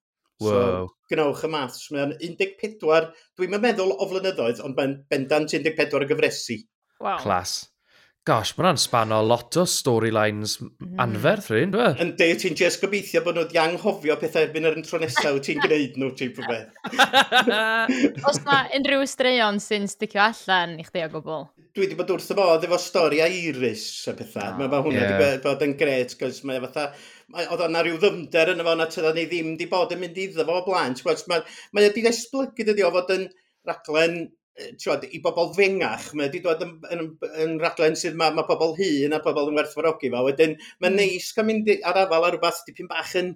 Wow. 0.42 0.48
So, 0.48 0.86
gynawch 1.12 1.44
y 1.44 1.50
maths, 1.52 1.90
mae'n 1.92 2.14
14, 2.24 3.10
dwi'n 3.38 3.58
meddwl 3.60 3.92
o 3.98 4.08
flynyddoedd, 4.08 4.62
ond 4.64 4.78
mae'n 4.78 4.96
bendant 5.12 5.52
14 5.52 6.00
o 6.00 6.08
gyfresu. 6.08 6.62
Wow. 7.02 7.20
Clas. 7.20 7.58
Gosh, 8.22 8.52
mae 8.54 8.62
hwnna'n 8.62 8.78
span 8.78 9.10
o 9.10 9.16
lot 9.26 9.56
o 9.58 9.62
storylines 9.66 10.52
mm. 10.62 10.92
anferth 11.02 11.48
rhywun, 11.50 11.72
dwi? 11.74 11.86
E? 11.88 11.94
Yn 12.04 12.10
de, 12.20 12.26
ti'n 12.38 12.54
just 12.54 12.78
gobeithio 12.78 13.18
bod 13.24 13.34
nhw 13.34 13.42
wedi 13.48 13.58
anghofio 13.58 14.14
pethau 14.20 14.44
erbyn 14.46 14.68
yr 14.68 14.76
intro 14.78 15.00
nesaf 15.02 15.32
wyt 15.34 15.48
ti'n 15.48 15.58
gwneud 15.64 15.96
nhw, 15.98 16.10
ti'n 16.20 16.30
beth. 16.36 16.76
Os 18.30 18.38
mae 18.44 18.68
unrhyw 18.78 19.02
straeon 19.10 19.58
sy'n 19.64 19.90
sticio 19.90 20.22
allan 20.22 20.76
i 20.78 20.86
chdi 20.86 21.02
o 21.02 21.08
gwbl? 21.16 21.42
Dwi 21.74 21.82
wedi 21.82 21.98
bod 21.98 22.12
wrth 22.14 22.30
y 22.30 22.36
modd 22.38 22.66
efo 22.68 22.78
stori 22.84 23.18
a 23.24 23.26
iris 23.26 23.88
a 24.06 24.14
pethau. 24.20 24.52
Oh, 24.52 24.60
mae 24.60 24.84
hwnna 24.86 25.02
wedi 25.02 25.26
yeah. 25.26 25.40
bod 25.42 25.66
yn 25.66 25.74
gret, 25.80 26.14
gos 26.20 26.38
mae 26.46 26.62
fatha... 26.68 26.92
Oedd 27.32 27.64
o'na 27.64 27.82
rhyw 27.82 27.98
ddymder 27.98 28.52
yn 28.52 28.62
efo 28.62 28.76
na 28.78 28.86
tydda 28.92 29.16
ni 29.16 29.26
ddim 29.26 29.56
wedi 29.56 29.66
bod 29.72 29.96
yn 29.96 30.02
mynd 30.04 30.22
iddo 30.28 30.46
fo 30.46 30.60
o 30.60 30.64
blaen. 30.68 30.94
Mae 31.32 31.88
wedi 31.88 32.06
esblygu 32.06 32.68
dydi 32.70 32.86
o 32.86 32.92
fod 32.94 33.10
yn 33.16 33.26
raglen 33.66 34.20
tiwod, 34.80 35.06
i 35.08 35.20
bobl 35.24 35.52
fengach, 35.56 36.10
mae 36.16 36.28
wedi 36.28 36.42
dod 36.44 36.64
yn, 36.64 36.74
yn, 36.92 37.06
yn 37.44 37.54
raglen 37.62 37.96
sydd 37.98 38.18
mae, 38.18 38.34
mae 38.36 38.48
pobl 38.48 38.76
hun 38.78 39.16
a 39.16 39.22
pobl 39.24 39.48
yn 39.52 39.56
werthfarogi 39.60 40.12
fo. 40.12 40.26
Wedyn, 40.28 40.58
mae'n 40.82 40.92
hmm. 40.92 41.00
neis 41.00 41.32
cael 41.36 41.48
mynd 41.48 41.72
ar 41.80 42.04
afal 42.04 42.28
ar 42.28 42.36
rhywbeth 42.36 42.60
dipyn 42.66 42.90
bach 42.90 43.14
yn, 43.18 43.32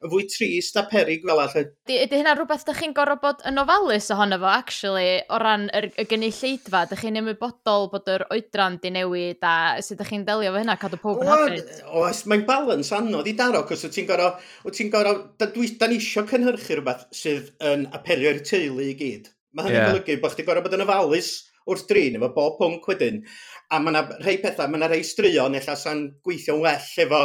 yn 0.00 0.12
fwy 0.12 0.28
trist 0.30 0.78
a 0.78 0.84
perig 0.88 1.26
fel 1.26 1.42
allan. 1.42 1.72
Ydy 1.90 2.20
hynna 2.20 2.36
rhywbeth 2.36 2.62
ydych 2.64 2.84
chi'n 2.84 2.94
gorfod 2.96 3.22
bod 3.24 3.42
yn 3.50 3.58
ofalus 3.60 4.06
ohono 4.14 4.38
fo, 4.40 4.52
actually, 4.52 5.08
o 5.26 5.40
ran 5.42 5.66
y, 5.74 5.82
y 5.90 6.06
gynulleidfa? 6.12 6.84
Ydych 6.86 7.02
chi'n 7.02 7.18
ymwybodol 7.20 7.90
bod 7.92 8.12
yr 8.14 8.24
oedran 8.30 8.78
di 8.84 8.94
newid 8.94 9.42
a 9.42 9.56
sut 9.82 9.98
ydych 9.98 10.14
chi'n 10.14 10.28
delio 10.28 10.54
fo 10.54 10.62
hynna, 10.62 10.78
cadw 10.80 11.02
pob 11.02 11.24
yn 11.24 11.32
hapus? 11.32 11.82
Oes, 11.98 12.22
mae'n 12.30 12.46
balans 12.48 12.94
anodd 12.96 13.28
i 13.28 13.34
daro, 13.42 13.66
cos 13.68 13.84
wyt 13.88 13.98
ti'n 13.98 14.08
gorfod, 14.08 14.38
wyt 14.68 14.78
ti'n 14.78 14.94
gorfod, 14.94 15.26
da, 15.42 15.50
dwi, 15.50 15.74
da 15.82 15.90
ni 15.90 15.98
eisiau 15.98 16.30
cynhyrchu 16.30 16.78
rhywbeth 16.78 17.04
sydd 17.24 17.52
yn 17.74 17.90
apelio'r 17.98 18.40
teulu 18.46 18.86
i 18.86 18.96
gyd. 19.02 19.28
Mae 19.52 19.66
hynny'n 19.66 19.80
yeah. 19.80 19.92
golygu 19.92 20.20
bod 20.22 20.34
chdi 20.34 20.46
gorau 20.46 20.64
bod 20.64 20.76
yn 20.76 20.86
ofalus 20.86 21.30
wrth 21.70 21.86
drin 21.90 22.18
efo 22.18 22.32
bob 22.34 22.58
pwnc 22.60 22.88
wedyn. 22.90 23.22
A 23.70 23.78
mae 23.82 23.94
yna 23.94 24.04
rhai 24.22 24.38
pethau, 24.42 24.70
mae 24.70 24.80
yna 24.80 24.90
rhai 24.90 25.04
straeon 25.06 25.58
ella 25.58 25.76
sa'n 25.78 26.04
gweithio'n 26.26 26.62
well 26.64 26.90
efo 27.04 27.22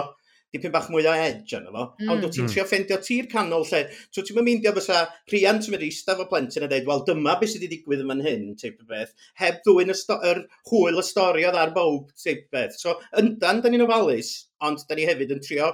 dipyn 0.55 0.71
bach 0.71 0.87
mwy 0.91 1.05
o 1.09 1.13
edge 1.13 1.57
yna 1.57 1.71
fo. 1.73 1.85
Mm. 1.99 2.11
Ond 2.13 2.25
wyt 2.25 2.35
ti'n 2.35 2.45
mm. 2.45 2.51
trio 2.53 2.65
ffendio 2.67 2.97
tir 3.03 3.27
canol 3.31 3.65
lle, 3.67 3.81
so 4.13 4.23
ti'n 4.23 4.39
myndio 4.45 4.71
fysa 4.77 5.01
rhiant 5.31 5.67
yn 5.67 5.75
mynd 5.75 5.85
i 5.87 5.91
staf 5.93 6.21
o 6.23 6.27
plentyn 6.31 6.65
a 6.65 6.69
dweud, 6.71 6.87
wel 6.89 7.03
dyma 7.09 7.35
beth 7.41 7.51
sydd 7.51 7.65
wedi 7.65 7.79
digwydd 7.79 8.05
yma'n 8.05 8.23
hyn, 8.25 8.45
teip 8.61 8.79
o 8.83 8.87
beth, 8.89 9.11
heb 9.41 9.59
ddwy'n 9.65 9.91
yr 9.91 10.41
hwyl 10.71 11.01
y 11.01 11.05
stori 11.05 11.45
o 11.47 11.51
ddar 11.55 11.75
bawb, 11.75 12.13
teip 12.21 12.45
o 12.47 12.55
beth. 12.55 12.79
So 12.79 12.95
yndan, 13.19 13.61
da 13.63 13.73
ni'n 13.73 13.85
ofalus, 13.87 14.31
ond 14.63 14.85
da 14.87 14.97
ni 14.97 15.09
hefyd 15.09 15.35
yn 15.35 15.43
trio 15.43 15.73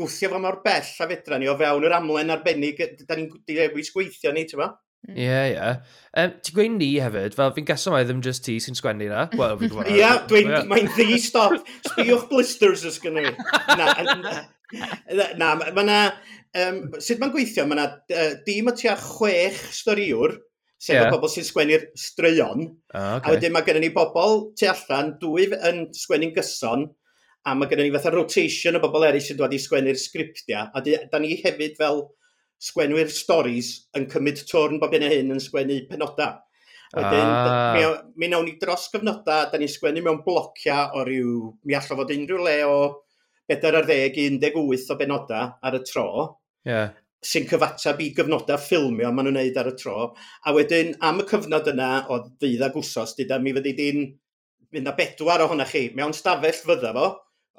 gwthio 0.00 0.30
fo 0.32 0.38
mor 0.42 0.60
bell 0.64 0.92
a 1.04 1.08
fedra 1.08 1.40
ni 1.40 1.48
o 1.50 1.56
fewn 1.60 1.88
yr 1.88 1.96
amlen 1.96 2.36
arbennig, 2.36 2.80
da 3.08 3.16
ni'n 3.16 3.32
dewis 3.48 3.92
gweithio 3.94 4.34
ni, 4.36 4.46
ti'n 4.48 4.64
Hmm. 5.06 5.16
Ie, 5.16 5.24
yeah, 5.24 5.46
ie. 5.46 5.52
Yeah. 5.54 5.76
Um, 6.10 6.32
ti'n 6.44 6.56
gweud 6.56 6.74
ni 6.76 6.90
hefyd, 7.00 7.36
fel 7.38 7.52
fi'n 7.56 7.68
gasio 7.68 7.92
mai 7.94 8.02
ddim 8.04 8.20
just 8.24 8.44
ti 8.44 8.58
sy'n 8.60 8.76
sgwennu 8.76 9.08
na. 9.10 9.28
Wel, 9.38 9.56
fi'n 9.60 9.72
gwybod. 9.72 9.88
Ie, 9.94 10.10
dwi'n, 10.28 10.50
mae'n 10.70 10.90
ddi 10.96 11.20
stop. 11.22 11.56
Sbiwch 11.88 12.26
blisters 12.32 12.84
ys 12.88 13.00
gynnu. 13.02 13.32
Na, 13.80 13.94
na, 15.10 15.24
na 15.34 15.48
mae 15.58 15.82
na, 15.86 15.96
um, 16.62 16.76
sut 17.02 17.18
mae'n 17.18 17.32
gweithio, 17.34 17.64
mae 17.66 17.80
na 17.80 17.88
uh, 17.90 18.36
dim 18.46 18.70
o 18.70 18.74
tua 18.76 18.94
chwech 19.00 19.58
storiwr, 19.74 20.36
sef 20.80 20.94
yeah. 20.94 21.08
y 21.08 21.14
bobl 21.14 21.32
sy'n 21.32 21.48
sgwennu'r 21.48 21.88
straeon. 21.98 22.68
Ah, 22.92 23.16
okay. 23.16 23.24
A 23.24 23.34
wedyn 23.34 23.56
mae 23.56 23.66
gennym 23.66 23.86
ni 23.86 23.92
bobl 23.96 24.50
tu 24.58 24.68
allan, 24.70 25.16
dwy 25.22 25.48
yn 25.56 25.88
sgwennu'n 25.96 26.36
gyson, 26.36 26.86
a 27.48 27.56
mae 27.56 27.70
gennym 27.70 27.88
ni 27.88 27.96
fatha 27.96 28.12
rotation 28.14 28.78
o 28.78 28.84
bobl 28.84 29.08
eraill 29.08 29.24
sy'n 29.24 29.40
dod 29.40 29.56
i 29.56 29.60
sgwennu'r 29.60 29.98
sgriptiau. 30.00 30.70
A 30.70 30.84
da 30.84 31.20
ni 31.22 31.34
hefyd 31.40 31.76
fel 31.80 32.04
sgwenwyr 32.60 33.10
storys 33.12 33.72
yn 33.96 34.06
cymryd 34.12 34.40
twrn 34.48 34.80
bob 34.80 34.94
hyn 34.94 35.06
a 35.06 35.10
hyn 35.12 35.34
yn 35.34 35.42
sgwennu 35.42 35.80
penodau. 35.90 36.38
Wedyn, 36.90 37.22
ah. 37.22 37.76
mi, 37.76 37.84
mi 38.18 38.28
nawn 38.30 38.48
ni 38.48 38.56
dros 38.58 38.88
gyfnodau, 38.90 39.46
da 39.52 39.58
ni'n 39.58 39.70
sgwennu 39.70 40.02
mewn 40.02 40.24
blocia 40.24 40.88
o 40.98 41.04
ryw, 41.06 41.36
mi 41.64 41.76
allan 41.78 42.00
fod 42.00 42.10
unrhyw 42.16 42.40
le 42.42 42.56
o 42.66 42.80
40 43.50 43.92
i 43.94 44.26
18 44.40 44.90
o 44.90 44.96
benodau 44.98 45.52
ar 45.62 45.78
y 45.78 45.82
tro. 45.86 46.08
Yeah. 46.66 46.90
Sy'n 47.24 47.46
cyfatab 47.46 48.02
i 48.02 48.10
gyfnodau 48.16 48.58
ffilmio 48.58 49.12
maen 49.14 49.30
nhw'n 49.30 49.38
neud 49.38 49.60
ar 49.62 49.70
y 49.70 49.76
tro. 49.78 50.10
A 50.42 50.54
wedyn, 50.56 50.96
am 51.06 51.22
y 51.22 51.28
cyfnod 51.30 51.70
yna 51.70 51.92
o 52.10 52.20
ddydd 52.26 52.66
ag 52.66 52.78
wsos, 52.80 53.14
dyda 53.18 53.38
mi 53.42 53.54
fyddi 53.54 53.76
di'n 53.78 54.04
mynd 54.74 54.90
â 54.90 54.96
bedwar 54.98 55.46
ohonach 55.46 55.72
chi 55.74 55.88
mewn 55.94 56.14
stafell 56.16 56.58
fydda 56.66 56.92
fo, 56.96 57.08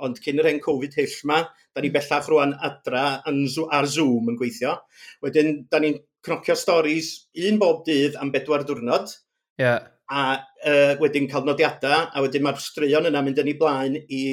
ond 0.01 0.19
cyn 0.23 0.39
yr 0.41 0.49
hen 0.49 0.62
Covid 0.63 0.95
hyll 0.97 1.17
ma, 1.30 1.41
da 1.75 1.82
ni 1.82 1.89
mm. 1.89 1.97
bellach 1.97 2.30
rwan 2.32 2.56
adra 2.67 3.06
yn, 3.30 3.43
ar 3.71 3.89
Zoom 3.89 4.32
yn 4.32 4.39
gweithio. 4.39 4.77
Wedyn, 5.25 5.65
da 5.71 5.82
ni'n 5.82 5.99
cnocio 6.25 6.56
storys 6.58 7.12
un 7.47 7.60
bob 7.62 7.84
dydd 7.88 8.17
am 8.21 8.32
bedwar 8.34 8.65
diwrnod. 8.67 9.13
Yeah. 9.62 9.88
A 10.12 10.23
uh, 10.38 10.95
wedyn 11.01 11.30
cael 11.32 11.45
nodiadau, 11.47 12.10
a 12.12 12.23
wedyn 12.23 12.43
mae'r 12.45 12.60
straeon 12.62 13.08
yna 13.10 13.23
mynd 13.23 13.39
yn 13.41 13.51
ei 13.54 13.60
blaen 13.60 13.99
i 14.01 14.23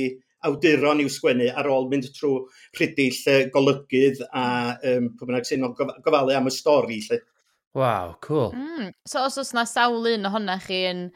awduron 0.46 1.02
i'w 1.02 1.10
sgwennu 1.10 1.48
ar 1.58 1.66
ôl 1.70 1.88
mynd 1.90 2.08
trwy 2.14 2.44
rhydill 2.78 3.18
uh, 3.30 3.40
golygydd 3.54 4.22
a 4.28 4.44
um, 4.92 5.10
pwy 5.18 5.30
bynnag 5.30 5.48
sy'n 5.48 5.66
gof 5.78 5.96
gofalu 6.04 6.36
am 6.36 6.50
y 6.50 6.54
stori. 6.54 7.00
Waw, 7.78 8.14
cool. 8.24 8.54
Mm, 8.56 8.92
so 9.06 9.22
os 9.26 9.38
oes 9.38 9.52
yna 9.54 9.66
sawl 9.68 10.06
un 10.14 10.28
ohonach 10.30 10.66
chi 10.66 10.84
yn 10.88 11.08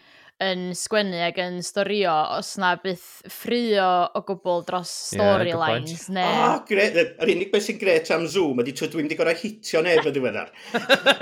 yn 0.42 0.72
sgwennu 0.76 1.20
ac 1.22 1.38
yn 1.42 1.58
storio 1.64 2.12
os 2.38 2.52
na 2.60 2.72
byth 2.80 3.06
ffrio 3.30 3.88
o 4.16 4.22
gwbl 4.26 4.64
dros 4.66 4.90
storylines. 5.12 6.08
Yeah, 6.08 6.16
neu... 6.16 6.40
oh, 6.48 6.56
gret. 6.68 6.98
Yr 7.22 7.32
unig 7.34 7.52
beth 7.52 7.66
sy'n 7.66 7.78
gret 7.80 8.10
am 8.14 8.26
Zoom 8.30 8.62
ydy 8.62 8.74
trwy 8.76 8.90
dwi'n 8.92 9.10
di 9.10 9.18
gorau 9.18 9.38
hitio 9.38 9.82
neb 9.84 10.06
yn 10.08 10.16
ddiweddar. 10.16 10.50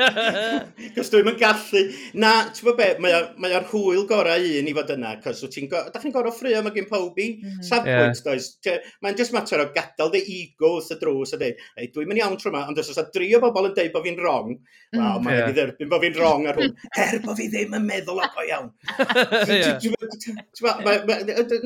Cos 0.97 1.13
dwi'n 1.13 1.33
yn 1.33 1.39
gallu... 1.41 1.85
Na, 2.21 2.33
ti'n 2.55 2.69
bod 2.71 2.79
be, 2.81 2.89
mae 3.03 3.57
o'r 3.59 3.69
hwyl 3.73 4.07
gorau 4.11 4.49
un 4.61 4.71
i 4.71 4.75
fod 4.77 4.95
yna, 4.97 5.15
cos 5.25 5.45
wyt 5.45 5.57
ti'n 5.57 5.71
go... 5.73 5.83
da 5.93 6.03
chi'n 6.03 6.15
gorau 6.15 6.35
ffrio 6.35 6.63
mae 6.65 6.75
gen 6.77 6.89
pob 6.91 7.19
i 7.21 7.29
mhm. 7.37 7.61
safbwynt, 7.67 8.23
yeah. 8.25 8.41
does. 8.41 8.91
Mae'n 9.05 9.19
just 9.19 9.37
mater 9.37 9.65
o 9.65 9.69
gadael 9.75 10.13
dy 10.15 10.25
ego 10.41 10.77
wrth 10.79 10.93
y 10.95 10.99
drws 11.01 11.37
a 11.37 11.41
dweud, 11.41 11.61
ei, 11.77 11.91
dwi'n 11.93 12.11
mynd 12.11 12.23
iawn 12.23 12.39
trwy 12.41 12.53
yma, 12.55 12.65
ond 12.71 12.81
os 12.81 12.93
oes 12.93 13.01
a 13.01 13.07
dri 13.13 13.31
o 13.37 13.43
bobl 13.43 13.71
yn 13.71 13.77
dweud 13.77 13.93
bod 13.95 14.07
fi'n 14.07 14.21
wrong, 14.21 14.55
wel, 14.57 15.01
mm, 15.01 15.25
mae'n 15.27 15.39
yeah. 15.39 15.51
i 15.51 15.57
dderbyn 15.57 15.91
bod 15.93 16.05
fi'n 16.05 16.19
wrong 16.19 16.49
ar 16.51 16.61
hwn, 16.61 16.75
er 17.05 17.21
bod 17.25 17.39
fi 17.39 17.49
ddim 17.53 17.77
yn 17.79 17.87
meddwl 17.89 18.23
ac 18.25 18.39
o 18.41 18.47
iawn. 18.47 18.71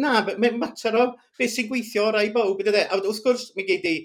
Na, 0.01 0.13
mae'n 0.27 0.59
mater 0.61 0.99
o 1.01 1.07
beth 1.39 1.55
sy'n 1.55 1.71
gweithio 1.71 2.09
o 2.09 2.15
rai 2.15 2.29
bawb. 2.35 2.63
A 2.67 3.01
wrth 3.01 3.23
gwrs, 3.25 3.51
mi 3.59 3.67
gei 3.69 3.81
di, 3.85 3.97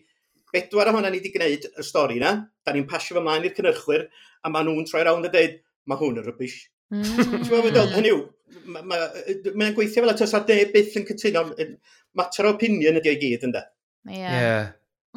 bedwar 0.53 0.89
ohono 0.91 1.09
ni 1.09 1.19
wedi 1.19 1.31
gwneud 1.33 1.69
y 1.69 1.85
stori 1.85 2.19
na, 2.21 2.33
da 2.65 2.73
ni'n 2.73 2.87
pasio 2.89 3.17
fy 3.17 3.23
mlaen 3.25 3.45
i'r 3.45 3.55
cynrychwyr, 3.57 4.07
a 4.43 4.51
maen 4.51 4.69
nhw'n 4.69 4.87
troi 4.89 5.03
rawn 5.05 5.27
a 5.27 5.31
dweud, 5.33 5.59
mae 5.89 5.99
hwn 5.99 6.21
yn 6.21 6.25
rybys. 6.25 6.57
Mm. 6.89 7.05
Ti'n 7.45 7.65
meddwl, 7.67 7.91
hynny 7.93 8.13
yw, 8.15 8.23
mae'n 8.73 9.75
gweithio 9.77 10.01
fel 10.01 10.13
y 10.13 10.17
tos 10.17 10.33
a 10.33 10.41
de 10.47 10.57
byth 10.73 10.97
yn 10.97 11.05
cytuno, 11.09 11.45
mater 12.17 12.49
o 12.49 12.55
opinion 12.55 12.97
ydi 12.97 13.13
o'i 13.13 13.21
gyd, 13.21 13.45
ynda? 13.49 13.67
Ie. 14.09 14.25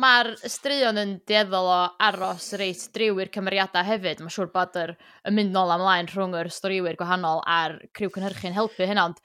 Mae'r 0.03 0.33
straeon 0.51 0.99
yn 0.99 1.11
dieddol 1.29 1.69
o 1.71 1.81
aros 2.03 2.49
reit 2.59 2.81
driw 2.95 3.21
i'r 3.23 3.31
cymeriadau 3.35 3.87
hefyd. 3.87 4.23
Mae'n 4.23 4.35
siŵr 4.35 4.49
bod 4.55 4.79
yr, 4.81 4.95
y 5.29 5.33
mynd 5.37 5.53
nôl 5.55 5.71
amlaen 5.75 6.09
rhwng 6.11 6.35
yr 6.41 6.51
storiwyr 6.51 6.99
gwahanol 6.99 7.43
a'r 7.57 7.77
criw 7.95 8.11
cynhyrchu'n 8.15 8.57
helpu 8.57 8.89
hynna, 8.89 9.05
ond 9.11 9.21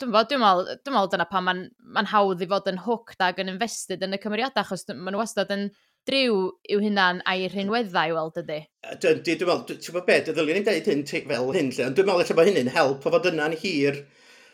dwi'n 0.00 0.14
bod, 0.14 0.30
dwi'n 0.30 0.40
meddwl, 0.40 0.70
dwi'n 0.84 0.96
meddwl 0.96 1.12
dyna 1.12 1.26
pan 1.28 1.44
mae'n 1.48 1.60
ma 1.96 2.06
hawdd 2.12 2.44
i 2.44 2.48
fod 2.48 2.70
yn 2.72 2.80
hooked 2.86 3.26
ag 3.26 3.42
yn 3.42 3.52
invested 3.52 4.04
yn 4.06 4.16
y 4.16 4.20
cymeriadau, 4.22 4.64
achos 4.64 4.86
maen 4.92 5.12
nhw 5.12 5.22
wastad 5.22 5.52
yn 5.52 5.68
driw 6.08 6.42
i'w 6.72 6.82
hunan 6.84 7.22
a'i 7.28 7.48
rhinweddau 7.52 8.12
i 8.12 8.16
weld 8.16 8.40
ydy. 8.44 8.60
Dwi'n 9.02 9.20
meddwl, 9.20 9.40
dwi'n 9.40 9.50
meddwl, 9.50 9.80
dwi'n 9.84 9.96
meddwl, 9.96 10.28
dwi'n 10.28 10.36
meddwl, 10.36 10.52
ni'n 10.52 10.68
meddwl, 11.32 11.56
hyn 11.58 11.72
meddwl, 11.72 11.96
dwi'n 11.96 12.12
meddwl, 12.12 12.12
dwi'n 12.12 12.12
meddwl, 12.12 12.28
dwi'n 12.30 12.70
meddwl, 12.70 12.94
dwi'n 12.94 13.10
meddwl, 13.10 13.26
dwi'n 13.26 13.26
meddwl, 13.26 13.26
dwi'n 13.26 13.42
meddwl, 13.42 13.64
dwi'n 13.66 13.90
meddwl, 13.90 14.04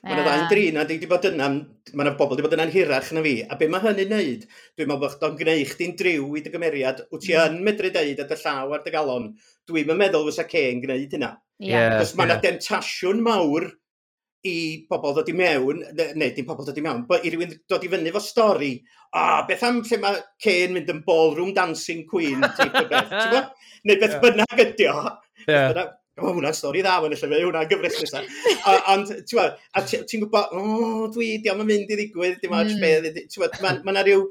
Mae 0.02 0.16
yna 0.16 0.22
ddau'n 0.26 0.48
drin 0.50 0.78
a 0.80 0.82
di 0.82 0.96
wedi 0.96 1.06
bod 1.06 1.26
yna, 1.28 1.46
mae 1.92 2.02
yna 2.02 2.12
bobl 2.18 2.34
wedi 2.34 2.42
bod 2.42 2.56
yna'n 2.56 2.72
hirach 2.74 3.12
na 3.14 3.22
fi. 3.22 3.36
A 3.46 3.54
be 3.58 3.68
mae 3.70 3.84
hynny'n 3.84 4.10
neud, 4.10 4.48
dwi'n 4.74 4.88
meddwl 4.90 5.04
bod 5.04 5.26
o'n 5.28 5.36
gwneud 5.38 5.68
chdi'n 5.70 5.94
driw 6.00 6.24
i 6.38 6.42
dy 6.42 6.50
gymeriad, 6.50 7.04
wyt 7.14 7.22
ti 7.22 7.36
mm. 7.36 7.52
yn 7.52 7.68
medru 7.68 7.92
deud 7.94 8.22
a 8.24 8.26
dy 8.26 8.38
llaw 8.40 8.74
ar 8.74 8.82
dy 8.82 8.94
galon, 8.94 9.28
dwi'n 9.70 9.94
meddwl 10.00 10.26
fysa 10.26 10.48
Ce'n 10.50 10.82
gwneud 10.82 11.14
hynna. 11.14 11.36
Yeah. 11.62 12.00
Cos 12.00 12.16
mae 12.18 12.26
yna 12.26 12.40
yeah. 12.40 12.44
demtasiwn 12.48 13.22
mawr 13.22 13.68
i 14.42 14.56
bobl 14.90 15.14
ddod 15.14 15.30
i 15.30 15.36
mewn, 15.38 15.84
neu 16.18 16.34
dim 16.34 16.46
pobl 16.48 16.66
ddod 16.66 16.78
i 16.80 16.82
mewn, 16.82 17.04
i 17.22 17.30
rywun 17.30 17.54
dod 17.70 17.86
i 17.86 17.90
fyny 17.92 18.10
fo 18.14 18.22
stori, 18.26 18.72
a 19.14 19.44
beth 19.46 19.62
am 19.68 19.84
lle 19.86 20.02
mae 20.02 20.22
Ce'n 20.42 20.74
mynd 20.74 20.90
yn 20.90 21.02
ballroom 21.06 21.54
dancing 21.54 22.02
queen, 22.10 22.42
type 22.58 22.82
o 22.82 22.88
beth, 22.90 23.12
ti'n 23.14 23.38
Neu 23.86 23.98
beth 23.98 24.16
yeah. 24.16 24.22
bynnag 24.22 24.64
ydi 24.66 24.90
o. 24.90 24.98
Yeah. 25.46 25.92
O, 26.20 26.26
oh, 26.26 26.34
hwnna'n 26.36 26.52
stori 26.52 26.82
dda, 26.84 26.98
hwnna'n 27.00 27.16
llyfr, 27.16 27.46
hwnna'n 27.46 27.68
gyfres 27.70 27.94
nesaf. 28.02 28.26
Ond, 28.92 29.08
ti'n 29.08 29.30
gwybod, 29.30 29.54
a 29.72 29.82
ti'n 29.88 30.20
gwybod, 30.20 30.50
o, 30.52 31.06
dwi, 31.14 31.28
diolch 31.40 31.62
yn 31.64 31.68
mynd 31.70 31.92
i 31.94 31.96
ddigwydd, 31.96 32.34
dim 32.42 32.52
ots 32.58 32.74
beth, 32.82 33.06
hmm. 33.08 33.30
ti'n 33.32 33.40
gwybod, 33.40 33.54
mae'n 33.64 33.78
ma 33.86 34.02
rhyw, 34.04 34.26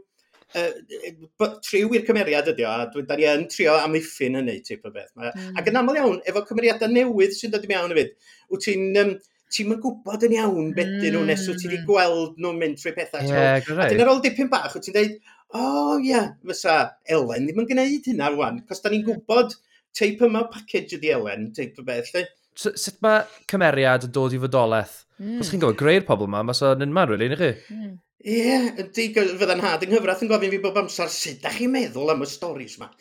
uh, 0.61 1.47
triw 1.65 1.95
i'r 1.97 2.05
cymeriad 2.05 2.51
ydi 2.53 2.67
o, 2.67 2.75
a 2.75 2.85
dwi, 2.93 3.01
da 3.09 3.17
ni 3.17 3.25
yn 3.31 3.47
trio 3.49 3.79
amddiffyn 3.79 4.37
hynny, 4.37 4.59
tip 4.67 4.85
o 4.85 4.93
beth. 4.93 5.09
Ma, 5.15 5.31
mm. 5.31 5.55
Ac 5.55 5.71
yn 5.71 5.73
hmm. 5.73 5.79
aml 5.81 5.97
iawn, 6.03 6.19
efo 6.29 6.43
cymeriadau 6.51 6.93
newydd 6.93 7.33
sy'n 7.39 7.55
dod 7.55 7.65
i 7.65 7.71
mewn 7.73 7.95
hefyd, 7.95 8.13
wyt 8.53 8.67
ti'n, 8.67 8.85
um, 9.01 9.15
ti'n 9.57 9.71
mynd 9.71 9.81
gwybod 9.87 10.27
yn 10.29 10.37
iawn 10.37 10.69
beth 10.77 10.93
dyn 11.01 11.17
nhw 11.17 11.25
nes 11.31 11.47
wyt 11.49 11.63
ti 11.63 11.71
wedi 11.71 11.81
hmm. 11.81 11.89
gweld 11.89 12.37
nhw'n 12.37 12.61
mynd 12.61 12.77
trwy 12.83 12.93
pethau. 12.99 13.25
Yeah, 13.25 13.57
a 13.57 13.89
dyn 13.89 14.05
ar 14.05 14.13
ôl 14.13 14.21
dipyn 14.21 14.53
bach, 14.53 14.69
wyt 14.77 14.85
ti'n 14.85 14.99
dweud, 14.99 15.17
o, 15.49 15.65
oh, 15.65 15.97
ie, 15.97 16.13
yeah, 16.13 16.29
fysa 16.45 16.77
Elen 17.09 17.49
ddim 17.49 17.65
yn 17.65 17.73
gwneud 17.73 18.13
hynna 18.13 18.29
rwan, 18.37 18.61
cos 18.69 18.85
da 18.85 18.93
ni'n 18.93 19.09
gwybod, 19.09 19.57
mm 19.57 19.67
teip 19.97 20.21
yma 20.27 20.45
package 20.51 20.97
ydi 20.99 21.11
Elen, 21.15 21.49
teip 21.55 21.79
y 21.81 21.87
beth, 21.87 22.13
lle. 22.15 22.27
Sut 22.61 22.97
mae 23.03 23.23
cymeriad 23.49 24.07
yn 24.07 24.13
dod 24.15 24.35
i 24.35 24.39
fodolaeth? 24.41 25.01
Mm. 25.21 25.39
Os 25.41 25.51
chi'n 25.51 25.61
gofyn 25.61 25.79
greu'r 25.79 26.07
pobl 26.07 26.27
yma, 26.27 26.43
mae 26.47 26.57
sa'n 26.57 26.83
un 26.83 26.95
marw, 26.95 27.15
really, 27.15 27.29
ni 27.31 27.39
chi? 27.39 27.51
Mm. 27.73 27.93
Ie, 28.21 28.37
yeah, 28.37 28.67
ydy, 28.83 29.07
fydda 29.17 29.55
nhad 29.57 29.81
yng 29.85 29.95
Nghyfraith 29.95 30.21
yn 30.25 30.29
gofyn 30.29 30.53
fi 30.53 30.59
bob 30.61 30.77
amser, 30.83 31.09
sut 31.09 31.41
da 31.41 31.49
chi'n 31.55 31.71
meddwl 31.73 32.13
am 32.13 32.21
y 32.21 32.29
storys 32.29 32.77
yma? 32.77 32.91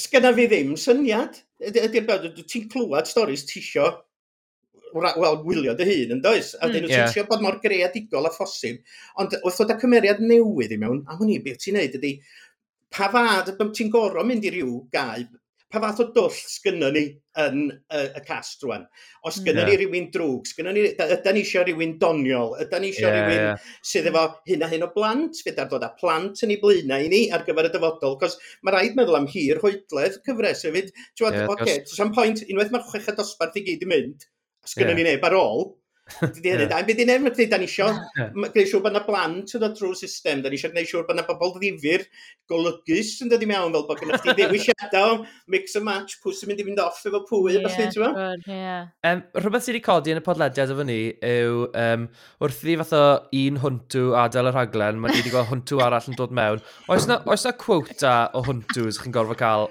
Sgynna 0.00 0.32
fi 0.38 0.48
ddim 0.48 0.72
syniad. 0.80 1.42
Ydy'r 1.64 2.08
bod, 2.08 2.30
ti'n 2.40 2.68
clywed 2.72 3.10
storys 3.10 3.44
tisio 3.50 3.90
wel, 4.94 5.38
gwylio 5.42 5.74
dy 5.76 5.86
hun, 5.88 6.16
yn 6.16 6.22
does? 6.22 6.54
A 6.60 6.68
dyn 6.70 6.84
nhw'n 6.84 6.94
mm, 6.94 7.16
yeah. 7.18 7.28
bod 7.28 7.42
mor 7.42 7.58
greadigol 7.62 8.28
a 8.28 8.32
phosib. 8.34 8.80
Ond 9.20 9.34
wrth 9.40 9.60
ddod 9.60 9.74
â 9.74 9.78
cymeriad 9.80 10.22
newydd 10.22 10.74
i 10.74 10.78
mewn, 10.80 11.02
a 11.08 11.18
hwnni, 11.18 11.40
beth 11.44 11.62
ti'n 11.64 11.78
neud 11.78 11.96
ydy, 11.98 12.12
pa 12.94 13.10
fad 13.12 13.50
ti'n 13.58 13.90
gorau 13.92 14.26
mynd 14.26 14.46
i 14.46 14.52
ryw 14.54 14.76
gaib 14.94 15.32
pa 15.72 15.80
fath 15.82 16.00
o 16.04 16.06
dwll 16.14 16.32
sgynnon 16.34 16.94
ni 16.94 17.02
yn 17.42 17.60
y, 17.72 18.00
y 18.04 18.22
cast 18.26 18.62
rwan? 18.64 18.84
Os 19.26 19.38
sgynnon 19.40 19.64
yeah. 19.64 19.70
ni 19.72 19.78
rhywun 19.80 20.08
drwg, 20.14 20.50
sgynnon 20.50 20.76
ni, 20.76 20.84
ydy 20.94 21.34
ni 21.34 21.42
eisiau 21.42 21.64
rhywun 21.66 21.96
doniol, 22.02 22.54
ydy 22.62 22.80
ni 22.82 22.90
eisiau 22.92 23.08
yeah, 23.10 23.20
rhywun 23.20 23.40
yeah. 23.40 23.68
sydd 23.92 24.10
efo 24.10 24.24
hyn 24.50 24.66
a 24.66 24.70
hyn 24.72 24.86
o 24.86 24.90
blant, 24.96 25.40
fydd 25.46 25.62
ar 25.62 25.70
dod 25.72 25.86
â 25.86 25.92
plant 26.00 26.44
yn 26.46 26.54
ei 26.54 26.60
blaenau 26.62 27.06
i 27.06 27.12
ni 27.12 27.22
ar 27.34 27.46
gyfer 27.48 27.70
y 27.70 27.72
dyfodol, 27.74 28.18
cos 28.20 28.38
mae 28.62 28.76
rhaid 28.76 28.98
meddwl 28.98 29.20
am 29.20 29.30
hir 29.30 29.62
hoedledd 29.62 30.20
cyfres 30.26 30.66
hefyd. 30.68 30.92
Ti'n 31.14 31.26
yeah, 31.30 31.48
oce, 31.48 31.62
okay, 31.62 31.80
cos... 31.88 32.04
pwynt, 32.18 32.44
unwaith 32.48 32.74
mae'r 32.74 32.86
chweched 32.90 33.18
dosbarth 33.20 33.58
i 33.60 33.66
gyd 33.70 33.86
i 33.86 33.90
mynd, 33.94 34.28
sgynnon 34.68 34.94
yeah. 34.94 35.02
ni 35.02 35.16
neb 35.16 35.26
ar 35.30 35.38
ôl, 35.40 35.72
Dydy 36.20 36.50
hynny 36.52 36.66
da. 36.68 36.82
Byd 36.84 37.00
i'n 37.00 37.12
efo 37.14 37.30
ti, 37.34 37.46
da 37.48 37.56
ni 37.60 37.64
isio 37.68 37.86
gwneud 38.18 38.68
siŵr 38.68 38.82
bod 38.84 38.92
yna 38.92 39.00
blant 39.06 39.54
yn 39.56 39.62
dod 39.62 39.76
drwy'r 39.78 39.96
system. 39.96 40.42
Da 40.44 40.50
ni 40.52 40.58
isio 40.58 40.68
gwneud 40.72 40.90
siŵr 40.90 41.06
bod 41.08 41.16
yna 41.16 41.24
bobl 41.28 41.54
ddifur 41.56 42.04
golygus 42.50 43.14
yn 43.24 43.30
dod 43.32 43.44
i 43.44 43.48
mewn 43.48 43.72
fel 43.72 43.86
bod 43.88 44.02
gennych 44.02 44.24
chi 44.24 44.34
ddewisiadau 44.36 45.14
o 45.14 45.18
mix 45.54 45.78
and 45.80 45.86
match, 45.88 46.18
pws 46.20 46.42
yn 46.44 46.52
mynd 46.52 46.60
i 46.60 46.66
fynd 46.68 46.82
off 46.84 47.00
efo 47.08 47.22
pwy, 47.30 47.54
yeah, 47.56 47.64
falle, 47.64 47.86
ti'n 47.94 48.04
meddwl? 48.04 48.50
Yeah. 48.52 48.90
Um, 49.08 49.22
rhywbeth 49.38 49.64
sydd 49.64 49.78
wedi 49.78 49.84
codi 49.86 50.12
yn 50.12 50.20
y 50.20 50.24
podlediad 50.26 50.74
efo 50.74 50.84
ni 50.88 50.98
yw 51.30 51.64
um, 51.86 52.08
wrth 52.44 52.60
i 52.68 52.76
fath 52.82 52.96
o 52.98 53.04
un 53.40 53.62
hwntw 53.64 54.04
adael 54.26 54.50
y 54.50 54.54
rhaglen, 54.58 55.00
mae 55.00 55.16
wedi 55.16 55.32
gweld 55.32 55.48
hwntw 55.54 55.80
arall 55.86 56.12
yn 56.12 56.20
dod 56.20 56.36
mewn. 56.36 56.60
Oes 56.92 57.08
na, 57.08 57.22
oes 57.24 57.48
na 57.48 57.54
quota 57.64 58.18
o 58.36 58.44
hwntws 58.44 59.00
chi'n 59.00 59.16
gorfod 59.16 59.40
cael 59.40 59.70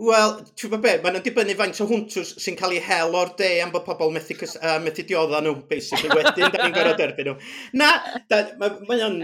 Wel, 0.00 0.34
ti'n 0.56 0.70
gwybod 0.70 0.82
beth, 0.84 1.02
maen 1.04 1.20
dibynnu 1.24 1.54
faint 1.58 1.80
o 1.84 1.86
hwntws 1.90 2.32
sy'n 2.40 2.56
cael 2.56 2.72
ei 2.78 2.80
hel 2.84 3.12
o'r 3.20 3.34
de 3.36 3.50
am 3.60 3.72
bod 3.74 3.84
pobl 3.84 4.12
methu, 4.14 4.36
cys, 4.38 4.54
uh, 4.56 4.78
methu 4.80 5.04
diodda 5.04 5.42
nhw, 5.44 5.58
basically, 5.68 6.08
wedyn, 6.16 6.48
da 6.54 6.62
ni'n 6.62 6.76
gorau 6.76 6.96
derbyn 6.96 7.32
nhw. 7.32 7.52
Na, 7.76 7.92
mae 8.58 9.06
o'n... 9.06 9.22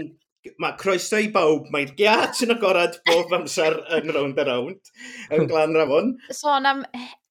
Mae 0.63 0.77
croeso 0.79 1.17
i 1.19 1.25
bawb, 1.33 1.65
mae'r 1.73 1.89
giat 1.97 2.37
yn 2.45 2.53
agorad 2.53 2.93
bob 3.09 3.33
amser 3.35 3.73
yn 3.97 4.13
round 4.15 4.37
a 4.39 4.45
round, 4.47 4.91
yn 5.35 5.49
glan 5.49 5.75
rafon. 5.75 6.13
Sôn 6.29 6.63
so, 6.63 6.69
am 6.69 6.85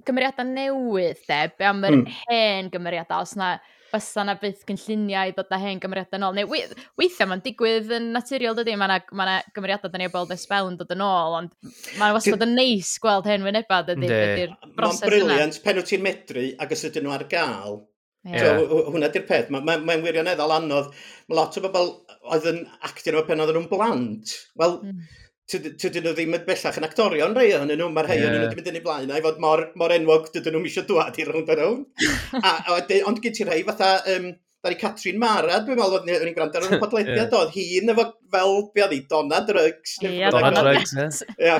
gymeriadau 0.04 0.44
newydd, 0.50 1.22
de, 1.24 1.38
be 1.56 1.64
am 1.70 1.80
yr 1.86 1.96
mm. 2.02 2.18
hen 2.26 2.68
gymeriadau, 2.74 3.24
os 3.24 3.32
na 3.40 3.54
bysa 3.92 4.24
na 4.26 4.34
byth 4.40 4.62
gynlluniau 4.68 5.30
i 5.30 5.34
ddod 5.34 5.52
â 5.54 5.58
hen 5.62 5.80
gymeriadau 5.82 6.20
nôl. 6.22 6.36
Neu 6.36 6.50
weithiau 6.50 7.30
mae'n 7.30 7.42
digwydd 7.44 7.92
yn 7.98 8.08
naturiol 8.14 8.56
dydy, 8.58 8.76
mae 8.78 8.90
yna 8.90 9.16
ma 9.18 9.28
na 9.28 9.36
gymeriadau 9.56 9.92
da 9.92 10.00
ni 10.00 10.08
o 10.08 10.14
bod 10.14 10.32
esbel 10.34 10.70
yn 10.72 10.78
dod 10.80 10.94
yn 10.94 11.04
ôl, 11.06 11.36
ond 11.40 11.52
mae'n 12.00 12.16
wastad 12.16 12.46
yn 12.46 12.56
neis 12.58 12.94
gweld 13.02 13.28
hen 13.30 13.46
wyneba 13.46 13.82
dydy. 13.88 14.48
Mae'n 14.76 15.02
briliant 15.04 15.60
pen 15.64 15.82
wyt 15.82 15.92
ti'n 15.92 16.06
medru 16.06 16.48
ac 16.62 16.74
os 16.76 16.88
ydyn 16.90 17.06
nhw 17.06 17.16
ar 17.18 17.28
gael. 17.30 17.82
Yeah. 18.26 18.58
So, 18.58 18.80
hwnna 18.90 19.12
di'r 19.14 19.26
peth. 19.28 19.52
Mae'n 19.54 19.62
ma, 19.66 19.76
ma, 19.78 19.94
ma 19.94 20.02
wirioneddol 20.02 20.56
anodd. 20.56 20.90
Mae 21.30 21.38
lot 21.38 21.58
o 21.60 21.62
bobl 21.62 21.92
oedd 22.34 22.48
yn 22.50 22.64
actio 22.88 23.14
nhw 23.14 23.22
pen 23.28 23.44
oedden 23.44 23.60
nhw'n 23.60 23.70
blant. 23.70 24.34
Wel, 24.58 24.80
mm 24.82 25.22
Tydyn 25.46 26.02
nhw 26.02 26.12
ddim 26.16 26.34
yn 26.34 26.46
bellach 26.46 26.78
yn 26.80 26.86
actorion 26.88 27.36
rei 27.38 27.52
ohonyn 27.54 27.78
nhw, 27.78 27.90
mae'r 27.94 28.08
rhai 28.08 28.16
yeah. 28.18 28.32
nhw 28.32 28.40
wedi 28.48 28.58
mynd 28.58 28.70
yn 28.72 28.78
ei 28.80 28.82
blaen, 28.82 29.12
a 29.14 29.20
i 29.20 29.22
fod 29.22 29.38
mor, 29.42 29.62
mor 29.78 29.94
enwog 29.94 30.26
dydyn 30.34 30.56
nhw 30.56 30.66
eisiau 30.66 30.88
dwad 30.88 31.20
i 31.22 31.26
rownd 31.28 31.52
a 31.54 31.58
rownd. 31.60 32.96
Ond 33.06 33.22
gyd 33.22 33.38
ti 33.38 33.46
rhai 33.46 33.60
fatha, 33.68 33.92
um, 34.16 34.32
Dari 34.66 34.78
Catrin 34.80 35.18
Mara, 35.22 35.60
dwi'n 35.62 35.78
meddwl 35.78 35.92
bod 35.94 36.06
ni'n 36.08 36.34
gwrando 36.34 36.58
ar 36.58 36.64
y 36.74 36.78
podlediad 36.82 37.34
oedd 37.38 37.52
hi'n 37.54 37.92
efo 37.92 38.08
fel, 38.34 38.54
be 38.74 38.82
oedd 38.82 38.94
hi, 38.96 39.00
Donna 39.10 39.38
Drugs. 39.46 39.98
Ie, 40.02 40.14
Yeah, 40.16 40.34
Donna 40.34 40.50
Drugs, 40.56 41.22
ie. 41.38 41.58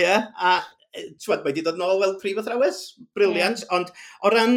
Ie, 0.00 0.14
a 0.16 0.54
e, 0.94 1.10
tywed, 1.20 1.42
mae 1.42 1.50
wedi 1.50 1.64
dod 1.66 1.80
nôl 1.80 2.00
fel 2.00 2.14
prif 2.22 2.40
athrawes, 2.40 2.78
briliant, 3.18 3.66
yeah. 3.66 3.74
ond 3.76 3.92
o 4.24 4.32
ran 4.32 4.56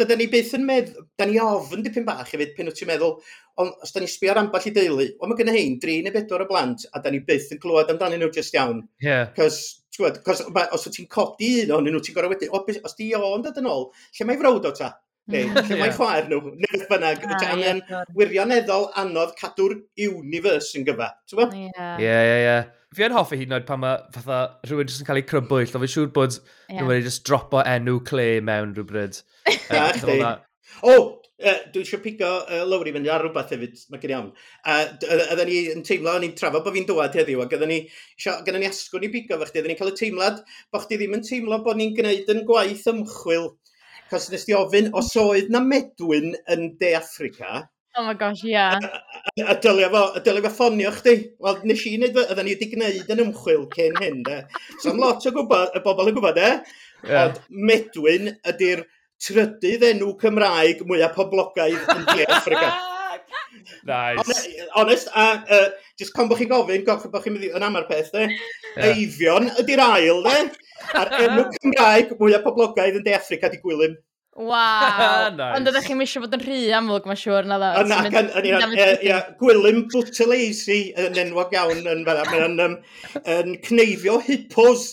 dydyn 0.00 0.20
ni 0.20 0.28
byth 0.32 0.54
yn 0.58 0.64
meddwl, 0.68 1.06
da 1.20 1.26
ni 1.28 1.38
ofn 1.42 1.84
dipyn 1.84 2.06
bach 2.06 2.32
hefyd 2.32 2.54
pen 2.56 2.70
wyt 2.70 2.78
ti'n 2.80 2.90
meddwl, 2.90 3.18
ond 3.60 3.84
os 3.84 3.92
da 3.94 4.02
ni 4.02 4.08
sbio 4.10 4.32
ar 4.32 4.40
amball 4.42 4.68
i 4.68 4.72
deulu, 4.76 5.06
ond 5.20 5.32
mae 5.32 5.40
gen 5.40 5.52
i 5.52 5.56
hein, 5.58 5.76
dri 5.82 5.98
neu 6.04 6.14
bedwar 6.14 6.46
o 6.46 6.48
blant, 6.48 6.86
a 6.94 7.02
da 7.04 7.12
ni 7.12 7.20
byth 7.26 7.52
yn 7.54 7.60
clywed 7.62 7.92
amdanyn 7.92 8.22
nhw 8.24 8.32
just 8.34 8.56
iawn. 8.56 8.82
Yeah. 9.04 9.28
Cos, 9.36 9.60
ti'n 9.96 10.08
os 10.08 10.88
wyt 10.88 10.96
ti'n 10.96 11.10
codi 11.12 11.52
un 11.66 11.76
o'n 11.76 11.86
nhw, 11.90 12.02
ti'n 12.04 12.16
gorau 12.16 12.32
wedi, 12.32 12.50
os 12.50 12.98
di 12.98 13.12
o'n 13.18 13.46
dod 13.46 13.60
yn 13.60 13.70
ôl, 13.70 13.88
lle 14.16 14.28
mae 14.28 14.40
frawd 14.40 14.68
o 14.70 14.74
ta? 14.76 14.94
Neu, 15.30 15.46
lle 15.68 15.76
mae 15.78 15.92
chwaer 15.94 16.26
nhw, 16.26 16.40
neu 16.58 16.72
beth 16.72 16.88
bynnag, 16.90 17.24
ah, 17.28 17.42
angen 17.52 17.80
yeah, 17.84 18.06
wirioneddol 18.16 18.88
anodd 18.98 19.36
cadw'r 19.38 19.76
universe 20.02 20.74
yn 20.78 20.86
gyfa, 20.88 21.12
ti'n 21.28 21.38
bod? 21.38 21.54
Ie, 21.54 22.00
ie, 22.02 22.38
ie. 22.40 22.56
Fi 22.96 23.04
yn 23.06 23.14
hoffi 23.14 23.36
hyd 23.38 23.46
yn 23.46 23.54
oed 23.60 23.66
pan 23.68 23.78
mae 23.84 24.00
fatha 24.16 24.40
rhywun 24.66 24.88
jyst 24.90 25.04
yn 25.04 25.06
cael 25.06 25.20
ei 25.20 25.26
crybwyll, 25.28 25.68
ond 25.68 25.84
fi'n 25.84 25.92
siŵr 25.92 26.08
bod 26.16 26.34
yeah. 26.40 26.80
nhw'n 26.80 27.04
just 27.04 27.22
dropo 27.28 27.62
enw 27.62 28.00
clay 28.08 28.40
mewn 28.42 28.72
rhywbryd. 28.74 29.20
Da, 29.70 29.88
chdi. 29.96 30.18
O, 30.86 30.94
dwi 31.72 31.82
eisiau 31.82 32.02
pigo 32.04 32.28
uh, 32.42 32.62
lawr 32.68 32.88
i 32.88 32.92
fynd 32.94 33.08
ar 33.10 33.24
rhywbeth 33.24 33.54
hefyd, 33.54 33.80
mae 33.92 34.02
gen 34.02 34.14
iawn. 34.14 34.28
A 34.68 34.76
oedden 35.06 35.48
ni 35.48 35.62
yn 35.72 35.82
teimlo, 35.86 36.12
o'n 36.12 36.26
i'n 36.28 36.36
trafod 36.38 36.66
bod 36.66 36.76
fi'n 36.76 36.88
dywad 36.88 37.16
heddiw, 37.16 37.42
ac 37.44 37.56
oedden 37.56 37.72
ni, 37.72 37.80
gyda 38.20 38.60
ni 38.60 38.68
asgwn 38.68 39.08
i 39.08 39.12
bigo 39.12 39.40
fe 39.40 39.48
chdi, 39.48 39.62
oedden 39.62 39.74
ni'n 39.74 39.80
cael 39.80 39.92
y 39.92 39.96
teimlad 40.00 40.44
bod 40.70 40.86
chdi 40.86 41.00
ddim 41.00 41.18
yn 41.18 41.26
teimlo 41.26 41.60
bod 41.64 41.80
ni'n 41.80 41.96
gwneud 41.96 42.32
yn 42.34 42.44
gwaith 42.48 42.86
ymchwil. 42.92 43.52
Cos 44.10 44.30
nes 44.32 44.46
di 44.46 44.56
ofyn, 44.58 44.90
os 44.98 45.12
oedd 45.20 45.52
na 45.54 45.62
medwyn 45.62 46.34
yn 46.50 46.72
De 46.80 46.96
Africa, 46.98 47.68
Oh 47.98 48.04
my 48.06 48.14
gosh, 48.14 48.44
ie. 48.44 48.52
Yeah. 48.52 48.78
A, 48.78 49.50
a, 49.50 49.54
dylia 49.58 49.88
fo, 49.90 50.02
a 50.14 50.20
dylia 50.22 50.44
fo 50.44 50.50
ffonio 50.54 50.92
chdi. 50.94 51.14
Wel, 51.42 51.56
nes 51.66 51.80
i 51.88 51.96
wneud, 51.96 52.20
ydyn 52.22 52.46
ni 52.46 52.54
wedi 52.54 52.68
gwneud 52.70 53.10
yn 53.10 53.22
ymchwil 53.24 53.64
cyn 53.74 53.98
hyn, 53.98 54.20
de. 54.28 54.36
So 54.78 54.92
am 54.92 55.02
lot 55.02 55.26
o 55.26 55.32
gwybod, 55.34 55.74
y 55.74 55.82
bobl 55.82 56.12
yn 56.12 56.14
gwybod, 56.14 56.38
de. 56.38 56.76
Yeah. 57.02 57.24
Ond 57.24 57.40
medwyn 57.70 58.30
ydy'r 58.52 58.84
trydydd 59.26 59.86
enw 59.90 60.14
Cymraeg 60.20 60.84
mwyaf 60.88 61.16
poblogaidd 61.18 61.92
yn 61.96 62.06
De 62.12 62.26
Africa. 62.28 62.70
Nice. 63.84 64.48
Honest, 64.74 65.08
a 65.14 65.24
e, 65.34 65.56
uh, 65.56 65.70
just 65.98 66.14
con 66.16 66.28
bod 66.30 66.38
chi'n 66.38 66.48
gofyn, 66.50 66.84
gofyn 66.86 67.12
bod 67.12 67.24
chi'n 67.24 67.34
mynd 67.34 67.56
yn 67.58 67.64
amar 67.66 67.86
peth, 67.88 68.12
de. 68.14 68.28
Yeah. 68.28 68.92
Eifion 68.92 69.50
ydy'r 69.60 69.82
ail, 69.84 70.22
de. 70.24 70.36
A'r 70.96 71.10
enw 71.18 71.48
Cymraeg 71.56 72.14
mwyaf 72.20 72.46
poblogaidd 72.46 73.00
yn 73.00 73.04
De 73.06 73.16
Africa 73.16 73.50
di 73.52 73.60
gwylym. 73.62 73.98
Waw! 74.40 75.30
nice. 75.36 75.50
Ond 75.58 75.70
ydych 75.72 75.88
chi'n 75.90 76.04
eisiau 76.04 76.24
bod 76.24 76.36
yn 76.38 76.44
rhy 76.44 76.60
amlwg, 76.76 77.08
mae'n 77.10 77.20
siŵr 77.20 77.48
na 77.50 77.58
dda. 77.60 77.70
Yna, 77.82 77.98
ac 78.06 78.18
yn 78.20 78.30
union, 78.40 79.34
gwylym 79.40 79.82
bwtelaisi 79.92 80.80
yn 81.04 81.18
enwog 81.24 81.56
iawn 81.56 81.82
yn 81.82 82.04
fel 82.06 82.22
yna. 82.22 82.70
Mae'n 83.18 83.58
cneifio 83.66 84.20
hippos 84.28 84.86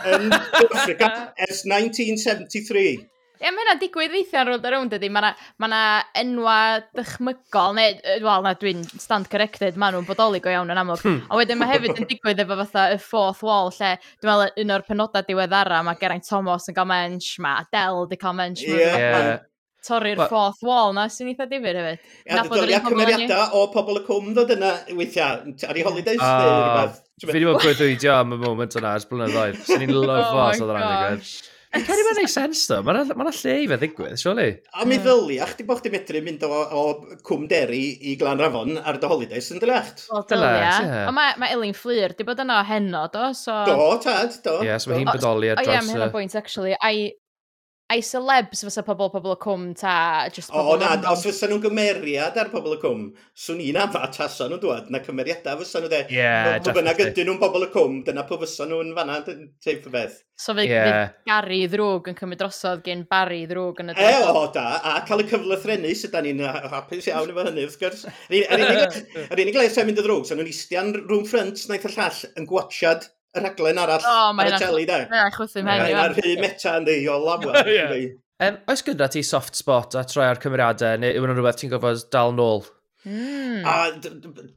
yn 0.00 0.30
Africa 0.32 1.10
ers 1.48 1.64
1973. 1.68 3.02
Ie, 3.44 3.50
mae 3.52 3.60
hynna'n 3.60 3.80
digwydd 3.82 4.14
weithiau 4.14 4.46
rownd 4.48 4.64
a 4.64 4.70
rownd 4.72 4.94
ydy. 4.96 5.10
Mae 5.12 5.34
yna 5.66 5.80
enwa 6.16 6.56
dychmygol, 6.96 7.74
neu, 7.76 7.98
wel, 8.24 8.44
na 8.46 8.54
dwi'n 8.56 8.80
stand 8.88 9.28
corrected, 9.32 9.76
maen 9.80 9.92
nhw'n 9.98 10.06
bodoli 10.08 10.40
go 10.40 10.52
iawn 10.52 10.72
yn 10.72 10.80
amlwg. 10.80 11.02
Hmm. 11.04 11.18
A 11.28 11.36
wedyn 11.36 11.60
mae 11.60 11.68
hefyd 11.74 12.00
yn 12.00 12.08
digwydd 12.08 12.40
efo 12.40 12.56
fatha 12.62 12.86
y 12.94 13.00
fourth 13.04 13.42
wall, 13.44 13.68
lle 13.76 13.98
dwi'n 14.00 14.30
meddwl 14.30 14.64
un 14.64 14.76
o'r 14.78 14.86
penodau 14.88 15.28
diweddara, 15.28 15.82
mae 15.84 16.00
Geraint 16.00 16.24
Thomas 16.24 16.70
yn 16.72 16.78
cael 16.78 16.88
mensh, 16.88 17.34
mae 17.44 17.66
Adele 17.66 18.08
di 18.08 18.20
cael 18.24 18.38
mensh. 18.40 18.64
Ie. 18.64 18.80
yeah. 18.80 19.34
Torri'r 19.84 20.16
well, 20.16 20.30
fourth 20.32 20.62
wall 20.64 20.94
na, 20.96 21.10
sy'n 21.12 21.28
eitha 21.34 21.44
difyr 21.44 21.76
hefyd. 21.76 22.04
Ia, 22.24 22.38
dwi'n 22.38 22.62
dod 22.62 22.70
i'r 22.72 22.84
cymeriadau 22.86 23.58
o 23.60 23.66
pobl 23.74 24.00
y 24.00 24.04
cwm 24.06 24.30
ddod 24.32 24.54
yna 24.56 24.70
weithiau, 24.96 25.42
ar 25.68 25.76
ei 25.76 25.84
holidays 25.84 26.22
ah. 26.24 26.38
neu 26.40 26.54
rhywbeth. 26.54 27.02
Fi 27.20 27.28
wedi 27.28 27.48
bod 27.50 27.60
gwrthwydio 27.60 28.14
am 28.22 28.32
y 28.32 28.38
moment 28.40 28.78
yna 28.80 28.94
ers 28.96 29.04
blynyddoedd. 29.10 29.60
Swn 29.68 29.84
i'n 29.84 29.92
lyfo 29.98 30.14
os 30.14 30.62
oh 30.62 30.64
oedd 30.64 30.72
rhaid 30.72 30.86
i 30.88 30.94
gwneud. 31.02 31.34
Ceri 31.74 32.04
mae'n 32.06 32.20
ei 32.22 32.28
sens 32.30 32.62
do. 32.70 32.78
mae'n 32.86 33.10
ma 33.18 33.26
lle 33.26 33.54
i 33.64 33.66
fe 33.70 33.78
ddigwydd, 33.80 34.20
surely. 34.20 34.50
A 34.74 34.86
mi 34.86 34.98
hmm. 34.98 35.04
ddylia, 35.06 35.48
chdi 35.50 35.66
bod 35.66 35.80
chdi 35.80 35.92
medru 35.94 36.22
mynd 36.24 36.44
o, 36.46 36.50
o 36.52 36.84
Cwm 37.26 37.48
deri 37.50 37.82
i 38.10 38.14
Glan 38.20 38.42
Rafon 38.42 38.78
ar 38.78 39.00
dy 39.02 39.10
holidays 39.10 39.50
yn 39.54 39.62
dylecht. 39.62 40.06
O, 40.14 40.22
dylecht, 40.30 40.86
ie. 40.86 41.02
Ond 41.08 41.18
mae 41.18 41.34
ma 41.40 41.50
Elin 41.54 41.74
Fflir, 41.76 42.14
di 42.18 42.26
bod 42.26 42.42
yna 42.44 42.60
o 42.62 42.68
heno, 42.68 43.04
do? 43.14 43.26
So... 43.38 43.56
Do, 43.66 43.90
tad, 44.04 44.38
do. 44.46 44.60
Ie, 44.62 44.70
yeah, 44.70 44.80
so 44.82 44.92
mae 44.92 45.02
hi'n 45.02 45.10
bodoli 45.10 45.50
ar 45.52 45.60
draws... 45.60 45.70
O 45.70 45.74
ie, 45.74 45.82
mae 45.88 45.96
hynna'n 45.96 46.14
bwynt, 46.14 46.38
actually. 46.38 46.78
Ai, 46.78 47.10
ai 47.92 48.00
celebs 48.02 48.62
fysa 48.64 48.82
pobl 48.84 49.10
pobl 49.12 49.34
y 49.34 49.38
cwm 49.42 49.64
ta... 49.76 49.94
Just 50.32 50.52
o, 50.54 50.62
o 50.72 50.76
na, 50.80 50.94
os 51.10 51.24
fysa 51.26 51.48
nhw'n 51.50 51.60
gymeriad 51.66 52.38
ar 52.40 52.48
pobl 52.52 52.76
y 52.76 52.78
cwm, 52.80 53.02
swn 53.36 53.60
i'n 53.60 53.78
afa 53.82 54.06
tasa 54.14 54.46
nhw'n 54.48 54.62
dwad, 54.62 54.88
na 54.92 55.02
cymeriadau 55.04 55.60
fysa 55.60 55.82
nhw 55.82 55.90
de. 55.92 56.00
Ie, 56.08 56.16
yeah, 56.16 56.54
no, 56.64 56.74
bynnag 56.76 57.02
ydyn 57.04 57.28
nhw'n 57.28 57.40
pobl 57.42 57.66
y 57.66 57.68
cwm, 57.74 57.98
dyna 58.06 58.24
pwy 58.28 58.40
fysa 58.44 58.66
nhw'n 58.70 58.94
fanna, 58.96 59.18
teip 59.62 59.84
y 59.90 59.92
beth. 59.92 60.22
So 60.40 60.56
fe 60.56 60.64
yeah. 60.66 61.12
Gary 61.28 61.60
ddrwg 61.70 62.08
yn 62.10 62.16
cymryd 62.18 62.40
drosodd 62.40 62.80
gen 62.86 63.04
Barry 63.10 63.44
ddrwg 63.50 63.84
yn 63.84 63.92
y. 63.92 63.98
E, 64.00 64.14
o, 64.32 64.46
da, 64.54 64.64
a 64.80 64.94
cael 65.06 65.22
y 65.22 65.28
cyfle 65.30 65.60
thrennu 65.62 65.92
sydd 65.94 66.16
da 66.16 66.24
ni'n 66.24 66.40
uh, 66.42 66.54
hapus 66.72 67.10
iawn 67.12 67.30
efo 67.30 67.44
hynny, 67.50 67.68
wrth 67.68 67.78
gwrs. 67.84 68.06
Yr 68.32 69.44
unig 69.44 69.60
le 69.60 69.68
sy'n 69.68 69.90
mynd 69.90 70.00
y 70.00 70.06
ddrwg, 70.06 70.24
so 70.26 70.38
nhw'n 70.38 70.50
istian 70.50 70.90
rhwng 71.04 71.28
ffrynt 71.28 71.68
naeth 71.68 71.86
y 71.86 71.94
llall 71.94 72.24
yn 72.34 72.48
gwachad 72.50 73.06
y 73.34 73.42
rhaglen 73.42 73.80
arall 73.82 74.04
oh, 74.06 74.28
ar 74.40 74.52
y 74.52 74.60
teli, 74.62 74.84
de. 74.88 75.00
Mae'n 75.10 75.30
achwythu 75.30 75.64
mewn. 75.66 75.88
Mae'n 75.98 76.14
rhy 76.18 76.36
meta 76.40 76.76
yn 76.78 76.86
ddi 76.88 77.00
o 77.10 77.18
lawer. 77.22 77.64
Um, 78.42 78.56
oes 78.66 78.80
gyda 78.82 79.06
ti 79.14 79.20
soft 79.22 79.54
spot 79.54 79.94
a 79.94 80.00
troi 80.10 80.24
ar 80.26 80.40
cymeriadau, 80.42 80.98
neu 80.98 81.14
yw 81.14 81.22
hwnnw 81.22 81.36
rhywbeth 81.36 81.60
ti'n 81.60 81.70
gofod 81.70 82.00
dal 82.10 82.32
nôl? 82.34 82.64
Mm. 83.06 83.60
A 83.68 83.74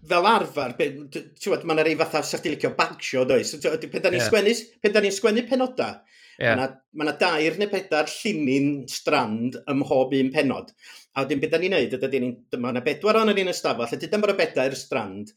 fel 0.10 0.28
arfer, 0.32 0.74
ti'n 0.80 1.04
gwybod, 1.12 1.66
mae'n 1.68 1.84
rei 1.86 1.98
fatha 2.00 2.24
sa'ch 2.26 2.42
ti'n 2.42 2.56
licio 2.56 2.72
bagsio, 2.78 3.22
does? 3.30 3.54
Pen 3.62 4.02
da 4.02 4.10
ni'n 4.10 4.18
yeah. 4.18 4.26
sgwennu, 4.32 4.56
pen 4.82 4.96
da 4.96 5.04
ni'n 5.04 5.14
sgwennu 5.14 5.44
penodau, 5.50 6.00
yeah. 6.42 6.58
mae 6.58 7.06
yna 7.06 7.14
dair 7.22 7.60
neu 7.62 7.70
bedair 7.70 8.10
llinyn 8.16 8.72
strand 8.92 9.60
ym 9.62 9.84
mhob 9.84 10.18
un 10.18 10.34
penod. 10.34 10.74
A 11.14 11.28
wedyn 11.28 11.44
beth 11.44 11.54
da 11.54 11.62
ni'n 11.62 11.78
neud, 11.78 11.96
ydy 12.00 12.24
ni'n, 12.24 12.34
mae 12.58 12.74
yna 12.74 12.86
bedwar 12.88 13.22
o'n 13.22 13.34
yn 13.36 13.44
un 13.46 13.54
ystafell, 13.54 13.94
ydy 13.94 14.10
dyma'r 14.10 14.34
bedair 14.42 14.80
strand. 14.80 15.36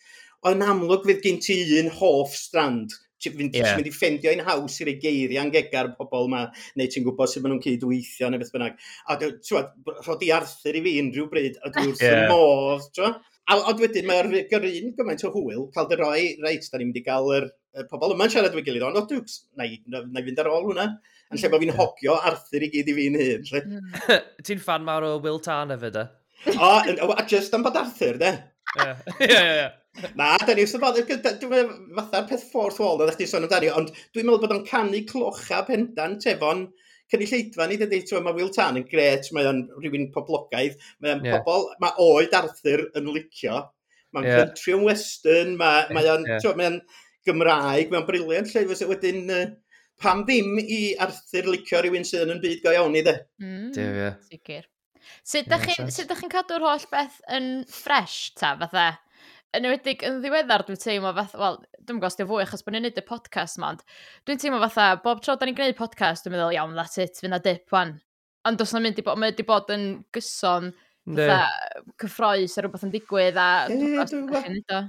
Ond 0.48 0.64
amlwg 0.64 1.04
fydd 1.10 1.24
gen 1.26 1.44
ti 1.44 1.60
un 1.82 1.92
hoff 2.00 2.32
strand 2.40 2.96
ti'n 3.20 3.36
mynd 3.38 3.58
yeah. 3.58 3.80
i 3.80 3.94
ffendio 3.94 4.34
un 4.36 4.44
haws 4.46 4.78
i'r 4.82 4.92
geiriau 5.02 5.44
yn 5.44 5.54
gegar 5.54 5.92
pobl 5.98 6.28
yma, 6.28 6.46
neu 6.80 6.92
ti'n 6.92 7.06
gwybod 7.06 7.32
sut 7.32 7.44
maen 7.44 7.56
nhw'n 7.56 7.64
cydweithio 7.66 8.30
neu 8.30 8.42
beth 8.42 8.54
bynnag. 8.54 8.78
A 9.08 9.18
ti'n 9.20 9.36
rhod 10.06 10.24
i 10.26 10.32
Arthur 10.36 10.80
i 10.80 10.84
fi 10.86 10.96
unrhyw 11.02 11.28
bryd, 11.32 11.60
a 11.60 11.72
dwi 11.74 11.90
wrth 11.92 12.06
yeah. 12.06 12.26
modd, 12.32 12.88
ti'n 12.96 13.18
A 13.50 13.56
ond 13.66 13.80
wedyn 13.82 14.06
mae'r 14.06 14.28
gyrun 14.50 14.92
gymaint 14.94 15.24
o 15.26 15.30
hwyl, 15.34 15.64
cael 15.74 15.88
dy 15.90 15.96
roi, 15.98 16.20
reit, 16.44 16.68
da 16.70 16.78
ni'n 16.78 16.92
mynd 16.92 17.00
i 17.00 17.02
gael 17.02 17.30
yr, 17.34 17.46
y 17.74 17.82
pobl 17.90 18.14
yma'n 18.14 18.30
siarad 18.30 18.54
fwy 18.54 18.62
gilydd, 18.66 18.84
ond 18.86 19.00
o 19.00 19.02
dwi'n 19.10 19.24
na, 19.58 19.66
na, 19.90 20.02
na 20.06 20.22
fynd 20.22 20.38
ar 20.38 20.50
ôl 20.52 20.68
hwnna, 20.68 20.84
yn 21.30 21.40
lle 21.40 21.50
bod 21.50 21.64
fi'n 21.64 21.74
hogio 21.74 22.14
Arthur 22.30 22.66
i 22.66 22.70
gyd 22.70 22.92
i 22.92 22.94
fi'n 22.94 23.18
hyn. 23.18 23.50
Hmm. 23.56 23.90
Ti'n 24.46 24.62
fan 24.62 24.86
mawr 24.86 25.08
o 25.08 25.10
Will 25.24 25.42
Tan 25.42 25.74
efo 25.74 25.90
e? 25.90 25.94
da? 25.96 26.06
O, 26.54 27.10
a 27.10 27.26
just 27.26 27.54
am 27.58 27.66
bod 27.66 27.80
Arthur, 27.80 28.20
de? 28.22 28.30
Ie, 28.80 29.26
ie, 29.26 29.38
ie. 29.40 29.68
Na, 30.14 30.36
da 30.38 30.54
ni 30.54 30.62
wrth 30.62 30.76
ymwneud, 30.78 31.08
dwi'n 31.42 31.72
fatha'r 31.96 32.28
peth 32.30 32.44
fforth 32.52 32.78
wall 32.82 33.00
oedd 33.02 33.16
chdi 33.16 33.26
sôn 33.26 33.46
amdani, 33.46 33.72
ond 33.74 33.90
dwi'n 34.14 34.28
meddwl 34.28 34.44
bod 34.44 34.54
o'n 34.54 34.62
canu 34.68 35.00
clocha 35.08 35.64
pendant 35.66 36.22
tefon 36.22 36.68
cynulleidfa 37.10 37.66
ni, 37.66 37.78
dydy, 37.80 38.00
ti'n 38.06 38.22
mae 38.24 38.36
Will 38.36 38.52
Tan 38.54 38.78
yn 38.78 38.86
gret, 38.90 39.26
mae 39.34 39.48
o'n 39.50 39.64
rhywun 39.80 40.08
poblogaidd, 40.14 40.78
mae 41.02 41.16
o'n 41.16 41.26
yeah. 41.26 41.42
pobl, 41.42 41.66
mae 41.82 41.96
oed 42.04 42.36
Arthur 42.38 42.84
yn 42.98 43.10
licio, 43.10 43.64
mae'n 44.14 44.28
yeah. 44.28 44.44
country 44.44 44.76
yn 44.76 44.84
western, 44.86 45.56
mae, 45.58 45.82
yeah. 45.82 45.96
mae 45.96 46.12
o'n, 46.14 46.28
yeah. 46.30 46.54
mae 46.60 46.70
o'n 46.70 46.80
Gymraeg, 47.26 47.90
mae'n 47.92 48.06
briliant 48.06 48.54
lle, 48.54 48.64
fysa 48.70 48.88
wedyn, 48.88 49.24
uh, 49.34 49.48
pam 50.00 50.22
ddim 50.28 50.54
i 50.62 50.82
Arthur 51.02 51.50
licio 51.52 51.82
rhywun 51.82 52.06
sydd 52.08 52.30
yn 52.32 52.42
byd 52.42 52.62
go 52.64 52.76
iawn 52.76 52.96
i 52.96 53.02
de. 53.06 53.18
Mm, 53.42 53.72
Sicr. 54.30 54.70
Sut 55.26 55.46
ydych 55.46 55.66
chi'n 55.68 55.88
chi, 55.90 56.06
chi 56.08 56.30
cadw'r 56.32 56.66
holl 56.66 56.84
beth 56.90 57.20
yn 57.36 57.48
ffresh 57.70 58.18
ta, 58.38 58.54
fatha? 58.60 58.90
Yn 59.56 59.66
ymwedig, 59.66 60.04
yn 60.06 60.20
ddiweddar, 60.22 60.62
dwi'n 60.66 60.78
teimlo 60.78 61.10
fath, 61.16 61.32
wel, 61.38 61.58
dwi'n 61.80 61.98
gwybod 61.98 62.12
os 62.22 62.28
fwy 62.30 62.44
achos 62.44 62.62
bod 62.62 62.76
ni'n 62.76 62.86
neud 62.86 63.00
y 63.00 63.04
podcast 63.06 63.58
ma, 63.58 63.72
ond 63.74 63.82
dwi'n 64.28 64.38
teimlo 64.42 64.60
fatha, 64.62 64.92
bob 65.02 65.24
tro 65.24 65.34
da 65.34 65.48
ni'n 65.48 65.56
gwneud 65.58 65.78
podcast, 65.78 66.22
dwi'n 66.26 66.36
meddwl, 66.36 66.54
iawn, 66.54 66.76
that's 66.78 67.02
it, 67.02 67.18
fyna 67.18 67.40
dip 67.42 67.66
wan. 67.74 67.96
Ond 68.46 68.62
os 68.62 68.76
na'n 68.76 68.86
mynd 68.86 69.02
i 69.02 69.04
bod, 69.06 69.18
mae 69.18 69.32
wedi 69.32 69.46
bod 69.48 69.74
yn 69.74 69.88
gyson, 70.14 70.70
fatha, 71.10 71.42
cyffroes 71.98 72.54
a 72.54 72.64
rhywbeth 72.64 72.86
yn 72.86 72.94
digwydd, 72.94 73.42
a 73.42 73.50
dwi'n 73.66 74.30
gwybod 74.30 74.72
os 74.78 74.88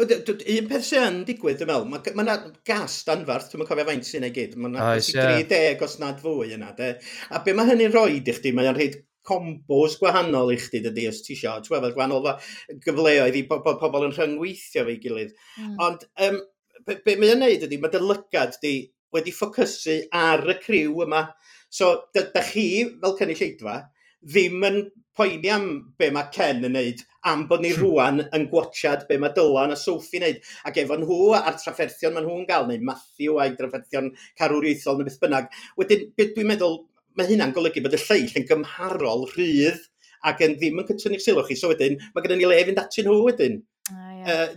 Un 0.00 0.68
peth 0.70 0.86
sy'n 0.86 1.04
yn 1.04 1.18
digwydd, 1.28 1.58
dwi'n 1.60 1.68
meddwl, 1.68 1.90
mae 1.90 2.24
yna 2.24 2.36
gas 2.66 3.02
danfarth, 3.06 3.50
dwi'n 3.52 3.66
cofio 3.68 3.84
faint 3.88 4.06
sy'n 4.08 4.24
ei 4.26 4.32
gyd, 4.34 4.54
mae 4.56 4.70
yna 4.72 4.86
30 5.04 5.84
os 5.84 5.98
nad 6.00 6.22
fwy 6.22 6.54
yna, 6.56 6.70
de. 6.78 6.94
A 7.34 7.42
be 7.44 7.54
mae 7.56 7.68
hynny'n 7.68 7.92
rhoi 7.92 8.16
i 8.16 8.22
chdi, 8.24 8.54
mae 8.54 8.64
mae'n 8.64 8.78
rhaid 8.78 8.96
combos 9.28 9.98
gwahanol 10.00 10.54
i 10.54 10.58
chdi 10.60 10.82
dydy, 10.86 11.08
os 11.10 11.20
ti 11.24 11.34
isio, 11.36 11.56
ti'n 11.60 11.74
gwybod, 11.74 11.96
gwahanol 11.96 12.30
gyfleoedd 12.84 13.36
i 13.38 13.44
pobl, 13.50 13.76
pobl 13.80 14.08
yn 14.08 14.14
rhyngweithio 14.16 14.86
fe'i 14.88 15.00
gilydd. 15.02 15.34
Mm. 15.60 15.74
Ond 15.86 16.06
um, 16.26 16.40
be, 16.86 16.98
be 17.04 17.18
mae'n 17.20 17.44
neud 17.44 17.66
ydy, 17.68 17.80
mae 17.82 17.92
dy 17.92 18.02
lygad 18.04 18.56
di 18.62 18.74
wedi 19.14 19.32
ffocysu 19.34 20.00
ar 20.16 20.44
y 20.48 20.56
criw 20.62 21.04
yma. 21.04 21.26
So, 21.72 21.94
da 22.16 22.42
chi, 22.44 22.68
fel 23.02 23.16
cynnig 23.18 23.40
lleidfa, 23.42 23.82
ddim 24.24 24.64
yn 24.66 24.82
poeni 25.18 25.50
am 25.50 25.68
be 25.98 26.10
mae 26.14 26.30
Ken 26.34 26.62
yn 26.66 26.76
neud, 26.76 27.00
am 27.26 27.44
bod 27.50 27.62
ni 27.64 27.72
hmm. 27.72 27.82
rwan 27.82 28.22
yn 28.36 28.46
gwachad 28.52 29.04
be 29.08 29.18
mae 29.18 29.34
Dylan 29.34 29.74
a 29.74 29.78
Sophie 29.78 30.20
yn 30.20 30.26
neud. 30.26 30.44
Ac 30.68 30.78
efo 30.82 30.98
nhw 31.00 31.18
a'r 31.38 31.58
trafferthion 31.58 32.14
maen 32.14 32.26
nhw'n 32.28 32.46
gael, 32.48 32.68
neu 32.68 32.84
Matthew 32.86 33.40
a'i 33.42 33.56
trafferthion 33.58 34.12
carwriaethol 34.38 35.00
neu 35.00 35.08
beth 35.08 35.18
bynnag. 35.22 35.50
Wedyn, 35.80 36.06
beth 36.18 36.34
dwi'n 36.36 36.52
meddwl 36.52 36.78
mae 37.18 37.30
hynna'n 37.32 37.54
golygu 37.56 37.84
bod 37.84 37.96
y 37.98 38.02
lleill 38.04 38.36
yn 38.40 38.48
gymharol 38.48 39.26
rhydd 39.34 39.80
ac 40.28 40.42
yn 40.46 40.56
ddim 40.58 40.80
yn 40.82 40.88
cytynnu'ch 40.88 41.24
sylw 41.24 41.44
chi. 41.46 41.56
So 41.58 41.72
wedyn, 41.72 41.98
mae 42.14 42.24
gennym 42.24 42.42
ni 42.42 42.50
le 42.50 42.60
fynd 42.68 42.80
ati 42.82 43.04
nhw 43.06 43.18
wedyn. 43.26 43.60
Uh, 43.88 44.48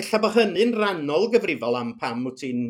Ella 0.00 0.20
bod 0.22 0.34
hynny'n 0.34 0.74
rannol 0.74 1.28
gyfrifol 1.32 1.78
am 1.78 1.94
pam 2.00 2.24
wyt 2.26 2.40
ti'n 2.42 2.62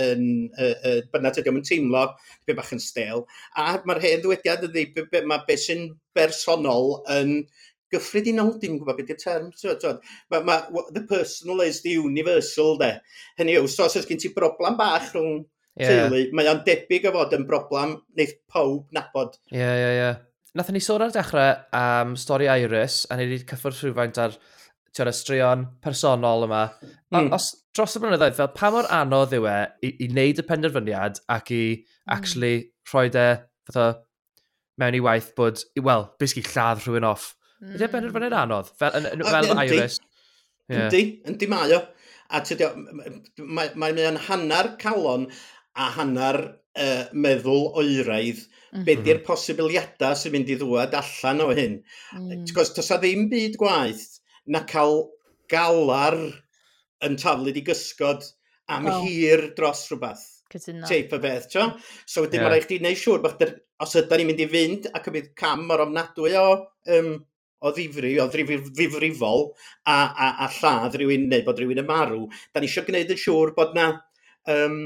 yn, 0.00 0.24
uh, 0.58 0.74
uh, 0.86 1.00
bynnag 1.12 1.40
ydy 1.40 1.52
yn 1.52 1.64
teimlo 1.66 2.04
be 2.46 2.56
bach 2.58 2.72
yn 2.74 2.82
stel. 2.82 3.24
A 3.58 3.78
mae'r 3.86 4.02
hen 4.04 4.24
ddwediad 4.24 4.66
ydy, 4.68 4.86
be, 4.94 5.06
be, 5.10 5.22
mae 5.26 5.44
beth 5.48 5.64
sy'n 5.66 5.88
bersonol 6.16 7.00
yn 7.16 7.36
gyffredinol, 7.90 8.54
dim 8.62 8.76
yn 8.76 8.82
gwybod 8.82 9.00
beth 9.00 9.14
yw'r 9.14 9.22
term. 9.22 9.48
So, 9.58 9.76
so, 9.82 9.96
mae, 10.32 10.44
mae, 10.46 10.84
the 10.94 11.04
personal 11.10 11.64
is 11.66 11.82
the 11.86 11.96
universal, 11.98 12.76
de. 12.80 12.92
Hynny 13.40 13.56
yw, 13.58 13.70
so 13.70 13.88
os 13.88 13.98
oes 13.98 14.08
gen 14.08 14.20
ti 14.22 14.32
broblem 14.34 14.78
bach 14.78 15.10
rhwng 15.14 15.42
yeah. 15.78 16.08
teulu, 16.08 16.24
mae 16.36 16.50
o'n 16.50 16.64
debyg 16.66 17.08
o 17.10 17.14
fod 17.14 17.36
yn 17.36 17.46
broblem 17.48 17.94
wneud 18.14 18.34
pawb 18.50 18.96
nabod. 18.96 19.38
Ie, 19.52 19.62
ie, 19.62 19.92
ie. 20.00 20.10
Nath 20.58 20.72
ni 20.74 20.82
sôn 20.82 21.04
ar 21.04 21.12
dechrau 21.14 21.52
am 21.76 22.16
stori 22.18 22.48
Iris, 22.50 23.04
a 23.06 23.18
ni 23.18 23.28
wedi 23.28 23.46
cyffwrdd 23.46 23.84
rhywfaint 23.84 24.18
ar 24.18 24.34
tiwr 24.96 25.10
y 25.10 25.14
straeon 25.14 25.66
personol 25.84 26.46
yma. 26.48 26.64
Mm. 26.82 26.94
A, 27.14 27.20
hmm. 27.20 27.34
os, 27.36 27.50
dros 27.76 27.94
y 27.94 28.02
blynyddoedd, 28.02 28.36
fel 28.38 28.50
pa 28.56 28.72
mor 28.74 28.88
anodd 28.94 29.34
yw 29.38 29.46
e 29.46 29.58
i, 29.86 29.92
i 29.92 30.08
wneud 30.10 30.42
y 30.42 30.46
penderfyniad 30.48 31.20
ac 31.30 31.52
i 31.54 31.62
hmm. 31.62 32.14
actually 32.16 32.54
rhoi 32.90 33.06
e 33.10 33.28
fatha, 33.70 33.86
mewn 34.80 34.98
i 34.98 35.04
waith 35.04 35.30
bod, 35.38 35.62
wel, 35.78 36.08
bysgu 36.18 36.42
lladd 36.48 36.82
rhywun 36.82 37.06
off. 37.06 37.34
Mm. 37.60 37.76
Ydy 37.76 37.86
e 37.86 37.92
benderfyniad 37.94 38.38
anodd, 38.40 38.74
fel, 38.80 38.98
yn, 38.98 39.08
yn, 39.14 39.24
fel 39.28 39.50
yndi, 39.52 39.66
Iris. 39.68 40.00
Yndi, 40.70 41.04
yeah. 41.04 41.30
yndi 41.30 41.50
mae 41.50 41.78
o. 41.78 41.80
A 42.30 42.38
mae'n 42.46 43.72
mae 43.82 44.04
o'n 44.06 44.20
hanner 44.28 44.68
calon 44.78 45.24
a 45.80 45.88
hanner 45.96 46.40
uh, 46.44 47.04
meddwl 47.12 47.70
oeraidd 47.80 48.42
mm 48.42 48.80
-hmm. 48.80 48.84
be 48.88 48.96
di'r 49.06 49.22
posibiliadau 49.26 50.18
sy'n 50.18 50.34
mynd 50.34 50.52
i 50.52 50.58
ddwad 50.60 50.96
allan 50.98 51.44
o 51.46 51.48
hyn. 51.56 51.80
Mm. 52.16 52.44
Does 52.54 52.90
a 52.90 52.98
ddim 53.00 53.28
byd 53.32 53.56
gwaith 53.60 54.06
na 54.46 54.64
cael 54.72 55.08
galar 55.50 56.18
yn 57.06 57.16
taflu 57.20 57.54
di 57.54 57.64
gysgod 57.66 58.26
am 58.70 58.86
oh. 58.86 59.00
hir 59.04 59.50
dros 59.56 59.88
rhywbeth. 59.90 60.26
Cytuno. 60.50 60.86
Teip 60.86 61.12
y 61.14 61.18
beth, 61.22 61.48
tio? 61.52 61.66
So 62.06 62.24
wedyn 62.24 62.40
yeah. 62.40 62.48
mae'n 62.48 62.56
rhaid 62.56 62.64
i 62.66 62.70
chi 62.70 62.78
wneud 62.82 62.98
siŵr 62.98 63.20
bod 63.22 63.42
os 63.80 63.96
ydy'n 64.00 64.20
ni'n 64.20 64.30
mynd 64.30 64.40
i 64.42 64.46
fynd 64.50 64.88
ac 64.98 65.06
yn 65.08 65.16
bydd 65.16 65.28
cam 65.38 65.68
o'r 65.70 65.84
ofnadwy 65.86 66.32
o, 66.38 66.46
um, 66.96 67.12
o 67.60 67.72
ddifri, 67.76 68.16
o 68.20 68.26
ddifrifol 68.32 69.46
a, 69.86 69.94
a, 69.94 70.30
a 70.46 70.48
lladd 70.56 70.98
rhywun 70.98 71.28
neu 71.30 71.44
bod 71.46 71.62
rhywun 71.62 71.82
yn 71.84 71.88
marw, 71.88 72.24
da 72.50 72.62
ni 72.62 72.70
eisiau 72.70 72.88
gwneud 72.88 73.14
yn 73.14 73.22
siŵr 73.22 73.54
bod 73.56 73.78
na 73.78 73.86
um, 74.50 74.82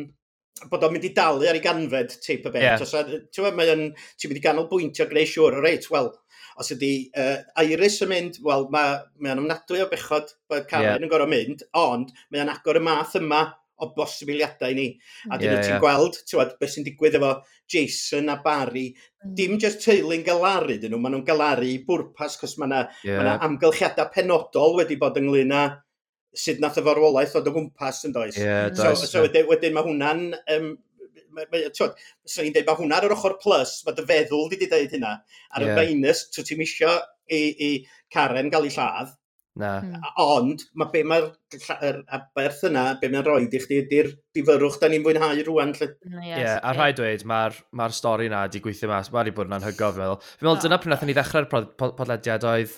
bod 0.70 0.84
o'n 0.86 0.94
mynd 0.94 1.06
i 1.08 1.12
dalu 1.14 1.48
ar 1.48 1.58
ei 1.58 1.62
ganfed 1.64 2.14
teip 2.22 2.46
o 2.46 2.52
beth. 2.54 2.84
Yeah. 2.94 3.24
Ti'n 3.34 3.88
ti 4.18 4.30
mynd 4.30 4.40
i 4.40 4.44
ganolbwyntio 4.44 5.08
greu 5.10 5.26
siŵr, 5.28 5.58
o 5.58 5.64
reit, 5.64 5.88
wel, 5.92 6.12
os 6.60 6.70
ydy 6.74 6.92
uh, 7.18 7.42
Iris 7.64 8.00
yn 8.04 8.12
mynd, 8.12 8.38
wel, 8.46 8.68
mae 8.74 9.00
mae 9.18 9.34
o'n 9.34 9.42
ofnadwy 9.42 9.82
o 9.82 9.90
bechod 9.90 10.32
bod 10.50 10.68
Carmen 10.70 10.94
yeah. 10.94 11.02
yn 11.02 11.12
gorau 11.12 11.30
mynd, 11.30 11.66
ond 11.78 12.14
mae 12.30 12.44
o'n 12.44 12.54
agor 12.54 12.78
y 12.78 12.84
math 12.86 13.18
yma 13.20 13.42
o 13.82 13.88
bosibiliadau 13.96 14.76
ni. 14.76 14.86
A 15.32 15.38
dyn 15.40 15.50
yeah, 15.50 15.62
ti'n 15.64 15.74
yeah. 15.74 15.82
gweld, 15.82 16.20
ti'n 16.22 16.38
gweld, 16.38 16.54
beth 16.60 16.74
sy'n 16.76 16.86
digwydd 16.86 17.18
efo 17.18 17.32
Jason 17.70 18.30
a 18.30 18.38
Barry, 18.44 18.86
mm. 18.94 19.32
dim 19.38 19.56
just 19.62 19.82
teulu'n 19.82 20.22
galaru 20.26 20.78
dyn 20.78 20.94
nhw, 20.94 21.00
maen 21.02 21.16
nhw'n 21.16 21.26
galaru 21.26 21.66
i 21.66 21.80
bwrpas, 21.86 22.38
cos 22.40 22.54
mae 22.60 22.70
yna 22.70 22.84
yeah. 23.02 23.24
ma 23.26 23.34
amgylchiadau 23.48 24.12
penodol 24.14 24.78
wedi 24.78 25.00
bod 25.00 25.18
ynglyn 25.18 25.56
â 25.58 25.64
sut 26.38 26.60
nath 26.62 26.80
y 26.80 26.84
farwolaeth 26.86 27.34
ddod 27.34 27.50
o 27.50 27.54
gwmpas 27.58 28.04
yn 28.08 28.14
does. 28.16 28.38
Yeah, 28.38 28.68
so, 28.72 28.82
mm. 28.82 28.84
does 28.88 29.06
so, 29.10 29.18
yeah. 29.18 29.28
wedyn, 29.28 29.48
wedyn 29.52 29.78
mae 29.78 29.88
hwnna'n... 29.90 30.26
Um, 30.56 30.74
Swn 31.34 31.88
so 32.30 32.44
i'n 32.46 32.52
dweud, 32.54 32.68
mae 32.68 32.78
hwnna 32.78 33.00
ar 33.00 33.08
yr 33.08 33.12
ochr 33.16 33.32
plus, 33.42 33.80
mae 33.82 33.96
dy 33.96 34.04
feddwl 34.06 34.44
wedi 34.52 34.68
dweud 34.70 34.92
hynna. 34.94 35.16
Ar 35.58 35.64
yeah. 35.66 35.80
y 35.82 35.88
minus, 35.90 36.28
tw 36.30 36.44
ti'n 36.46 36.60
misio 36.60 36.92
i, 37.26 37.40
i 37.58 37.70
Karen 38.14 38.52
gael 38.52 38.68
ei 38.68 38.74
lladd. 38.76 39.10
Na. 39.58 39.76
Hmm. 39.78 40.06
Ond, 40.18 40.64
mae 40.78 40.90
be 40.90 41.02
mae'r 41.06 41.28
aberth 42.16 42.64
yna, 42.66 42.84
be 42.98 43.10
mae'n 43.10 43.26
rhoi 43.26 43.44
i 43.46 43.60
chdi, 43.62 43.78
ydy'r 43.84 44.08
difyrwch 44.34 44.80
da 44.82 44.90
ni'n 44.90 45.04
fwynhau 45.04 45.44
rwan. 45.46 45.74
Lle. 45.78 45.92
Mm, 46.08 46.24
ie, 46.24 46.32
yeah, 46.32 46.56
a 46.58 46.72
rhaid 46.74 46.98
dweud, 46.98 47.22
mae'r 47.30 47.60
ma 47.78 47.86
stori 47.94 48.26
yna 48.30 48.46
wedi 48.48 48.62
gweithio 48.64 48.90
mas. 48.90 49.12
Mae 49.12 49.22
wedi 49.22 49.36
bod 49.36 49.54
yn 49.54 49.66
hygol, 49.66 49.94
fi'n 49.94 50.02
meddwl. 50.02 50.18
Fi'n 50.32 50.48
meddwl, 50.48 50.64
dyna 50.64 50.80
pryd 50.82 50.94
nath 50.94 51.06
ni 51.06 51.14
ddechrau'r 51.18 51.48
podlediad 52.00 52.48
oedd 52.50 52.74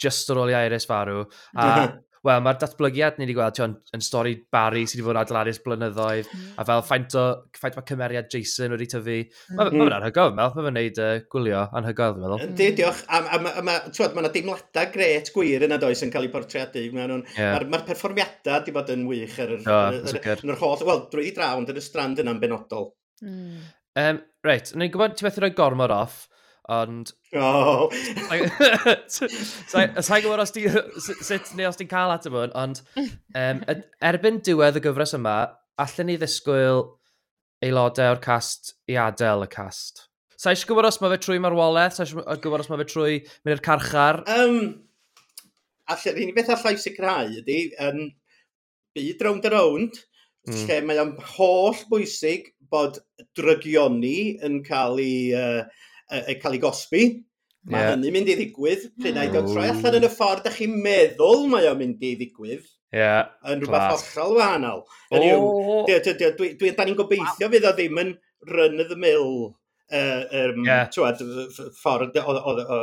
just 0.00 0.32
ar 0.32 0.40
ôl 0.40 0.54
i 0.54 0.56
Iris 0.64 0.88
farw. 0.88 1.26
A 1.60 1.68
wel, 2.24 2.40
mae'r 2.44 2.58
datblygiad 2.60 3.18
ni 3.18 3.26
wedi 3.26 3.36
gweld 3.36 3.56
tion, 3.58 3.74
yn 3.96 4.02
stori 4.04 4.34
Barry 4.52 4.84
sydd 4.88 5.00
wedi 5.00 5.06
bod 5.06 5.14
yn 5.14 5.20
adeiladus 5.20 5.60
blynyddoedd, 5.64 6.30
hmm. 6.30 6.54
a 6.60 6.64
fel 6.68 6.84
ffaint 6.86 7.16
o, 7.20 7.24
ffaint 7.58 7.76
mae 7.78 7.86
cymeriad 7.90 8.30
Jason 8.32 8.74
wedi 8.74 8.88
tyfu. 8.90 9.18
Mae'n 9.52 9.54
mm. 9.54 9.60
ma, 9.60 9.66
ma 9.68 9.84
hmm. 9.84 9.94
anhygoel, 9.98 10.34
Mel, 10.38 10.54
mae'n 10.56 10.68
gwneud 10.70 11.00
uh, 11.04 11.12
gwylio 11.34 11.62
anhygoel, 11.80 12.16
dwi'n 12.16 12.24
meddwl. 12.24 12.56
Di, 12.58 12.68
diolch, 12.80 13.04
a, 13.06 13.20
a, 13.20 13.38
a, 13.38 13.54
a 13.60 13.62
a 13.62 14.10
mae 14.14 14.24
yna 14.24 14.32
deimladau 14.34 14.90
gret 14.96 15.32
gwir 15.36 15.68
yna 15.68 15.80
does 15.82 16.04
yn 16.06 16.12
cael 16.14 16.28
eu 16.28 16.34
portreadu. 16.34 16.84
Mae'r 16.96 17.16
yeah. 17.36 17.56
ma, 17.60 17.76
ma 17.76 17.82
perfformiadau 17.86 18.60
wedi 18.60 18.76
bod 18.76 18.92
yn 18.94 19.06
wych 19.10 19.38
ar 19.44 19.56
yr, 19.58 19.64
oh, 19.68 20.02
yr, 20.14 20.20
yr, 20.34 20.58
holl, 20.60 20.84
wel, 20.88 21.06
drwy 21.12 21.30
i 21.30 21.34
drawn, 21.36 21.68
yn 21.68 21.80
y 21.80 21.84
strand 21.84 22.22
yna'n 22.24 22.42
benodol. 22.42 22.92
Mm. 23.24 23.64
Um, 24.00 24.22
reit, 24.46 24.72
ni'n 24.74 24.90
gwybod 24.90 25.18
ti 25.18 25.26
methu 25.26 25.44
rhoi 25.44 25.52
gormod 25.54 25.92
off, 25.94 26.24
Ond... 26.72 27.10
Oh! 27.36 27.90
Sa'n 29.12 30.22
gwybod 30.24 30.40
os 30.40 30.54
ti... 30.54 30.64
Sut 30.96 31.52
neu 31.58 31.68
os 31.68 31.76
ti'n 31.76 31.90
cael 31.90 32.14
at 32.14 32.28
yma, 32.30 32.46
ond 32.56 32.80
um, 32.96 33.60
erbyn 34.00 34.40
diwedd 34.46 34.80
y 34.80 34.84
gyfres 34.86 35.12
yma, 35.18 35.36
allan 35.80 36.08
ni 36.08 36.16
ddisgwyl 36.20 36.86
aelodau 37.64 38.14
o'r 38.14 38.22
cast 38.24 38.74
i 38.88 38.96
adael 39.00 39.44
y 39.44 39.50
cast. 39.52 40.06
Sa'n 40.40 40.54
eisiau 40.54 40.72
gwybod 40.72 40.88
os 40.88 41.00
mae 41.02 41.12
fe 41.14 41.20
trwy 41.26 41.38
marwolaeth? 41.42 41.98
Sa'n 41.98 42.08
eisiau 42.08 42.40
gwybod 42.44 42.64
os 42.64 42.72
mae 42.72 42.80
fe 42.80 42.88
trwy 42.90 43.20
mynd 43.20 43.54
i'r 43.58 43.64
carchar? 43.64 44.22
Um, 44.32 44.58
allan, 45.92 46.24
un 46.24 46.34
beth 46.36 46.52
allai 46.56 46.74
sicrhau 46.80 47.38
ydy, 47.42 47.60
um, 47.84 48.02
byd 48.96 49.24
round 49.26 49.48
a 49.48 49.52
round, 49.52 50.00
mm. 50.48 50.60
lle 50.64 50.80
mae 50.88 51.00
o'n 51.02 51.16
holl 51.36 51.80
bwysig 51.92 52.54
bod 52.72 53.02
drygioni 53.38 54.38
yn 54.44 54.62
cael 54.66 55.00
ei 55.02 55.18
uh, 55.36 55.64
uh, 56.20 56.34
cael 56.42 56.58
ei 56.58 56.62
gosbi. 56.62 57.06
Mae 57.64 57.80
yeah. 57.80 57.94
hynny'n 57.94 58.12
mynd 58.12 58.28
i 58.28 58.36
ddigwydd. 58.38 58.88
Pryn 59.00 59.18
ai 59.20 59.30
dod 59.32 59.48
troi 59.48 59.66
allan 59.70 59.98
yn 60.00 60.06
y 60.06 60.12
ffordd 60.12 60.44
ydych 60.44 60.58
chi'n 60.60 60.78
meddwl 60.84 61.46
mae 61.52 61.68
o'n 61.70 61.80
mynd 61.80 62.02
i 62.04 62.14
ddigwydd. 62.20 62.66
Yeah, 62.94 63.32
yn 63.50 63.64
rhywbeth 63.64 64.06
hollol 64.14 64.36
wahanol. 64.38 64.84
Oh. 65.10 65.82
Dwi'n 65.88 66.76
da 66.76 66.84
ni'n 66.86 66.98
gobeithio 66.98 67.48
fydd 67.50 67.66
o 67.66 67.72
ddim 67.74 67.98
yn 68.04 68.12
run 68.52 68.82
of 68.84 68.90
the 68.92 68.98
mill 69.00 69.56
uh, 69.90 70.24
um, 70.30 70.60
yeah. 70.66 70.86
twad, 70.94 71.22
ffordd 71.80 72.20
o, 72.20 72.36
o, 72.38 72.54
o, 72.62 72.78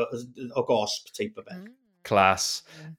o 0.58 0.64
gosb 0.68 1.14
teip 1.16 1.38
o 1.38 1.46
beth. 1.46 1.62
Mm. 1.62 1.76
Clas. 2.04 2.48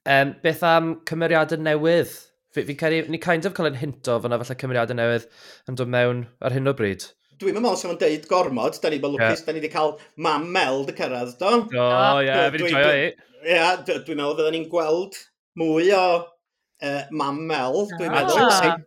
Um, 0.09 0.33
beth 0.41 0.63
am 0.65 0.95
cymeriadau 1.09 1.59
newydd? 1.61 2.15
Fi'n 2.53 2.67
fi, 2.69 2.77
fi 2.77 3.03
ni 3.11 3.19
kind 3.21 3.45
of 3.45 3.53
cael 3.57 3.69
ein 3.69 3.81
hinto 3.81 4.17
fyna 4.23 4.39
falle 4.41 4.57
cymeriadau 4.63 4.97
newydd 4.97 5.27
yn 5.69 5.77
dod 5.79 5.91
mewn 5.93 6.25
ar 6.41 6.55
hyn 6.55 6.71
o 6.71 6.73
bryd. 6.77 7.05
Dwi'n 7.43 7.59
meddwl 7.59 7.79
sef 7.79 7.91
yn 7.91 7.99
deud 7.99 8.27
gormod, 8.29 8.77
da 8.79 8.91
ni 8.91 8.99
bod 9.03 9.17
lwcus, 9.17 9.41
yeah. 9.41 9.45
da 9.47 9.55
ni 9.55 9.59
wedi 9.59 9.71
cael 9.73 9.97
mam 10.25 10.47
Mel 10.55 10.85
dy 10.87 10.95
cyrraedd, 10.95 11.35
do? 11.41 11.51
O, 11.67 11.87
ie, 12.21 12.29
yeah, 12.29 12.47
fi 12.53 12.61
wedi 12.61 12.71
joio 12.71 12.93
i. 12.95 13.09
Ie, 13.43 13.59
dwi'n 13.89 14.19
meddwl 14.19 14.37
fydden 14.39 14.55
ni'n 14.55 14.69
gweld 14.71 15.19
mwy 15.59 15.91
o 15.97 16.05
uh, 16.23 17.03
mam 17.11 17.43
Mel, 17.49 17.83
dwi'n 17.97 18.09
ah. 18.13 18.15
meddwl. 18.15 18.47
Ah. 18.47 18.81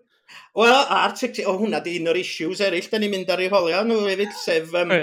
Wel, 0.56 0.72
a'r 0.72 1.12
tic 1.14 1.42
o 1.46 1.52
hwnna 1.60 1.82
di 1.84 1.98
un 2.00 2.08
o'r 2.10 2.18
issues 2.18 2.62
eraill, 2.64 2.88
da 2.90 2.98
ni'n 3.02 3.12
mynd 3.12 3.28
ar 3.30 3.42
ei 3.44 3.50
holio 3.52 3.82
nhw 3.84 3.98
hefyd, 4.08 4.32
sef 4.40 4.72
um, 4.80 4.94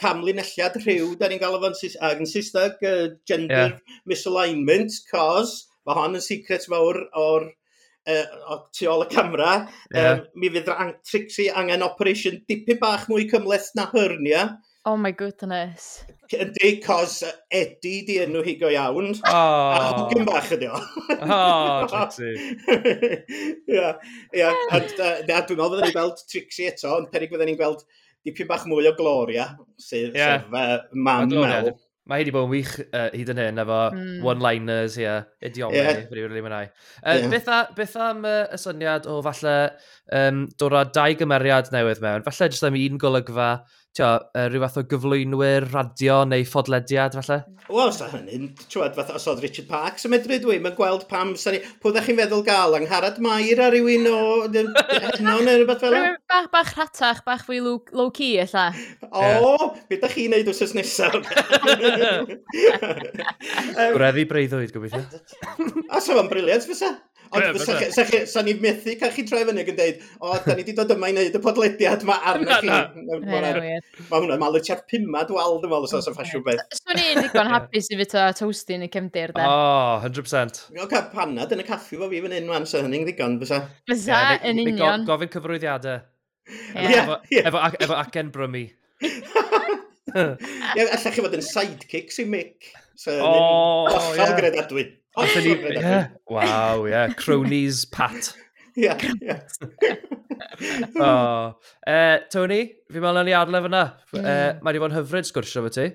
camlinelliad 0.00 0.78
rhyw, 0.80 1.12
da 1.20 1.28
ni'n 1.28 1.42
gael 1.42 1.58
o'n 1.58 1.76
ag 2.08 2.22
yn 2.24 2.30
Saesneg, 2.30 2.80
uh, 2.80 3.10
gender 3.28 3.76
yeah. 3.76 3.98
misalignment, 4.08 4.96
cos 5.12 5.58
mae 5.86 5.98
hon 5.98 6.16
yn 6.16 6.24
secret 6.24 6.64
fawr 6.70 7.04
o'r 7.18 7.50
uh, 8.06 8.58
tu 8.72 8.88
ôl 8.90 9.06
y 9.06 9.08
camera. 9.12 9.54
Yeah. 9.94 10.12
Um, 10.12 10.26
mi 10.34 10.50
fydd 10.52 10.70
ang 10.74 10.94
Trixie 11.06 11.50
angen 11.54 11.84
operation 11.86 12.42
dipyn 12.48 12.80
bach 12.82 13.08
mwy 13.10 13.28
cymleth 13.30 13.72
na 13.78 13.88
hyrnia. 13.92 14.46
Oh 14.84 14.96
my 14.98 15.12
goodness. 15.12 16.02
Ydy, 16.32 16.80
cos 16.82 17.20
Eddie 17.52 18.00
di 18.06 18.16
enw 18.24 18.40
hi 18.42 18.56
go 18.58 18.70
iawn. 18.72 19.12
Oh. 19.30 19.76
A 19.76 19.82
hogyn 20.00 20.26
bach 20.26 20.50
ydi 20.56 20.70
o. 20.72 20.80
oh, 21.20 21.86
Trixie. 21.92 22.56
Ia, 23.76 23.92
ia. 24.34 24.50
A 24.72 24.80
dwi'n 24.82 25.28
meddwl 25.28 25.76
fydden 25.76 25.86
ni 25.86 25.94
gweld 25.94 26.24
Trixie 26.26 26.72
eto, 26.72 26.96
ond 26.96 27.12
perig 27.12 27.30
fydden 27.30 27.52
ni'n 27.52 27.60
gweld 27.60 27.86
dipyn 28.26 28.50
bach 28.50 28.66
mwy 28.70 28.90
o 28.90 28.94
Gloria, 28.98 29.52
sydd 29.78 30.18
yeah. 30.18 30.42
sef 30.42 30.58
uh, 30.58 30.76
mam 30.94 31.30
Mel. 31.30 31.72
Mae 32.10 32.18
hi 32.18 32.24
wedi 32.24 32.32
bod 32.34 32.48
yn 32.48 32.50
wych 32.50 32.70
uh, 32.82 33.08
hyd 33.14 33.28
yn 33.30 33.38
hyn, 33.38 33.60
efo 33.62 33.76
mm. 33.94 34.24
one-liners, 34.26 34.96
ie, 34.98 35.04
yeah, 35.04 35.28
idiomau, 35.46 35.76
yeah. 35.78 36.00
wedi 36.10 36.24
rili 36.24 36.42
mwynhau. 36.42 36.70
Uh, 36.98 37.12
yeah. 37.14 37.28
beth, 37.30 37.50
a, 37.52 37.58
beth 37.76 37.94
am 38.02 38.24
uh, 38.26 38.40
y 38.50 38.58
syniad 38.58 39.06
o 39.06 39.20
falle 39.22 39.54
um, 40.18 40.40
dod 40.58 40.74
â 40.80 40.82
dau 40.98 41.14
gymeriad 41.20 41.70
newydd 41.70 42.02
mewn, 42.02 42.26
falle 42.26 42.50
jyst 42.50 42.66
am 42.66 42.78
un 42.80 42.98
golygfa, 43.04 43.52
tio, 43.96 44.08
uh, 44.08 44.46
rhyw 44.48 44.62
fath 44.64 44.78
o 44.80 44.82
gyflwynwyr, 44.88 45.66
radio 45.72 46.22
neu 46.28 46.44
ffodlediad 46.48 47.16
falle? 47.18 47.38
Wel, 47.68 47.90
os 47.90 47.98
da 48.00 48.06
hynny'n 48.10 48.44
tiwad, 48.64 48.94
fath 48.96 49.12
os 49.16 49.26
oedd 49.30 49.42
Richard 49.44 49.68
Parks 49.70 50.06
yn 50.08 50.12
medru 50.14 50.38
dwi, 50.42 50.56
mae'n 50.64 50.76
gweld 50.78 51.04
pam, 51.10 51.28
sani, 51.40 51.58
pwy 51.82 51.90
ddech 51.94 52.06
chi'n 52.08 52.18
feddwl 52.18 52.44
gael, 52.46 52.76
angharad 52.78 53.16
Mair 53.22 53.58
a 53.62 53.64
rhywun 53.72 54.08
o 54.10 54.12
heno 54.48 55.36
neu 55.44 55.56
rhywbeth 55.60 55.82
fel 55.84 55.96
yna? 55.98 56.14
Bach, 56.32 56.48
bach 56.54 56.72
rhatach, 56.78 57.20
bach 57.28 57.44
fwy 57.48 57.58
low-key 57.62 58.32
ella. 58.46 58.66
O, 59.12 59.74
beth 59.90 60.02
da 60.02 60.08
chi'n 60.12 60.30
neud 60.32 60.48
wrth 60.52 60.74
nesaf? 60.78 61.12
Gwreddi 63.96 64.24
breuddwyd, 64.30 64.72
gobeithio. 64.74 65.02
A 65.92 65.94
so 66.00 66.10
fan 66.16 66.28
briliant, 66.32 66.64
fysa? 66.68 66.90
Ond 67.32 68.26
sa 68.28 68.42
ni 68.44 68.52
methu 68.60 68.94
cael 69.00 69.12
chi 69.14 69.24
troi 69.28 69.42
fyny 69.48 69.62
ac 69.62 69.70
yn 69.72 69.78
dweud, 69.78 70.00
o, 70.20 70.32
da 70.44 70.52
ni 70.52 70.60
wedi 70.62 70.74
dod 70.76 70.92
yma 70.92 71.08
i 71.08 71.14
wneud 71.14 71.38
y 71.38 71.40
podlediad 71.44 72.04
yma 72.04 72.18
arna 72.28 72.58
chi. 72.60 72.70
Mae 72.72 74.20
hwnna 74.20 74.36
mal 74.40 74.58
y 74.58 74.62
chat 74.66 74.84
pumad 74.90 75.32
wal, 75.32 75.56
dwi'n 75.62 75.72
meddwl, 75.72 75.88
os 75.88 75.96
oes 75.96 76.10
yn 76.10 76.16
ffasiwn 76.18 76.44
beth. 76.46 76.62
Swn 76.76 77.00
i'n 77.00 77.22
digon 77.24 77.52
hapus 77.54 77.88
i 77.88 77.98
fyta 78.02 78.26
toasty 78.36 78.76
yn 78.76 78.86
y 78.86 78.90
cefndir, 78.92 79.32
da. 79.36 79.48
Oh, 79.48 80.04
100%. 80.04 80.62
Gael 80.76 80.90
cael 80.92 81.08
panad 81.14 81.56
yn 81.56 81.64
y 81.64 81.68
caffi 81.68 82.00
fo 82.00 82.10
fi 82.12 82.20
fan 82.26 82.36
hyn, 82.36 82.48
man, 82.50 82.68
so 82.68 82.84
hynny'n 82.84 83.08
ddigon, 83.08 83.40
fysa. 83.40 83.62
Fysa, 83.88 84.22
yn 84.50 84.60
union. 84.66 85.08
Gofyn 85.08 85.32
cyfrwyddiadau. 85.32 86.04
Efo 86.76 87.96
acen 87.96 88.32
brymu. 88.34 88.66
Ie, 90.12 90.84
allach 90.84 91.14
chi 91.14 91.22
fod 91.24 91.36
yn 91.38 91.44
sidekick 91.46 92.12
sy'n 92.12 92.28
mic. 92.32 92.72
So, 92.98 93.14
oh, 93.24 93.88
yeah. 94.14 94.34
gredadwy. 94.36 94.90
Oh, 95.16 95.26
ni... 95.44 95.56
yeah. 95.74 96.08
Waw, 96.30 96.86
ie. 96.86 96.90
Yeah. 96.90 97.14
Cronies 97.14 97.84
Pat. 97.84 98.32
Ie, 98.76 98.88
ie. 99.20 99.34
oh. 101.04 101.52
uh, 101.86 102.16
Tony, 102.32 102.60
fi 102.88 103.02
meddwl 103.02 103.26
ni 103.28 103.34
adle 103.36 103.60
fyna. 103.66 103.82
Mm. 104.14 104.22
Uh, 104.22 104.30
eh, 104.32 104.46
mae 104.62 104.72
wedi 104.72 104.80
bod 104.80 104.94
yn 104.94 104.96
hyfryd 104.96 105.28
sgwrsio 105.28 105.64
fo 105.66 105.72
ti. 105.74 105.90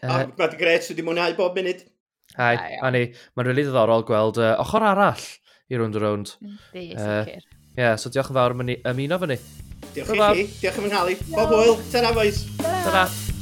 Uh, 0.00 0.08
mae 0.08 0.46
wedi 0.46 0.60
gret, 0.62 0.88
wedi 0.88 1.04
mwynhau 1.04 1.36
bob 1.36 1.60
munud. 1.60 1.84
Hai, 2.38 2.54
a 2.80 2.92
ni, 2.94 3.04
mae'n 3.36 3.50
rili 3.50 3.66
ddiddorol 3.66 4.06
gweld 4.08 4.40
eh, 4.40 4.54
uh, 4.54 4.64
ochr 4.64 4.88
arall 4.88 5.28
i 5.68 5.76
rwnd 5.76 6.00
o 6.00 6.04
rwnd. 6.06 6.34
Di, 6.72 6.88
sicr. 6.96 7.44
Ie, 7.74 7.92
so 8.00 8.08
diolch 8.08 8.32
yn 8.32 8.40
fawr 8.40 8.56
am 8.56 8.64
ymuno 8.72 9.20
fyny. 9.26 9.38
Diolch 9.92 10.16
i 10.16 10.18
chi, 10.24 10.48
diolch 10.64 10.80
am 10.80 10.88
ynghalu. 10.88 11.20
Bob 11.36 11.52
hwyl, 11.58 11.76
tara 11.92 12.16
boys. 12.16 12.46
Tara. 12.56 12.84
tara. 12.88 13.33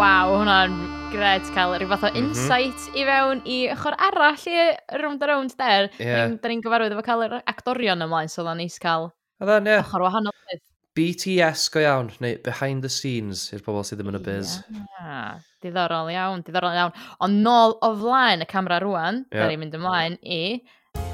waw, 0.00 0.30
hwnna'n 0.32 0.76
gred 1.12 1.44
cael 1.52 1.74
rhyw 1.76 1.88
fath 1.90 2.06
o 2.06 2.10
mhm. 2.10 2.20
insight 2.22 2.78
mm 2.78 2.92
-hmm. 2.92 3.00
i 3.00 3.02
fewn 3.08 3.40
i 3.44 3.56
ochr 3.74 3.96
arall 4.06 4.44
i 4.48 4.60
round 5.02 5.22
a 5.22 5.26
round 5.28 5.52
der. 5.58 5.88
Yeah. 5.98 6.36
Da 6.40 6.48
ni'n 6.48 6.62
gyfarwydd 6.64 6.94
efo 6.94 7.02
cael 7.04 7.24
yr 7.26 7.34
actorion 7.52 8.04
ymlaen, 8.06 8.30
so 8.32 8.40
oedd 8.40 8.52
o'n 8.54 8.62
neis 8.62 8.78
cael 8.80 9.10
Oedden, 9.40 9.68
ie. 9.68 9.78
Ochr 9.80 10.04
wahanol 10.04 10.36
beth. 10.48 10.62
BTS 10.96 11.68
go 11.72 11.80
iawn, 11.80 12.08
neu 12.20 12.38
behind 12.44 12.82
the 12.82 12.88
scenes 12.88 13.42
i'r 13.52 13.62
pobol 13.64 13.84
sydd 13.84 14.00
ddim 14.00 14.10
yn 14.12 14.18
y 14.18 14.22
biz. 14.24 14.54
Yeah. 14.72 15.40
Diddorol 15.64 16.08
iawn, 16.12 16.44
diddorol 16.44 16.76
iawn. 16.76 16.96
Ond 17.20 17.44
nôl 17.44 17.76
o 17.84 17.90
flaen 18.00 18.44
y 18.44 18.48
camera 18.48 18.80
rwan, 18.80 19.26
yeah. 19.28 19.42
da 19.42 19.50
ni'n 19.50 19.60
mynd 19.60 19.76
ymlaen 19.76 20.16
i... 20.24 20.40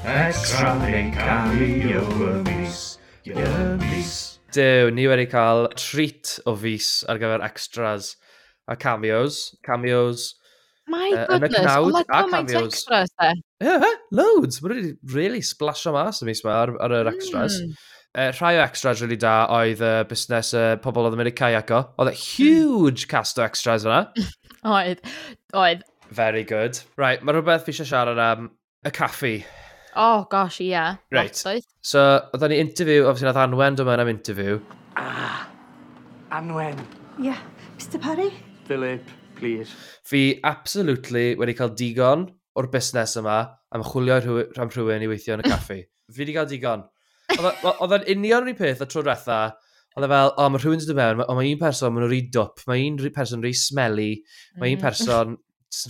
Extra 0.07 0.77
neu'n 0.79 1.11
cameo 1.15 2.05
i 2.07 2.39
mis, 2.47 2.85
y 3.27 3.35
mis. 3.83 4.15
Dew, 4.55 4.91
ni 4.95 5.07
wedi 5.11 5.27
cael 5.27 5.67
treat 5.75 6.39
o 6.47 6.55
fus 6.55 7.03
ar 7.07 7.19
gyfer 7.19 7.43
extras 7.43 8.15
a 8.67 8.75
cameos, 8.75 9.55
cameos, 9.63 10.33
My 10.87 11.11
uh, 11.11 11.35
yn 11.35 11.43
y 11.43 11.49
cnawd 11.51 11.97
a 11.99 12.03
cameos. 12.07 12.85
Yeah, 13.59 13.83
loads. 14.15 14.61
Mae 14.63 14.71
wedi 14.71 14.93
really 15.11 15.41
splasio 15.43 15.91
mas 15.95 16.21
y 16.23 16.29
mis 16.29 16.43
yma 16.45 16.55
ar, 16.61 16.73
ar 16.83 16.95
yr 17.01 17.11
extras. 17.11 17.59
Mm. 17.59 17.75
Uh, 18.17 18.29
rhai 18.39 18.53
o 18.55 18.63
extras 18.63 19.01
really 19.03 19.17
da 19.19 19.35
oedd 19.51 19.83
y 19.83 19.89
uh, 19.89 20.05
busnes 20.07 20.53
y 20.55 20.63
uh, 20.63 20.79
pobl 20.81 21.05
oedd 21.05 21.17
yn 21.17 21.21
mynd 21.21 21.33
i 21.33 21.35
kayak 21.35 21.75
o. 21.75 21.83
Oedd 21.99 22.13
e 22.13 22.15
huge 22.21 23.09
cast 23.11 23.41
o 23.41 23.45
extras 23.45 23.85
yna. 23.87 23.99
oedd, 24.77 25.03
oedd. 25.51 25.83
Very 26.15 26.45
good. 26.47 26.79
Right, 26.95 27.19
mae 27.19 27.35
rhywbeth 27.35 27.67
fi 27.67 27.75
eisiau 27.75 27.91
siarad 27.91 28.23
am 28.23 28.51
y 28.87 28.95
caffi. 28.95 29.35
Oh, 29.97 30.23
gosh, 30.31 30.61
ie. 30.61 30.71
Yeah. 30.71 31.01
Right. 31.11 31.35
Right. 31.43 31.65
So, 31.81 32.07
oedd 32.31 32.47
ni 32.53 32.61
interview, 32.63 33.03
obviously, 33.09 33.33
oedd 33.33 33.43
Anwen 33.43 33.75
dyma 33.75 33.99
am 33.99 34.13
interview. 34.13 34.61
Ah, 34.95 35.47
Anwen. 36.31 36.79
Ie, 37.19 37.33
yeah. 37.33 37.41
Mr 37.75 37.99
Parry. 37.99 38.31
Philip, 38.67 39.03
please. 39.35 39.71
Fi 40.03 40.39
absolutely 40.43 41.35
wedi 41.39 41.55
cael 41.55 41.71
digon 41.79 42.25
o'r 42.59 42.67
busnes 42.73 43.15
yma 43.21 43.37
am 43.71 43.85
chwilio 43.87 44.17
rhan 44.19 44.71
rhywun 44.73 45.05
i 45.05 45.07
weithio 45.07 45.37
yn 45.37 45.45
y 45.45 45.47
caffi. 45.47 45.79
fi 46.13 46.23
wedi 46.23 46.35
cael 46.35 46.49
digon. 46.51 46.83
Oedd 47.37 47.95
e'n 48.01 48.17
union 48.17 48.43
rhi 48.43 48.55
peth 48.59 48.83
y 48.83 48.89
tro 48.91 49.05
diwetha, 49.05 49.39
oedd 49.95 50.07
e 50.07 50.11
fel, 50.11 50.33
o, 50.35 50.49
mae 50.51 50.63
rhywun 50.63 50.83
sydd 50.83 50.91
wedi 50.91 50.99
mewn, 50.99 51.23
o, 51.23 51.37
mae 51.37 51.53
un 51.53 51.61
person, 51.61 51.93
maen 51.93 52.03
nhw'n 52.03 52.11
rhy 52.11 52.21
dwp, 52.35 52.65
mae 52.67 52.83
un 52.89 52.99
person 53.15 53.45
rhy 53.45 53.53
smelly, 53.55 54.09
mae 54.59 54.75
un 54.75 54.81
mm. 54.81 54.83
person 54.83 55.37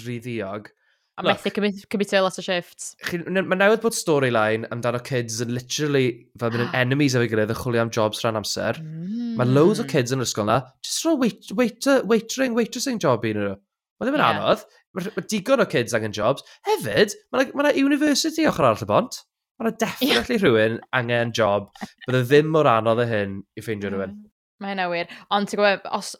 rhy 0.05 0.19
ddiog. 0.21 0.69
A 1.17 1.23
methu 1.25 1.49
cymryd 1.49 2.11
lot 2.21 2.37
o 2.37 2.43
shifts. 2.45 2.91
Mae 3.09 3.57
newydd 3.57 3.81
bod 3.81 3.95
storyline 3.97 4.67
amdano 4.73 4.99
kids 5.01 5.39
yn 5.41 5.49
literally 5.55 6.11
fel 6.37 6.51
mynd 6.53 6.67
yn 6.67 6.75
enemies 6.81 7.15
efo'i 7.17 7.31
gilydd 7.31 7.53
yn 7.55 7.57
chwilio 7.57 7.85
am 7.85 7.93
jobs 7.95 8.21
rhan 8.21 8.37
amser. 8.37 8.77
Mm. 8.83 9.31
Mae 9.39 9.49
loads 9.49 9.81
o 9.81 9.87
kids 9.89 10.13
yn 10.13 10.21
yr 10.21 10.29
ysgol 10.29 10.45
na, 10.51 10.59
just 10.85 11.01
rho 11.07 11.15
wait, 11.17 11.49
wait, 11.57 11.89
waitering, 12.11 12.53
waitressing 12.57 13.01
job 13.01 13.25
i 13.25 13.33
nhw. 13.33 13.55
Mae 13.97 14.05
ddim 14.05 14.19
yn 14.19 14.23
yeah. 14.23 14.37
anodd. 14.37 14.67
Mae 14.97 15.25
digon 15.33 15.65
o 15.65 15.67
kids 15.69 15.97
angen 15.97 16.13
jobs. 16.13 16.45
Hefyd, 16.69 17.17
mae 17.33 17.49
yna 17.49 17.65
ma 17.65 17.73
university 17.81 18.45
ochr 18.49 18.67
arall 18.67 18.85
y 18.85 18.89
bont. 18.93 19.21
Mae 19.57 19.71
yna 19.71 19.77
definitely 19.81 20.37
yeah. 20.37 20.45
rhywun 20.45 20.79
angen 21.01 21.33
job. 21.33 21.71
Bydde 22.05 22.25
ddim 22.29 22.53
mor 22.53 22.69
anodd 22.69 23.01
y 23.01 23.09
hyn 23.09 23.39
i 23.57 23.65
ffeindio 23.65 23.89
rhywun. 23.89 24.19
Mm. 24.19 24.33
Mae 24.63 24.73
hynna 24.73 24.87
wir. 24.89 25.09
Ond 25.35 25.49
ti'n 25.49 25.59
gwybod, 25.59 25.83
os 25.93 26.15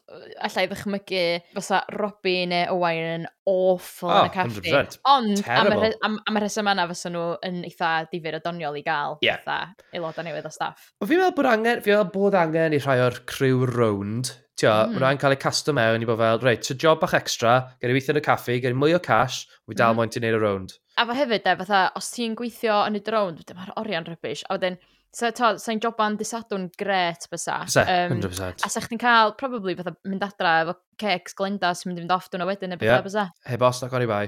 allai 0.46 0.68
ddychmygu, 0.70 1.22
fysa 1.56 1.82
Robbie 1.96 2.46
neu 2.50 2.68
Owain 2.76 3.08
yn 3.16 3.28
awful 3.50 4.12
oh, 4.12 4.20
yn 4.20 4.30
y 4.30 4.34
caffi. 4.36 4.64
100%. 4.70 5.00
Ond 5.10 5.42
am, 5.50 5.72
am, 6.06 6.18
am 6.22 6.38
y 6.38 6.44
rheswm 6.44 6.70
yna 6.70 6.86
fysa 6.92 7.10
nhw 7.14 7.28
yn 7.48 7.64
eitha 7.66 7.94
difyr 8.12 8.38
o 8.38 8.42
doniol 8.44 8.78
i 8.78 8.84
gael 8.86 9.18
yeah. 9.26 9.40
eitha 9.42 9.96
aelodau 9.98 10.28
newydd 10.28 10.46
o 10.46 10.54
staff. 10.54 10.92
Fi'n 11.02 11.18
meddwl 11.18 11.34
bod 11.40 11.50
angen, 11.50 11.82
fi'n 11.82 11.98
meddwl 11.98 12.12
bod 12.14 12.38
angen 12.38 12.78
i 12.78 12.82
rhai 12.84 13.00
o'r 13.08 13.24
crew 13.30 13.66
round. 13.72 14.36
Tio, 14.58 14.72
mm. 14.74 14.94
mae 14.96 15.02
rhaid 15.04 15.22
cael 15.22 15.36
eu 15.36 15.42
casto 15.42 15.74
mewn 15.78 16.02
i 16.02 16.10
bod 16.10 16.18
fel, 16.18 16.42
reit, 16.42 16.66
so 16.66 16.74
job 16.78 17.02
bach 17.02 17.14
extra, 17.18 17.60
gen 17.82 17.94
i 17.94 17.98
weithio 17.98 18.16
yn 18.16 18.22
y 18.22 18.24
caffi, 18.26 18.56
gen 18.62 18.74
i 18.74 18.78
mwy 18.78 18.96
o 18.98 19.02
cash, 19.06 19.44
wy 19.70 19.78
dal 19.78 19.94
mm. 19.94 20.02
moyn 20.02 20.14
ti'n 20.14 20.26
neud 20.26 20.38
y 20.38 20.42
round. 20.42 20.74
A 20.98 21.06
fa 21.06 21.14
hefyd, 21.14 21.46
e, 21.46 21.54
fatha, 21.60 21.82
os 22.00 22.10
ti'n 22.16 22.34
gweithio 22.38 22.80
yn 22.88 22.98
y 22.98 23.04
drone, 23.06 23.46
dyma'r 23.46 23.76
orian 23.78 24.08
rybys, 24.10 24.42
a 24.48 24.58
wedyn, 24.58 24.80
So, 25.16 25.30
to, 25.34 25.54
sa'n 25.62 25.80
joban 25.82 26.18
disadwn 26.20 26.68
gret 26.78 27.28
bysa. 27.32 27.62
Bysa, 27.66 27.84
um, 27.88 28.18
100%. 28.20 28.66
A 28.66 28.70
sa 28.70 28.84
chdi'n 28.84 29.02
cael, 29.02 29.34
probably, 29.40 29.76
fatha 29.80 29.96
mynd 30.08 30.26
adra 30.28 30.56
efo 30.66 30.76
cecs 31.02 31.38
glenda 31.38 31.72
sy'n 31.74 31.92
mynd 31.92 32.02
i 32.02 32.04
fynd 32.04 32.16
off 32.18 32.28
dwi'n 32.32 32.44
o 32.44 32.50
wedyn 32.50 32.74
neu 32.74 32.82
bethau 32.82 33.00
yeah. 33.00 33.06
bysa. 33.06 33.28
Heb 33.48 33.64
os 33.66 33.84
ac 33.88 33.96
i 33.98 34.10
bai. 34.10 34.26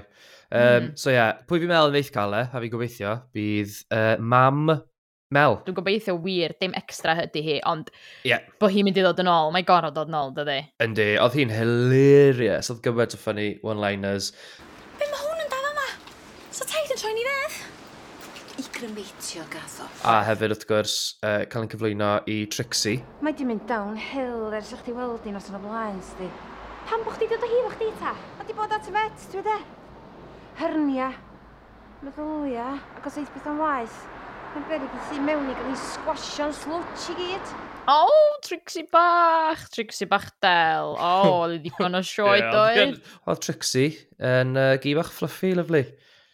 Um, 0.50 0.62
mm. 0.62 0.94
So, 0.98 1.12
ie, 1.12 1.18
yeah, 1.20 1.42
pwy 1.50 1.62
fi'n 1.62 1.74
meddwl 1.74 1.94
yn 1.94 2.00
eith 2.00 2.14
cael 2.16 2.38
e, 2.40 2.46
a 2.48 2.64
fi'n 2.64 2.74
gobeithio, 2.74 3.18
bydd 3.36 3.76
uh, 3.94 4.16
mam 4.20 4.80
Mel. 5.30 5.60
Dwi'n 5.62 5.76
gobeithio 5.78 6.16
wir, 6.24 6.56
dim 6.58 6.72
extra 6.78 7.14
ydy 7.22 7.44
hi, 7.46 7.58
ond 7.70 7.92
yeah. 8.26 8.42
bod 8.62 8.74
hi'n 8.74 8.88
mynd 8.88 8.98
i 8.98 9.04
ddod 9.06 9.22
yn 9.22 9.30
ôl. 9.30 9.52
Mae'n 9.54 9.68
gorau 9.68 9.94
dod 9.94 10.10
yn 10.10 10.18
ôl, 10.18 10.34
dydy. 10.34 10.58
Yndi, 10.82 11.06
oedd 11.22 11.38
hi'n 11.38 11.54
hilarious. 11.54 12.72
Oedd 12.74 12.82
gymaint 12.88 13.14
o 13.14 13.22
funny 13.22 13.52
one-liners. 13.62 14.32
Be 14.98 15.06
mae 15.06 15.22
hwn 15.28 15.46
yn 15.46 15.54
dal 15.54 15.70
yma? 15.70 15.86
So 16.50 16.66
taid 16.66 16.90
yn 16.96 17.04
troi 17.04 17.14
ni 17.14 17.28
dde? 17.28 17.39
i 18.60 18.64
grymeitio 18.76 19.44
gatho. 19.54 19.86
A 20.04 20.20
hefyd, 20.28 20.52
wrth 20.52 20.66
gwrs, 20.68 20.96
uh, 21.24 21.46
cael 21.48 21.64
ein 21.64 21.70
cyflwyno 21.72 22.10
i 22.28 22.42
Trixie. 22.52 23.00
Mae 23.24 23.36
di 23.38 23.46
mynd 23.48 23.64
downhill 23.70 24.52
ers 24.58 24.74
eich 24.76 24.82
ti 24.84 24.96
weld 24.96 25.28
i 25.30 25.32
noson 25.32 25.56
o 25.56 25.62
blaen, 25.64 26.02
sdi. 26.04 26.28
Pam 26.90 27.06
bod 27.06 27.16
chdi 27.16 27.30
dod 27.32 27.46
o 27.46 27.50
hi 27.52 27.62
fo 27.64 27.72
chdi 27.78 27.88
ta? 28.02 28.12
Mae 28.36 28.50
di 28.50 28.56
bod 28.58 28.74
at 28.76 28.90
y 28.90 28.96
fet, 28.96 29.28
dwi 29.32 29.44
de? 29.48 29.56
Hyrnia, 30.60 31.08
meddylia, 32.04 32.68
ac 33.00 33.08
os 33.08 33.22
eith 33.22 33.32
beth 33.38 33.48
o'n 33.54 33.64
waith. 33.64 34.02
Mae'n 34.50 34.68
beryg 34.74 34.98
i 34.98 35.06
thi 35.08 35.24
mewn 35.24 35.48
i 35.48 35.56
gael 35.56 35.72
ei 35.72 35.80
sgwasio'n 35.86 36.56
slwt 36.60 37.08
i 37.14 37.18
gyd. 37.22 37.56
O, 37.90 37.98
oh, 38.10 38.36
Trixie 38.44 38.84
bach! 38.92 39.64
Trixie 39.72 40.10
bach 40.10 40.28
del. 40.44 40.98
O, 41.00 41.16
oh, 41.32 41.48
ddigon 41.56 41.96
o 41.96 42.04
sioed 42.12 42.44
yeah, 42.44 42.60
oedd. 42.66 43.00
Oedd 43.24 43.44
Trixie 43.48 43.96
yn 44.20 44.58
uh, 44.60 44.74
gi 44.84 44.98
bach 45.00 45.16
fluffy, 45.16 45.56
lyflu. 45.56 45.86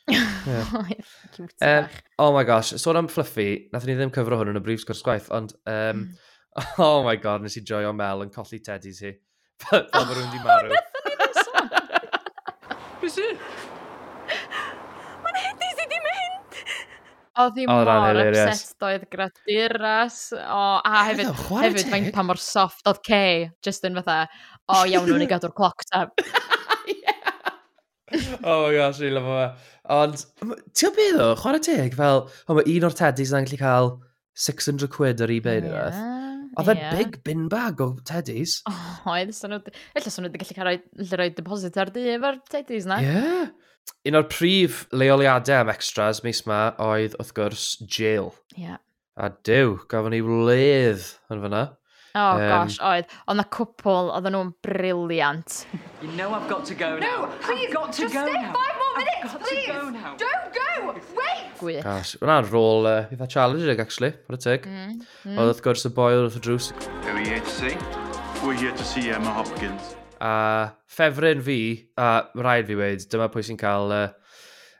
Yeah. 0.45 1.79
um, 1.79 1.87
oh 2.19 2.31
my 2.31 2.43
gosh, 2.43 2.73
sôn 2.77 2.97
am 2.99 3.07
Fluffy, 3.09 3.67
nath 3.73 3.87
ni 3.89 3.95
ddim 3.97 4.11
cyfro 4.13 4.37
hwn 4.37 4.51
yn 4.51 4.59
y 4.59 4.61
brif 4.61 4.83
sgwrs 4.83 5.01
gwaith, 5.05 5.29
ond 5.33 5.55
um, 5.65 6.03
mm. 6.03 6.11
oh 6.85 7.01
my 7.05 7.15
god, 7.17 7.41
nes 7.41 7.57
i 7.57 7.63
joio 7.65 7.89
Mel 7.97 8.21
yn 8.27 8.33
colli 8.33 8.61
teddies 8.61 9.01
hi. 9.01 9.15
Fel 9.65 9.81
oh, 9.81 10.05
mae 10.05 10.13
rhywun 10.13 10.29
di 10.35 10.41
marw. 10.43 10.69
Be 13.01 13.09
si? 13.11 13.25
Mae'n 15.25 15.39
hedis 15.41 15.81
i 15.81 15.87
di 15.89 16.01
mynd! 16.05 16.59
Oedd 17.41 17.57
hi 17.59 17.65
mor 17.71 17.91
upset 17.95 18.75
doedd 18.85 19.07
graduras. 19.11 20.19
O, 20.37 20.63
a 20.77 21.05
hefyd, 21.09 21.33
hefyd 21.65 21.89
fain 21.95 22.11
pa 22.15 22.27
mor 22.27 22.41
soft 22.41 22.85
oedd 22.91 23.01
Kay, 23.09 23.49
just 23.65 23.89
yn 23.89 23.97
fatha, 23.97 24.29
o 24.69 24.85
iawn 24.85 25.09
nhw'n 25.09 25.25
i 25.25 25.31
gadw'r 25.33 25.57
cloc 25.57 25.89
tab. 25.89 26.13
oh 28.43 28.67
my 28.67 28.73
gosh, 28.75 28.99
really 28.99 29.15
love 29.15 29.29
fe. 29.29 29.45
Ond, 29.95 30.25
ti'n 30.73 30.93
beth 30.97 31.21
o, 31.21 31.29
chwarae 31.39 31.61
teg, 31.63 31.95
fel, 31.97 32.25
o, 32.47 32.57
mae 32.57 32.67
un 32.75 32.87
o'r 32.87 32.97
teddys 32.97 33.33
na'n 33.33 33.47
gallu 33.47 33.61
cael 33.61 33.91
600 34.45 34.91
quid 34.91 35.23
ar 35.23 35.33
ebay 35.33 35.61
neu 35.63 35.73
yeah. 35.73 36.01
Oedd 36.55 36.71
e 36.71 36.75
yeah. 36.79 36.95
big 36.95 37.19
bin 37.27 37.47
bag 37.51 37.81
o 37.83 37.89
teddys. 38.07 38.61
O, 38.69 38.71
oh, 38.71 39.13
oedd, 39.13 39.31
ella 39.35 40.11
swn 40.11 40.25
nhw 40.25 40.31
wedi 40.31 40.41
gallu 40.41 40.57
cael 40.57 41.19
rhoi 41.19 41.29
deposit 41.35 41.79
ar 41.81 41.91
dyf 41.95 42.27
ar 42.31 42.39
teddys 42.51 42.87
na. 42.89 43.01
Ie. 43.03 43.11
Yeah. 43.11 43.53
Un 44.09 44.17
o'r 44.17 44.27
prif 44.31 44.85
leoliadau 44.95 45.61
am 45.61 45.71
extras 45.73 46.23
mis 46.25 46.41
ma 46.49 46.59
oedd, 46.81 47.17
wrth 47.19 47.33
gwrs, 47.37 47.65
jail. 47.97 48.31
Yeah. 48.57 48.79
A 49.15 49.29
dew, 49.47 49.77
gafon 49.91 50.15
ni 50.15 50.21
wledd 50.25 51.11
yn 51.31 51.43
fyna. 51.43 51.65
Oh 52.15 52.39
um, 52.39 52.47
gosh, 52.47 52.77
oedd. 52.79 53.11
Ond 53.27 53.41
na 53.41 53.43
cwpl, 53.51 54.13
oedd 54.15 54.29
nhw'n 54.31 54.53
briliant. 54.63 55.65
You 56.01 56.13
know 56.15 56.31
I've 56.33 56.47
got 56.47 56.63
to 56.69 56.75
go 56.79 56.95
now. 56.97 57.25
No, 57.25 57.33
please, 57.43 57.67
I've 57.67 57.73
got 57.73 57.91
to 57.91 58.01
just 58.03 58.13
go 58.13 58.23
stay 58.23 58.39
now. 58.39 58.53
five 58.55 58.75
more 58.79 58.93
minutes, 59.01 59.35
please. 59.43 59.67
Go 59.67 59.89
now. 59.89 60.15
Don't 60.21 60.55
go, 60.55 60.93
wait. 61.17 61.49
Gwych. 61.59 61.83
Gosh, 61.83 62.15
hwnna'n 62.21 62.47
rôl 62.53 62.87
uh, 62.87 63.11
eitha 63.11 63.27
challenging, 63.35 63.79
actually, 63.83 64.13
for 64.27 64.37
a 64.37 64.39
tig. 64.39 64.67
Mm, 64.69 65.01
mm. 65.01 65.35
Oedd 65.35 65.51
wrth 65.51 65.63
gwrs 65.65 65.83
y 65.89 65.91
boi 65.97 66.13
wrth 66.21 66.37
y 66.39 66.43
drws. 66.47 66.69
Who 67.03 67.15
are 67.15 67.19
you 67.19 67.33
here 67.33 67.43
to 67.43 67.55
see? 67.59 67.75
We're 68.45 68.59
here 68.63 68.75
to 68.75 68.85
see 68.87 69.09
Emma 69.11 69.33
Hopkins. 69.35 69.95
A 70.23 70.71
ffefryn 70.87 71.43
fi, 71.43 71.59
a 71.99 72.11
rhaid 72.39 72.71
fi 72.71 72.79
wedi, 72.79 73.09
dyma 73.11 73.27
pwy 73.33 73.43
sy'n 73.43 73.59
cael 73.59 73.91
uh, 73.91 74.05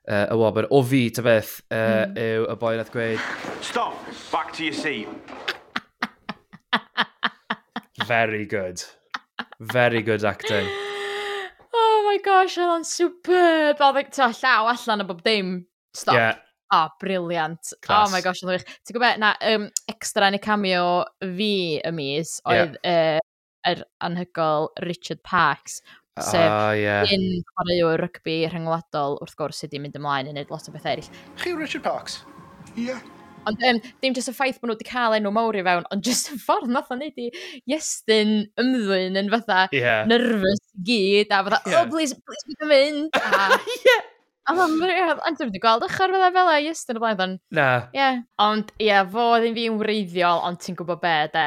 uh, 0.07 0.27
y 0.31 0.39
wobr 0.39 0.69
o 0.71 0.79
fi, 0.88 1.09
ta 1.11 1.25
beth, 1.25 1.57
uh, 1.67 2.05
mm. 2.05 2.21
yw 2.29 2.47
y 2.53 2.57
boi 2.63 2.77
nath 2.79 2.93
gweud... 2.95 3.27
Stop! 3.59 3.99
Back 4.31 4.53
to 4.55 4.69
your 4.69 4.77
seat. 4.77 5.11
Very 8.03 8.45
good. 8.45 8.83
Very 9.59 10.01
good 10.01 10.25
acting. 10.25 10.67
Oh 11.73 12.03
my 12.07 12.17
gosh, 12.23 12.57
oedd 12.59 12.71
o'n 12.71 12.87
superb. 12.87 13.79
Oedd 13.79 14.01
o'n 14.01 14.01
e'n 14.01 14.35
llaw 14.41 14.71
allan 14.71 15.03
o 15.03 15.07
bob 15.07 15.23
dim. 15.23 15.53
Stop. 15.95 16.15
Yeah. 16.15 16.41
Oh, 16.73 16.89
briliant. 16.99 17.71
Oh 17.89 18.09
my 18.11 18.21
gosh, 18.21 18.43
oedd 18.43 18.51
o'n 18.51 18.57
wych. 18.57 18.67
Ti'n 18.83 18.97
gwybod, 18.97 19.21
na, 19.23 19.33
um, 19.51 19.69
extra 19.91 20.27
yn 20.31 20.39
y 20.39 20.41
cameo 20.43 20.87
fi 21.23 21.53
y 21.79 21.93
mis 21.95 22.37
oedd 22.51 22.75
yeah. 22.83 23.19
uh, 23.19 23.71
yr 23.71 23.85
anhygol 24.03 24.71
Richard 24.83 25.23
Parks. 25.23 25.81
Sef 26.15 26.47
uh, 26.47 26.71
yeah. 26.79 27.03
un 27.11 27.43
chwaraewr 27.49 27.99
rygbi 28.05 28.37
rhyngwladol 28.47 29.17
wrth 29.19 29.35
gwrs 29.39 29.59
sydd 29.59 29.73
wedi 29.73 29.83
mynd 29.83 29.99
ymlaen 29.99 30.31
yn 30.31 30.39
neud 30.39 30.53
lot 30.53 30.71
o 30.71 30.75
bethau 30.75 30.95
eraill. 30.95 31.11
Chi 31.41 31.51
Richard 31.55 31.83
Parks? 31.83 32.21
Ie. 32.75 32.89
Yeah. 32.91 33.03
Ond 33.49 33.67
um, 33.69 33.81
dim 34.03 34.17
jyst 34.17 34.31
y 34.31 34.35
ffaith 34.35 34.59
bod 34.61 34.71
nhw 34.71 34.77
wedi 34.77 34.89
cael 34.89 35.17
enw 35.19 35.33
mawr 35.35 35.59
i 35.59 35.63
fewn, 35.65 35.87
ond 35.93 36.05
jyst 36.05 36.33
y 36.33 36.39
ffordd 36.41 36.71
nath 36.71 36.91
o'n 36.93 37.03
neud 37.03 37.21
i 37.21 37.29
Iestyn 37.71 38.35
ymddwyn 38.61 39.21
yn 39.21 39.31
fatha 39.33 39.65
yeah. 39.75 40.03
nervous 40.09 40.65
gyd, 40.85 41.31
a 41.31 41.45
fatha, 41.45 41.61
yeah. 41.65 41.79
oh, 41.81 41.87
please, 41.91 42.17
please, 42.25 42.45
bydd 42.49 42.67
yn 42.67 42.73
mynd. 42.73 43.23
A, 43.23 43.55
yeah. 43.85 44.03
A 44.45 44.53
mae'n 44.53 44.75
rhaid, 44.77 45.21
ond 45.25 45.39
dwi'n 45.39 45.55
gweld 45.57 45.83
ychyr 45.87 46.11
fydda 46.13 46.27
fel 46.35 46.49
a 46.51 46.57
Iestyn 46.61 46.99
y 46.99 47.01
blaen 47.01 47.17
ddyn. 47.17 47.31
Na. 47.57 47.69
Ie. 47.87 47.97
Yeah. 47.97 48.19
Ond, 48.45 48.69
ie, 48.77 48.91
yeah, 48.91 49.07
fo 49.09 49.23
ddim 49.41 49.55
fi'n 49.57 49.79
wreiddiol, 49.79 50.43
ond 50.45 50.59
ti'n 50.61 50.77
gwybod 50.77 51.01
be, 51.01 51.13
de, 51.33 51.45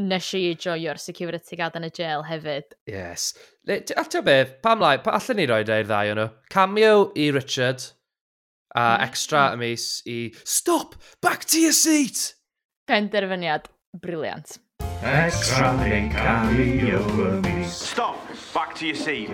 nes 0.00 0.30
i 0.38 0.40
joio'r 0.56 1.00
security 1.02 1.58
guard 1.60 1.76
yn 1.76 1.84
y 1.90 1.92
jail 1.92 2.24
hefyd. 2.24 2.72
Yes. 2.88 3.34
A 3.68 4.06
ti'n 4.08 4.24
beth, 4.24 4.56
pam 4.64 4.80
lai, 4.80 4.94
pa 5.04 5.18
allan 5.18 5.42
ni 5.42 5.48
roi 5.50 5.60
e'r 5.60 5.90
ddau 5.90 6.14
o'n 6.14 6.22
nhw? 6.22 6.28
Cameo 6.54 7.04
i 7.20 7.28
Richard, 7.36 7.84
A 8.74 8.96
hmm, 8.96 9.04
extra 9.08 9.48
hmm. 9.48 9.54
y 9.54 9.66
mis 9.66 10.02
i 10.06 10.18
Stop! 10.44 10.94
Back 11.22 11.44
to 11.46 11.60
your 11.60 11.72
seat! 11.72 12.34
Penderfyniad 12.88 13.68
briliant. 14.00 14.58
Extra 15.02 15.72
yn 15.86 16.10
cael 16.12 16.58
ei 16.60 16.98
mis. 17.44 17.72
Stop! 17.92 18.18
Back 18.54 18.74
to 18.76 18.90
your 18.90 18.96
seat. 18.96 19.30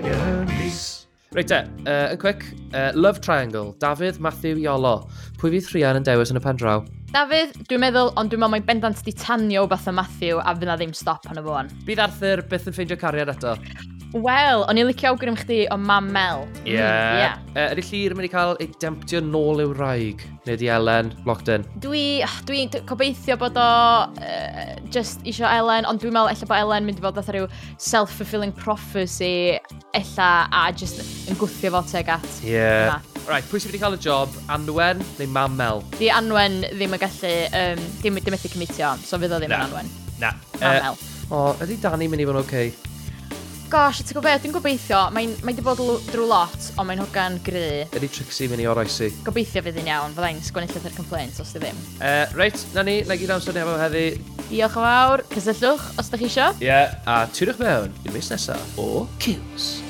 Reit 1.34 1.50
e, 1.50 1.64
uh, 1.88 2.12
yn 2.12 2.18
quick, 2.22 2.44
uh, 2.76 2.92
Love 2.94 3.18
Triangle, 3.20 3.72
Dafydd, 3.82 4.20
Matthew, 4.22 4.60
Iolo. 4.62 5.08
Pwy 5.40 5.56
fydd 5.56 5.72
Rhian 5.72 5.98
yn 5.98 6.06
dewis 6.06 6.30
yn 6.30 6.38
y 6.38 6.42
pen 6.44 6.60
draw? 6.60 6.84
Dafydd, 7.10 7.56
dwi'n 7.66 7.82
meddwl, 7.82 8.12
ond 8.14 8.30
dwi'n 8.30 8.44
meddwl 8.44 8.54
mae'n 8.54 8.68
bendant 8.68 9.02
di 9.02 9.16
tanio 9.18 9.64
beth 9.70 9.88
o 9.90 9.96
Matthew 9.96 10.38
a 10.38 10.54
fyna 10.54 10.78
ddim 10.78 10.94
stop 10.94 11.26
yn 11.32 11.42
y 11.42 11.44
fôn. 11.46 11.72
Bydd 11.88 12.04
Arthur 12.06 12.44
byth 12.50 12.70
yn 12.70 12.78
ffeindio 12.78 13.00
cariad 13.00 13.34
eto? 13.34 13.56
Wel, 14.14 14.60
o'n 14.70 14.78
i'n 14.78 14.86
licio 14.86 15.10
awgrym 15.10 15.34
chdi 15.34 15.64
o 15.74 15.76
mam 15.80 16.06
Mel. 16.14 16.44
Ie. 16.62 16.76
Mm, 16.76 17.16
yeah. 17.18 17.72
Ydy 17.72 17.82
llir 17.82 18.12
yn 18.14 18.18
mynd 18.20 18.28
i 18.28 18.30
cael 18.30 18.52
ei 18.62 18.68
demptio 18.78 19.18
nôl 19.26 19.58
i'w 19.64 19.72
rhaeg? 19.74 20.22
Neu 20.46 20.58
di 20.60 20.68
Elen, 20.70 21.10
Lockton? 21.26 21.64
Dwi, 21.82 22.22
oh, 22.22 22.36
dwi 22.46 22.60
gobeithio 22.86 23.34
bod 23.40 23.58
o 23.58 23.64
uh, 24.06 24.76
just 24.94 25.26
isio 25.26 25.50
Elen, 25.50 25.88
ond 25.90 25.98
dwi'n 25.98 26.14
meddwl 26.14 26.30
efallai 26.30 26.52
bod 26.52 26.62
Elen 26.62 26.86
mynd 26.86 27.02
i 27.02 27.04
fod 27.08 27.18
fatha 27.18 27.34
rhyw 27.34 27.50
self-fulfilling 27.82 28.54
prophecy 28.54 29.58
ella 29.98 30.30
a 30.46 30.62
just 30.70 31.02
yn 31.26 31.42
gwthio 31.42 31.74
fo 31.74 31.82
teg 31.90 32.14
at. 32.14 32.30
Ie. 32.44 32.54
Yeah. 32.54 32.94
Na. 32.94 33.20
Right, 33.26 33.50
pwy 33.50 33.58
sy'n 33.58 33.72
wedi 33.72 33.82
cael 33.82 33.98
y 33.98 34.02
job? 34.04 34.30
Anwen 34.54 35.02
neu 35.18 35.30
Mam 35.34 35.58
Mel? 35.58 35.82
Di 35.98 36.14
Anwen 36.14 36.62
ddim 36.70 36.94
yn 36.94 37.02
gallu, 37.02 37.36
um, 37.50 37.86
ddim, 37.98 38.22
ddim 38.22 38.38
methu 38.38 38.54
cymitio, 38.54 38.94
so 39.02 39.18
fydd 39.18 39.34
o 39.34 39.42
ddim 39.42 39.50
yn 39.50 39.66
Anwen. 39.66 39.94
Na. 40.22 40.36
Mam 40.60 40.70
uh, 40.70 40.82
Mel. 40.86 41.06
O, 41.34 41.46
ydy 41.66 41.82
Dani 41.82 42.06
mynd 42.06 42.22
i 42.22 42.30
fod 42.30 42.38
yn 42.38 42.44
oce? 42.44 42.50
Okay? 42.52 42.93
Gosh, 43.72 44.02
ti'n 44.04 44.14
gwybod 44.14 44.26
beth, 44.28 44.42
dwi'n 44.44 44.54
gobeithio, 44.54 44.98
mae'n 45.14 45.32
mae 45.46 45.56
di 45.56 45.62
bod 45.64 45.80
drwy 46.10 46.26
lot, 46.28 46.66
ond 46.76 46.88
mae'n 46.88 47.00
hogan 47.02 47.38
gry. 47.46 47.84
Ydy 47.96 48.10
Trixie 48.12 48.48
mynd 48.50 48.62
i 48.62 48.68
oroesi? 48.70 49.08
Gobeithio 49.26 49.64
fydd 49.64 49.80
yn 49.80 49.90
iawn, 49.90 50.14
fydda 50.16 50.30
i'n 50.34 50.42
sgwennill 50.44 50.76
eithaf 50.78 50.98
complaints 50.98 51.40
os 51.42 51.54
di 51.54 51.62
ddim. 51.62 51.80
Uh, 51.96 52.26
reit, 52.36 52.60
na 52.76 52.84
ni, 52.86 53.00
na 53.08 53.16
gyd 53.18 53.32
amser 53.34 53.56
ni 53.56 53.64
efo 53.64 53.78
heddi. 53.80 54.04
Diolch 54.50 54.78
yn 54.78 54.86
fawr, 54.86 55.24
cysylltwch 55.32 55.88
os 56.02 56.12
da 56.12 56.20
chi 56.20 56.30
isio. 56.30 56.52
Ie, 56.60 56.68
yeah, 56.68 57.00
a 57.08 57.24
tŵrwch 57.34 57.64
mewn 57.64 57.98
i'r 58.04 58.14
mis 58.14 58.30
nesaf 58.34 58.78
o 58.80 59.08
Kills. 59.18 59.83